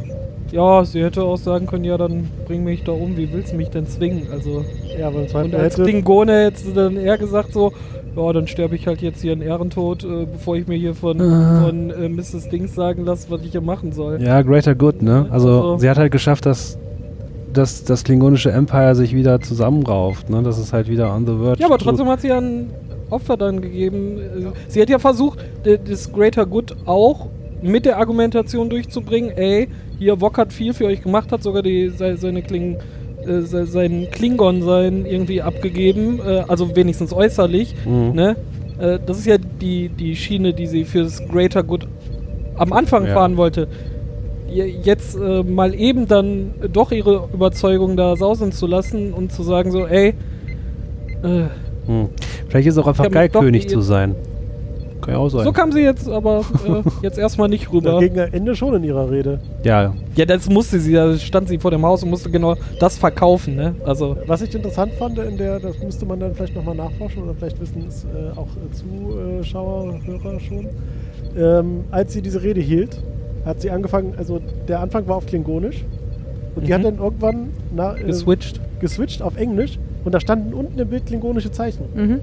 [0.52, 3.58] Ja, sie hätte auch sagen können, ja, dann bring mich da um, wie willst du
[3.58, 4.28] mich denn zwingen?
[4.32, 4.64] Also,
[4.98, 5.84] Ja, aber im und Zweifel als hätte.
[5.90, 7.74] Klingone hätte sie dann eher gesagt so,
[8.16, 11.20] ja, dann sterbe ich halt jetzt hier in Ehrentod, äh, bevor ich mir hier von,
[11.22, 11.66] Ah.
[11.66, 12.48] von äh, Mrs.
[12.50, 14.22] Dings sagen lasse, was ich hier machen soll.
[14.22, 15.26] Ja, greater good, ne?
[15.30, 16.78] Also, Also- sie hat halt geschafft, dass,
[17.54, 20.44] dass das klingonische Empire sich wieder zusammenrauft, ne?
[20.44, 21.60] Das ist halt wieder on the verge.
[21.60, 22.70] Ja, aber trotzdem hat sie ja ein
[23.10, 24.18] Opfer dann gegeben.
[24.20, 24.24] Äh,
[24.68, 27.28] Sie hat ja versucht, das Greater Good auch
[27.62, 29.68] mit der Argumentation durchzubringen, ey,
[29.98, 32.78] hier Wok hat viel für euch gemacht, hat sogar die, se- seine Kling,
[33.26, 38.12] äh, se- seinen Klingon sein irgendwie abgegeben, äh, also wenigstens äußerlich, Mhm.
[38.14, 38.36] ne?
[38.78, 41.88] Äh, das ist ja die, die Schiene, die sie fürs Greater Good
[42.58, 43.14] am Anfang Ja.
[43.14, 43.68] fahren wollte.
[44.58, 49.44] Je- Jetzt äh, mal eben dann doch ihre Überzeugung da sausen zu lassen und zu
[49.44, 50.14] sagen so, ey,
[51.24, 51.44] äh,
[51.86, 52.10] Hm.
[52.50, 54.14] Vielleicht ist es auch einfach geil, König zu sein.
[55.00, 55.46] Kann ja auch sein.
[55.46, 57.98] So kam sie jetzt aber äh, jetzt erstmal nicht rüber.
[58.00, 58.04] Am
[58.34, 59.40] Ende schon in ihrer Rede.
[59.64, 62.98] ja, Ja, das musste sie, da stand sie vor dem Haus und musste genau das
[62.98, 63.74] verkaufen, ne?
[63.86, 67.34] Also, Was ich interessant fand in der, das müsste man dann vielleicht nochmal nachforschen oder
[67.36, 70.68] vielleicht wissen es äh, auch Zuschauer, Hörer schon.
[71.38, 73.02] Ähm, als sie diese Rede hielt,
[73.46, 75.84] hat sie angefangen, also der Anfang war auf Klingonisch
[76.56, 76.76] Und die Mhm.
[76.76, 78.60] hat dann irgendwann na, äh, Geswitcht.
[78.80, 81.86] geswitcht auf Englisch und da standen unten im Bild klingonische Zeichen.
[81.96, 82.20] Mhm.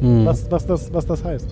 [0.00, 0.26] Hm.
[0.26, 1.48] Was, was, das, was das heißt.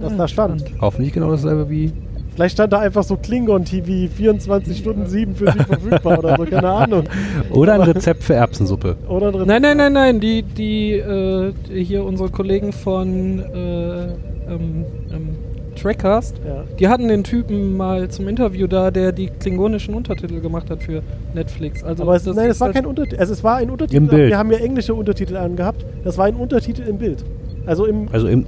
[0.00, 0.60] Was Ah, da stand.
[0.60, 0.80] spannend.
[0.80, 1.90] Hoffentlich genau dasselbe wie.
[2.34, 6.44] Vielleicht stand da einfach so Klingon TV 24 Stunden 7 für sie verfügbar oder so,
[6.44, 7.04] keine Ahnung.
[7.50, 8.96] Oder ein Rezept für Erbsensuppe.
[9.08, 10.20] Oder ein Nein, nein, nein, nein.
[10.20, 14.04] Die, die, äh, die hier unsere Kollegen von äh,
[14.48, 15.28] ähm, ähm,
[15.76, 16.64] Trackcast, Ja.
[16.78, 21.02] die hatten den Typen mal zum Interview da, der die klingonischen Untertitel gemacht hat für
[21.34, 21.84] Netflix.
[21.84, 23.20] Also Aber es, das nein, es war halt- kein Untertitel.
[23.20, 23.96] Also es war ein Untertitel.
[23.96, 24.30] Im aber Bild.
[24.30, 25.84] Wir haben ja englische Untertitel angehabt.
[26.04, 27.24] Das war ein Untertitel im Bild.
[27.66, 28.40] Also im Also im,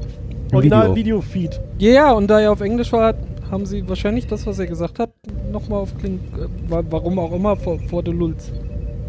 [0.51, 1.19] im original Video.
[1.23, 1.61] Video-Feed.
[1.79, 3.15] Ja, und da er auf Englisch war,
[3.51, 5.11] haben sie wahrscheinlich das, was er gesagt hat,
[5.53, 6.21] nochmal auf Kling...
[6.37, 8.51] Äh, wa- warum auch immer, vor, vor The Lulz.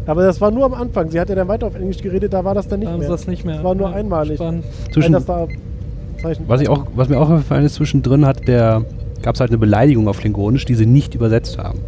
[0.06, 1.10] Aber das war nur am Anfang.
[1.10, 3.00] Sie hat ja dann weiter auf Englisch geredet, da war das dann nicht Da haben
[3.00, 3.08] mehr.
[3.08, 3.56] sie das nicht mehr.
[3.56, 4.40] Das war nur Ja, einmalig.
[4.92, 5.46] Zwischen, das da
[6.22, 6.44] Zeichen.
[6.46, 8.84] was, ich auch, was mir auch aufgefallen ist, zwischendrin hat der
[9.22, 11.80] gab es halt eine Beleidigung auf Klingonisch, die sie nicht übersetzt haben.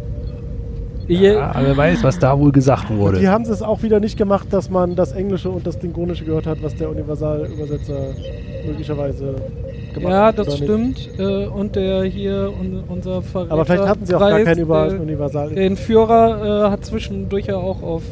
[1.07, 3.19] Ja, wer weiß, was da wohl gesagt wurde.
[3.19, 6.23] hier haben sie es auch wieder nicht gemacht, dass man das Englische und das Klingonische
[6.23, 8.13] gehört hat, was der Universalübersetzer
[8.65, 9.35] möglicherweise
[9.93, 10.39] gemacht Ja, hat.
[10.39, 10.99] das oder nicht.
[11.03, 11.19] stimmt.
[11.19, 14.59] Äh, und der hier, un, unser Verräter Aber vielleicht hatten sie auch gar Dreis, kein
[14.59, 15.49] Über der, Universal.
[15.49, 18.03] der Entführer äh, hat zwischendurch ja auch auf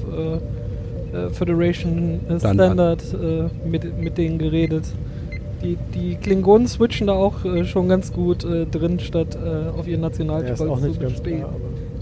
[1.14, 3.02] äh, äh, Federation äh, Standard.
[3.02, 3.04] Standard
[3.64, 4.84] äh, mit, mit denen geredet.
[5.64, 9.88] Die, die Klingonen switchen da auch äh, schon ganz gut äh, drin, statt äh, auf
[9.88, 11.46] ihren ja, ist Nationalstolz auch zu nicht ganz bestehen.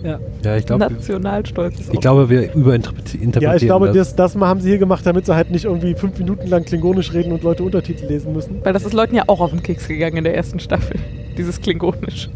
[0.01, 0.18] Ja.
[0.45, 3.95] ja, ich glaube, Nationalstolz ist ich auch- glaube, wir überinterpretieren ja, ich glaube, das.
[3.97, 6.64] das, das mal haben sie hier gemacht, damit sie halt nicht irgendwie fünf Minuten lang
[6.64, 8.62] Klingonisch reden und Leute Untertitel lesen müssen.
[8.64, 10.97] Weil das ist Leuten ja auch auf den Keks gegangen in der ersten Staffel.
[11.38, 12.30] Dieses Klingonisch.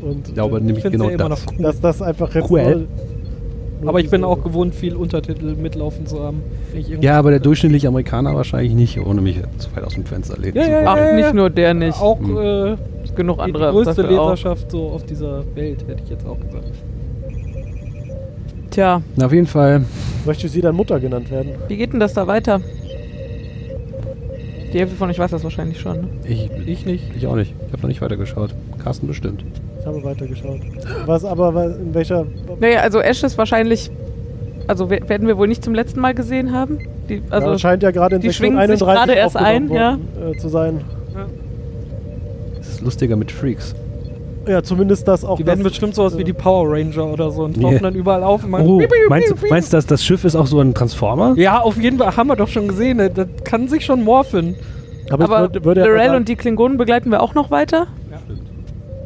[0.00, 1.44] Und Ich glaube nämlich genau das.
[1.50, 1.62] cool.
[1.62, 2.86] dass das einfach jetzt Cool.
[3.86, 6.42] Aber ich bin auch gewohnt, viel Untertitel mitlaufen zu haben.
[7.00, 10.56] Ja, aber der durchschnittliche Amerikaner wahrscheinlich nicht, ohne mich zu weit aus dem Fenster lehnen
[10.56, 10.86] Ja, zu ja, wollen.
[11.10, 12.00] Ach, nicht nur der nicht.
[12.00, 12.36] Auch Hm.
[12.36, 12.76] äh,
[13.14, 13.70] genug die, die andere.
[13.72, 14.10] größte auch.
[14.10, 16.70] Leserschaft so auf dieser Welt, hätte ich jetzt auch gesagt.
[18.70, 19.84] Tja, Na, auf jeden Fall.
[20.26, 21.52] Möchte sie dann Mutter genannt werden?
[21.68, 22.60] wie geht denn das da weiter?
[24.72, 26.00] Die Hälfte von euch weiß das wahrscheinlich schon.
[26.00, 26.08] Ne?
[26.26, 27.04] Ich, Ich nicht.
[27.16, 27.54] ich auch nicht.
[27.68, 28.54] Ich habe noch nicht weitergeschaut.
[28.82, 29.44] Carsten bestimmt.
[29.84, 30.60] Ich habe weitergeschaut.
[31.04, 32.24] Was aber, in welcher.
[32.58, 33.90] Naja, also Ash ist wahrscheinlich.
[34.66, 36.78] Also we- werden wir wohl nicht zum letzten Mal gesehen haben.
[37.10, 39.68] Die, also ja, scheint ja gerade in die Sektion schwingen sich 31 gerade erst ein,
[39.68, 40.80] worden, äh, zu sein.
[42.60, 43.74] Es ist lustiger mit Freaks.
[44.48, 45.36] Ja, zumindest das auch.
[45.36, 47.62] Die werden bestimmt sowas wie äh, die Power Ranger oder so und Ja.
[47.64, 49.48] tauchen dann überall auf und machen Oh, meinst, piu.
[49.50, 51.34] meinst du, dass das Schiff ist auch so ein Transformer?
[51.36, 52.96] Ja, auf jeden Fall haben wir doch schon gesehen.
[52.98, 53.10] ne?
[53.10, 54.54] Das kann sich schon morphen.
[55.10, 57.86] Aber, aber ich würde, würde ja Lorel und die Klingonen begleiten wir auch noch weiter.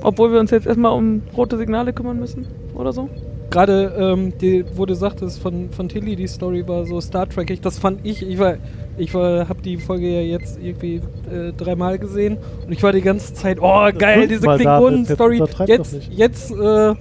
[0.02, 3.08] Obwohl wir uns jetzt erstmal um rote Signale kümmern müssen oder so.
[3.50, 7.60] Gerade, ähm, die, wo du sagtest, von, von Tilly, die Story war so Star Trek-ig,
[7.62, 8.56] das fand ich, ich war,
[8.98, 10.96] ich war, hab die Folge ja jetzt irgendwie
[11.32, 12.36] äh, dreimal gesehen
[12.66, 14.46] und ich war die ganze Zeit, oh geil, diese
[14.78, 16.94] Klingonen-Story, jetzt jetzt, äh,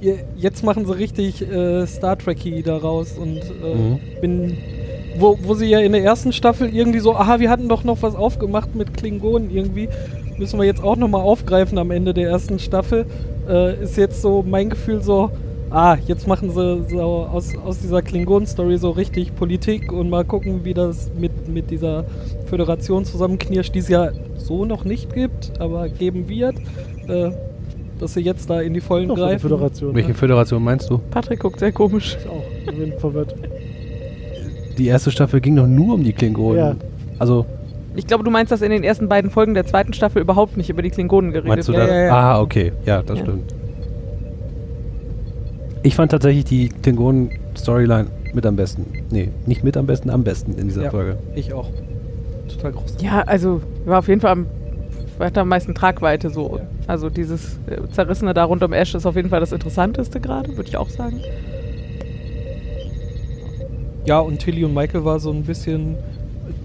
[0.00, 3.98] je- jetzt machen sie richtig äh, Star Trek-y daraus und äh, Mhm.
[4.20, 4.56] bin,
[5.18, 8.02] wo, wo sie ja in der ersten Staffel irgendwie so, aha, wir hatten doch noch
[8.02, 9.88] was aufgemacht mit Klingonen irgendwie,
[10.38, 13.06] müssen wir jetzt auch nochmal aufgreifen am Ende der ersten Staffel,
[13.48, 15.30] äh, ist jetzt so mein Gefühl so,
[15.70, 20.64] ah, jetzt machen sie so aus, aus dieser Klingonen-Story so richtig Politik und mal gucken,
[20.64, 22.04] wie das mit, mit dieser
[22.46, 26.56] Föderation zusammenknirscht, die es ja so noch nicht gibt, aber geben wird,
[27.08, 27.30] äh,
[27.98, 29.48] dass sie jetzt da in die Vollen eine greifen.
[29.48, 29.94] Föderation.
[29.94, 30.98] Welche Föderation meinst du?
[31.10, 32.16] Patrick guckt sehr komisch.
[32.20, 32.42] Ich auch.
[32.66, 33.34] Ich bin verwirrt.
[34.76, 36.58] Die erste Staffel ging doch nur um die Klingonen.
[36.58, 36.76] Ja.
[37.18, 37.46] Also,
[37.96, 40.68] Ich glaube, du meinst, dass in den ersten beiden Folgen der zweiten Staffel überhaupt nicht
[40.70, 41.88] über die Klingonen geredet meinst du wird.
[41.88, 41.94] da?
[41.94, 42.14] ja, ja.
[42.14, 42.72] Ah, okay.
[42.84, 43.24] Ja, das Ja.
[43.24, 43.54] stimmt.
[45.82, 48.86] Ich fand tatsächlich die Klingonen-Storyline mit am besten.
[49.10, 50.90] Nee, nicht mit am besten, am besten in dieser Ja.
[50.90, 51.16] Folge.
[51.34, 51.68] Ich auch.
[52.48, 52.96] Total groß.
[53.00, 54.46] Ja, also war auf jeden Fall am,
[55.20, 56.60] hat am meisten Tragweite so.
[56.86, 60.56] Also dieses äh, Zerrissene da rund um Ash ist auf jeden Fall das Interessanteste gerade,
[60.56, 61.20] würde ich auch sagen.
[64.06, 65.96] Ja, und Tilly und Michael war so ein bisschen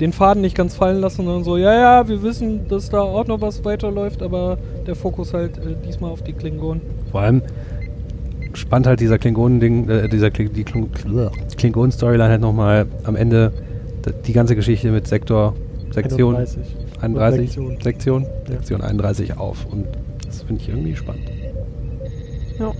[0.01, 3.27] den Faden nicht ganz fallen lassen, sondern so, ja, ja, wir wissen, dass da auch
[3.27, 4.57] noch was weiterläuft, aber
[4.87, 6.81] der Fokus halt äh, diesmal auf die Klingonen.
[7.11, 7.43] Vor allem
[8.53, 10.89] spannt halt dieser Klingonen-Ding, äh, dieser Kling die Kling
[11.55, 13.53] Klingonen-Storyline halt nochmal am Ende
[14.25, 15.53] die ganze Geschichte mit Sektor,
[15.91, 16.75] Sektion 31.
[17.01, 17.77] 31, Sektion.
[17.81, 18.53] Sektion, Ja.
[18.55, 19.67] Sektion 31 auf.
[19.71, 19.85] Und
[20.25, 21.29] das finde ich irgendwie spannend.
[22.59, 22.71] Ja.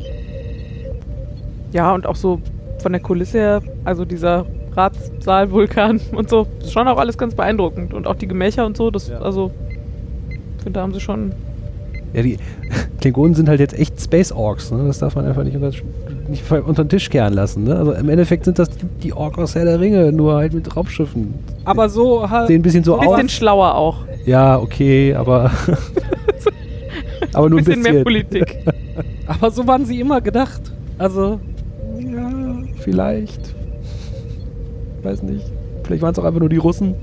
[1.72, 2.42] Ja, und auch so
[2.80, 4.46] von der Kulisse her, also dieser
[4.76, 7.94] Ratssaal-Vulkan und so, ist schon auch alles ganz beeindruckend.
[7.94, 9.20] Und auch die Gemächer und so, das, Ja.
[9.20, 9.52] also,
[10.30, 11.32] ich finde, da haben sie schon.
[12.14, 12.38] Ja, die
[13.00, 14.84] Klingonen sind halt jetzt echt Space Orks, ne?
[14.86, 15.72] Das darf man einfach nicht unter,
[16.28, 17.76] nicht unter den Tisch kehren lassen, ne?
[17.78, 20.76] Also im Endeffekt sind das die, die Orks aus Herr der Ringe, nur halt mit
[20.76, 21.34] Raumschiffen.
[21.64, 22.48] Aber so halt.
[22.48, 23.32] Sehen ein bisschen so Ein bisschen aus.
[23.32, 23.98] schlauer auch.
[24.26, 25.52] Ja, okay, aber.
[27.34, 27.96] aber nur Ein bisschen, bisschen.
[27.96, 28.58] mehr Politik.
[29.28, 30.62] Aber so waren sie immer gedacht.
[30.98, 31.40] Also,
[31.98, 32.30] Ja,
[32.82, 33.56] vielleicht.
[35.04, 35.46] Weiß nicht.
[35.84, 36.96] Vielleicht waren es auch einfach nur die Russen.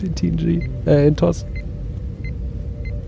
[0.00, 0.68] Den TNG.
[0.86, 1.44] Äh, in TOS.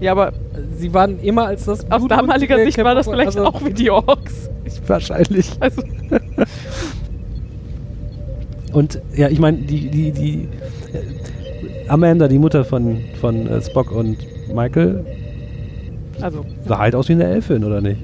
[0.00, 0.32] Ja, aber
[0.76, 3.90] sie waren immer als das aus damaliger Sicht war das vielleicht also, auch wie die
[3.90, 4.50] Orks.
[4.86, 5.50] Wahrscheinlich.
[5.60, 5.82] Also,
[8.72, 10.48] Und ja, ich meine, die, die, die
[10.92, 14.16] äh, Amanda, die Mutter von, von äh, Spock und
[14.52, 15.04] Michael,
[16.20, 18.00] also sah halt aus wie eine Elfin, oder nicht?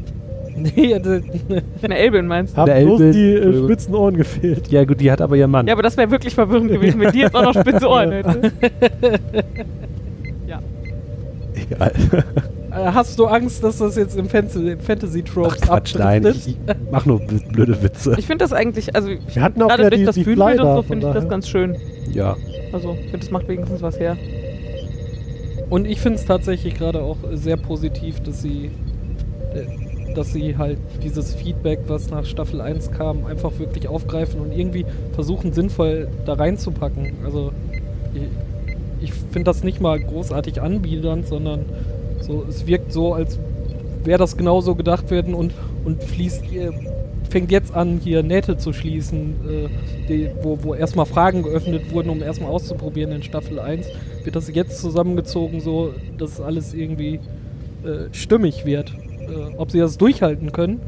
[0.62, 0.94] Nee,
[1.82, 2.58] eine Elbin meinst du?
[2.58, 4.68] Haben Der bloß die äh, spitzen Ohren gefehlt.
[4.68, 5.66] Ja, gut, die hat aber ihren Mann.
[5.66, 8.52] Ja, aber das wäre wirklich verwirrend gewesen, wenn die jetzt auch noch spitze Ohren hätte.
[10.46, 10.60] ja.
[11.54, 11.92] Egal.
[12.70, 16.24] Äh, Hast du Angst, dass das jetzt im Fantasy, Fantasy Ach Tropes Quatsch, nein.
[16.26, 16.46] abdriftet?
[16.46, 18.14] Ich, ich mach nur blöde Witze.
[18.18, 20.24] Ich finde das eigentlich, also ich- Wir hatten auch gerade ja durch die- das die
[20.24, 21.76] Bühnenbild und so finde ich das ganz schön.
[22.12, 22.36] Ja.
[22.72, 24.16] Also, ich finde, das macht wenigstens was her.
[25.70, 28.70] Und ich finde es tatsächlich gerade auch sehr positiv, dass sie,
[29.54, 29.64] äh,
[30.14, 34.84] dass sie halt dieses Feedback, was nach Staffel 1 kam, einfach wirklich aufgreifen und irgendwie
[35.12, 37.12] versuchen, sinnvoll da reinzupacken.
[37.24, 37.52] Also,
[38.14, 38.22] ich,
[39.00, 41.64] ich finde das nicht mal großartig anbiedernd, sondern
[42.20, 43.38] so, es wirkt so, als
[44.04, 45.52] wäre das genauso gedacht werden und,
[45.84, 46.70] und fließt, äh,
[47.30, 49.68] fängt jetzt an, hier Nähte zu schließen, äh,
[50.08, 53.86] die, wo, wo erstmal Fragen geöffnet wurden, um erstmal auszuprobieren in Staffel 1,
[54.24, 57.20] wird das jetzt zusammengezogen, so dass alles irgendwie
[57.84, 58.92] äh, stimmig wird.
[59.28, 60.80] Äh, ob sie das durchhalten können,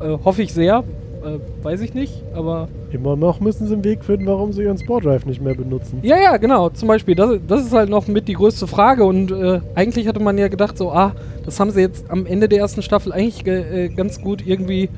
[0.00, 0.84] äh, hoffe ich sehr.
[1.24, 4.76] Äh, weiß ich nicht, aber Immer noch müssen sie einen Weg finden, warum sie ihren
[4.76, 6.00] Spore-Drive nicht mehr benutzen.
[6.02, 6.68] Ja, ja, genau.
[6.70, 9.04] Zum Beispiel, das, das ist halt noch mit die größte Frage.
[9.04, 11.12] Und äh, eigentlich hatte man ja gedacht, so, ah,
[11.44, 14.88] das haben sie jetzt am Ende der ersten Staffel eigentlich ge- äh, ganz gut irgendwie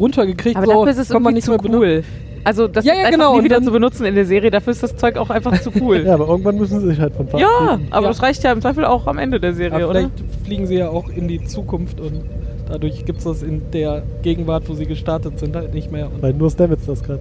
[0.00, 0.56] runtergekriegt.
[0.56, 1.78] Aber so, dafür ist es kann man irgendwie nicht zu mehr benutzen.
[1.82, 2.04] cool.
[2.46, 4.82] Also, das Ja, ja, einfach genau, nie wieder zu benutzen in der Serie, dafür ist
[4.82, 6.02] das Zeug auch einfach zu cool.
[6.04, 7.88] Ja, aber irgendwann müssen sie sich halt von Ja, verabschieden.
[7.90, 8.08] aber Ja.
[8.08, 10.00] das reicht ja im Zweifel auch am Ende der Serie, Aber oder?
[10.10, 12.20] vielleicht fliegen sie ja auch in die Zukunft und
[12.68, 16.06] dadurch gibt es das in der Gegenwart, wo sie gestartet sind, halt nicht mehr.
[16.12, 17.18] Und Weil nur Stamets das kann.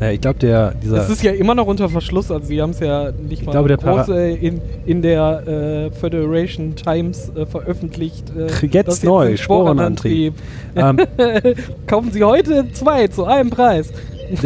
[0.00, 0.98] Ja, ich glaube, der, dieser.
[0.98, 3.68] es ist ja immer noch unter Verschluss, also sie haben es ja nicht mal glaube,
[3.68, 8.24] der groß Para- äh, in, in der äh, Federation Times äh, veröffentlicht.
[8.36, 10.34] Äh, Jetzt neu, Sporenantrieb.
[10.72, 11.08] Sporenantrieb.
[11.56, 13.92] ähm, Kaufen Sie heute zwei zu einem Preis.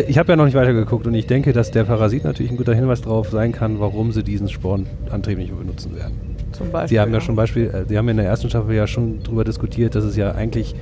[0.07, 2.75] ich habe ja noch nicht weitergeguckt und ich denke, dass der Parasit natürlich ein guter
[2.75, 6.38] Hinweis darauf sein kann, warum sie diesen Sporenantrieb nicht mehr benutzen werden.
[6.59, 6.89] Zum Beispiel.
[6.89, 9.45] Sie haben ja schon Beispiel, äh, Sie haben in der ersten Staffel ja schon darüber
[9.45, 10.75] diskutiert, dass es ja eigentlich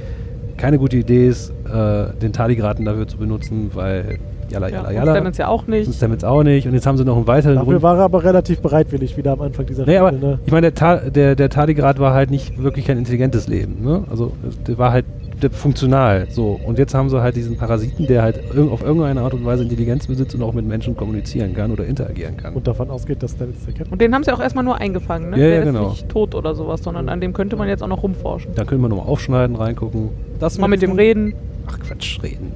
[0.57, 5.11] keine gute Idee ist, äh, den Tardigraten dafür zu benutzen, weil jalla, Ja, jalla, und.
[5.12, 5.86] Stamets ja auch nicht.
[5.86, 6.66] Und Stamets auch nicht.
[6.66, 7.82] Und jetzt haben sie noch einen weiteren Dafür Grund.
[7.82, 10.28] war er aber relativ bereitwillig, wieder am Anfang dieser Nee, aber Staffel.
[10.31, 10.39] Ne?
[10.47, 13.85] ich meine, der, Ta der, der Tardigrad war halt nicht wirklich kein intelligentes Leben.
[13.85, 14.05] Ne?
[14.11, 14.32] Also
[14.66, 15.05] der war halt
[15.53, 16.27] funktional.
[16.31, 16.59] So.
[16.65, 19.63] Und jetzt haben sie halt diesen Parasiten, der halt irg auf irgendeine Art und Weise
[19.63, 22.55] Intelligenz besitzt und auch mit Menschen kommunizieren kann oder interagieren kann.
[22.55, 25.31] Und davon ausgeht, dass Stamets der Captain Und den haben sie auch erstmal nur eingefangen,
[25.31, 25.39] ne?
[25.39, 25.89] Ja, ja, Der ist genau.
[25.91, 28.55] nicht tot oder sowas, sondern an dem könnte man jetzt auch noch rumforschen.
[28.55, 30.11] da können wir nochmal aufschneiden, reingucken.
[30.39, 31.35] Das Mal mit dem reden.
[31.67, 32.53] Ach Quatsch, reden.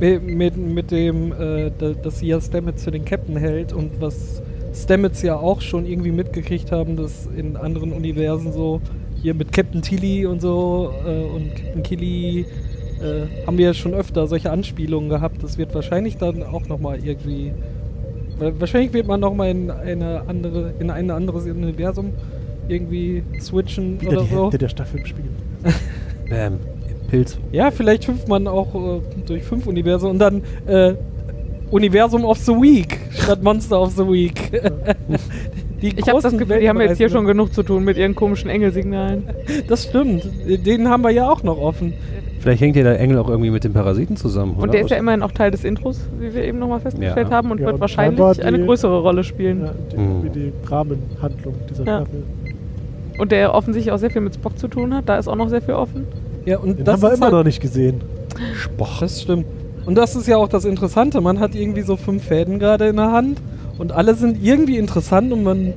[0.00, 4.00] Mit, mit, mit dem, äh, da, dass sie ja Stamets für den Captain hält und
[4.00, 4.42] was
[4.74, 8.80] Stamets ja auch schon irgendwie mitgekriegt haben, dass in anderen Universen so
[9.24, 12.40] hier mit Captain Tilly und so äh, und Captain Killy
[13.00, 15.42] äh, haben wir ja schon öfter solche Anspielungen gehabt.
[15.42, 17.52] Das wird wahrscheinlich dann auch nochmal irgendwie.
[18.38, 22.12] wa- Wahrscheinlich wird man nochmal in eine andere, in ein anderes Universum
[22.68, 24.42] irgendwie switchen wieder oder die so.
[24.42, 25.26] Hälfte der Staffel gespielt.
[26.28, 26.58] Bam.
[27.10, 27.38] Pilz.
[27.50, 30.94] Ja, vielleicht hüpft man auch äh, durch fünf Universen und dann äh,
[31.70, 34.52] Universum of the Week statt Monster of the Week.
[35.92, 38.14] die Ich habe das Gefühl, die haben jetzt hier schon genug zu tun mit ihren
[38.14, 39.24] komischen Engelsignalen.
[39.68, 40.28] Das stimmt.
[40.46, 41.92] Den haben wir ja auch noch offen.
[42.40, 44.52] Vielleicht hängt ja der Engel auch irgendwie mit dem Parasiten zusammen.
[44.52, 44.72] Und oder?
[44.72, 47.36] der ist ja immerhin auch Teil des Intros, wie wir eben nochmal festgestellt Ja.
[47.36, 49.62] haben, und Ja, wird und wahrscheinlich die- eine größere Rolle spielen.
[49.64, 50.22] Ja, die, Mhm.
[50.24, 51.96] wie die Rahmenhandlung dieser Ja.
[52.00, 52.22] Staffel.
[53.18, 55.08] Und der offensichtlich auch sehr viel mit Spock zu tun hat.
[55.08, 56.06] Da ist auch noch sehr viel offen.
[56.44, 58.00] Ja, und Den das haben wir immer halt, noch nicht gesehen.
[58.78, 59.46] Das stimmt.
[59.86, 61.20] Und das ist ja auch das Interessante.
[61.20, 63.40] Man hat irgendwie so fünf Fäden gerade in der Hand
[63.78, 65.74] und alle sind irgendwie interessant und man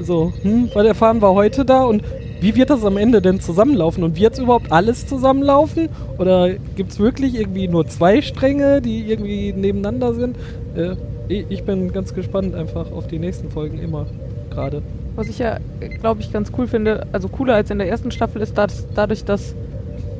[0.00, 2.02] so, hm, weil erfahren wir heute da und
[2.40, 4.04] wie wird das am Ende denn zusammenlaufen?
[4.04, 5.88] Und wird es überhaupt alles zusammenlaufen?
[6.18, 10.36] Oder gibt es wirklich irgendwie nur zwei Stränge, die irgendwie nebeneinander sind?
[10.76, 10.94] Äh,
[11.28, 14.06] ich, bin ganz gespannt einfach auf die nächsten Folgen immer
[14.50, 14.82] gerade.
[15.16, 15.58] Was ich ja,
[16.00, 19.24] glaube ich, ganz cool finde, also cooler als in der ersten Staffel ist, dass dadurch,
[19.24, 19.54] dass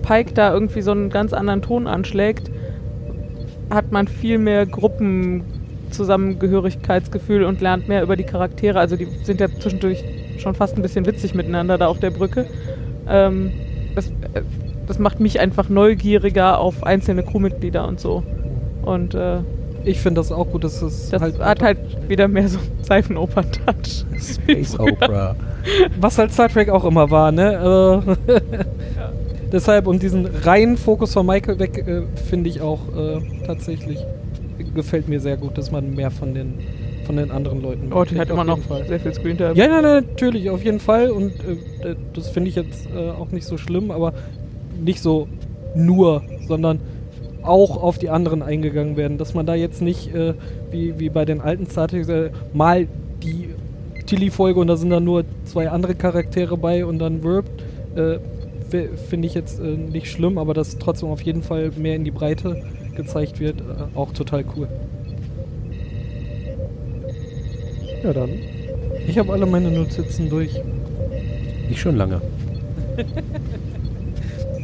[0.03, 2.51] Pike da irgendwie so einen ganz anderen Ton anschlägt,
[3.71, 4.67] hat man viel mehr
[5.89, 8.79] Gruppenzusammengehörigkeitsgefühl und lernt mehr über die Charaktere.
[8.79, 10.05] Also die sind ja zwischendurch
[10.39, 12.47] schon fast ein bisschen witzig miteinander da auf der Brücke.
[13.09, 13.53] Ähm,
[13.95, 14.43] das, äh,
[14.87, 18.23] das macht mich einfach neugieriger auf einzelne Crewmitglieder und so.
[18.83, 19.39] Und äh,
[19.85, 21.79] Ich finde das auch gut, dass es Das halt, hat halt
[22.09, 24.05] wieder mehr so Seifenopern-Touch.
[24.21, 25.37] Space Opera.
[25.99, 28.05] was halt Star Trek auch immer war, ne?
[28.29, 28.41] Äh,
[29.53, 33.99] Deshalb und diesen reinen Fokus von Michael weg äh, finde ich auch äh, tatsächlich
[34.79, 36.55] gefällt mir sehr gut, dass man mehr von den
[37.05, 38.87] von den anderen Leuten Oh, die hat immer noch Fall.
[38.87, 39.55] sehr viel Screentime.
[39.55, 41.11] Ja, ja, natürlich, auf jeden Fall.
[41.11, 44.13] Und äh, das finde ich jetzt äh, auch nicht so schlimm, aber
[44.79, 45.27] nicht so
[45.75, 46.81] nur, sondern
[47.43, 49.17] auch auf die anderen eingegangen werden.
[49.17, 50.35] Dass man da jetzt nicht, äh,
[50.71, 52.87] wie, wie bei den alten Trek, äh, mal
[53.23, 53.55] die
[54.05, 57.51] Tilly-Folge und da sind dann nur zwei andere Charaktere bei und dann wirbt.
[57.97, 58.19] Äh,
[59.09, 62.11] finde ich jetzt äh, nicht schlimm, aber dass trotzdem auf jeden Fall mehr in die
[62.11, 62.63] Breite
[62.99, 64.69] gezeigt wird, äh, auch total cool.
[68.05, 68.29] Ja, dann.
[69.07, 70.51] Ich habe alle meine Notizen durch.
[71.69, 72.21] Nicht schon lange.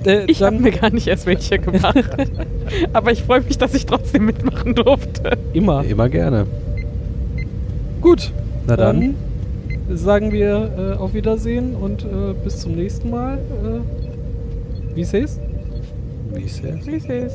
[0.05, 1.97] Äh, Ich habe mir gar nicht erst welche gemacht.
[2.93, 5.39] Aber ich freue mich, dass ich trotzdem mitmachen durfte.
[5.55, 5.82] immer.
[5.85, 6.47] Immer gerne.
[8.02, 8.32] Gut,
[8.66, 9.15] Na dann.
[9.89, 13.39] dann sagen wir äh, auf Wiedersehen und äh, bis zum nächsten Mal.
[13.39, 15.40] Äh, wie es heißt?
[16.35, 16.86] Wie ist es?
[16.86, 17.32] Wie ist es?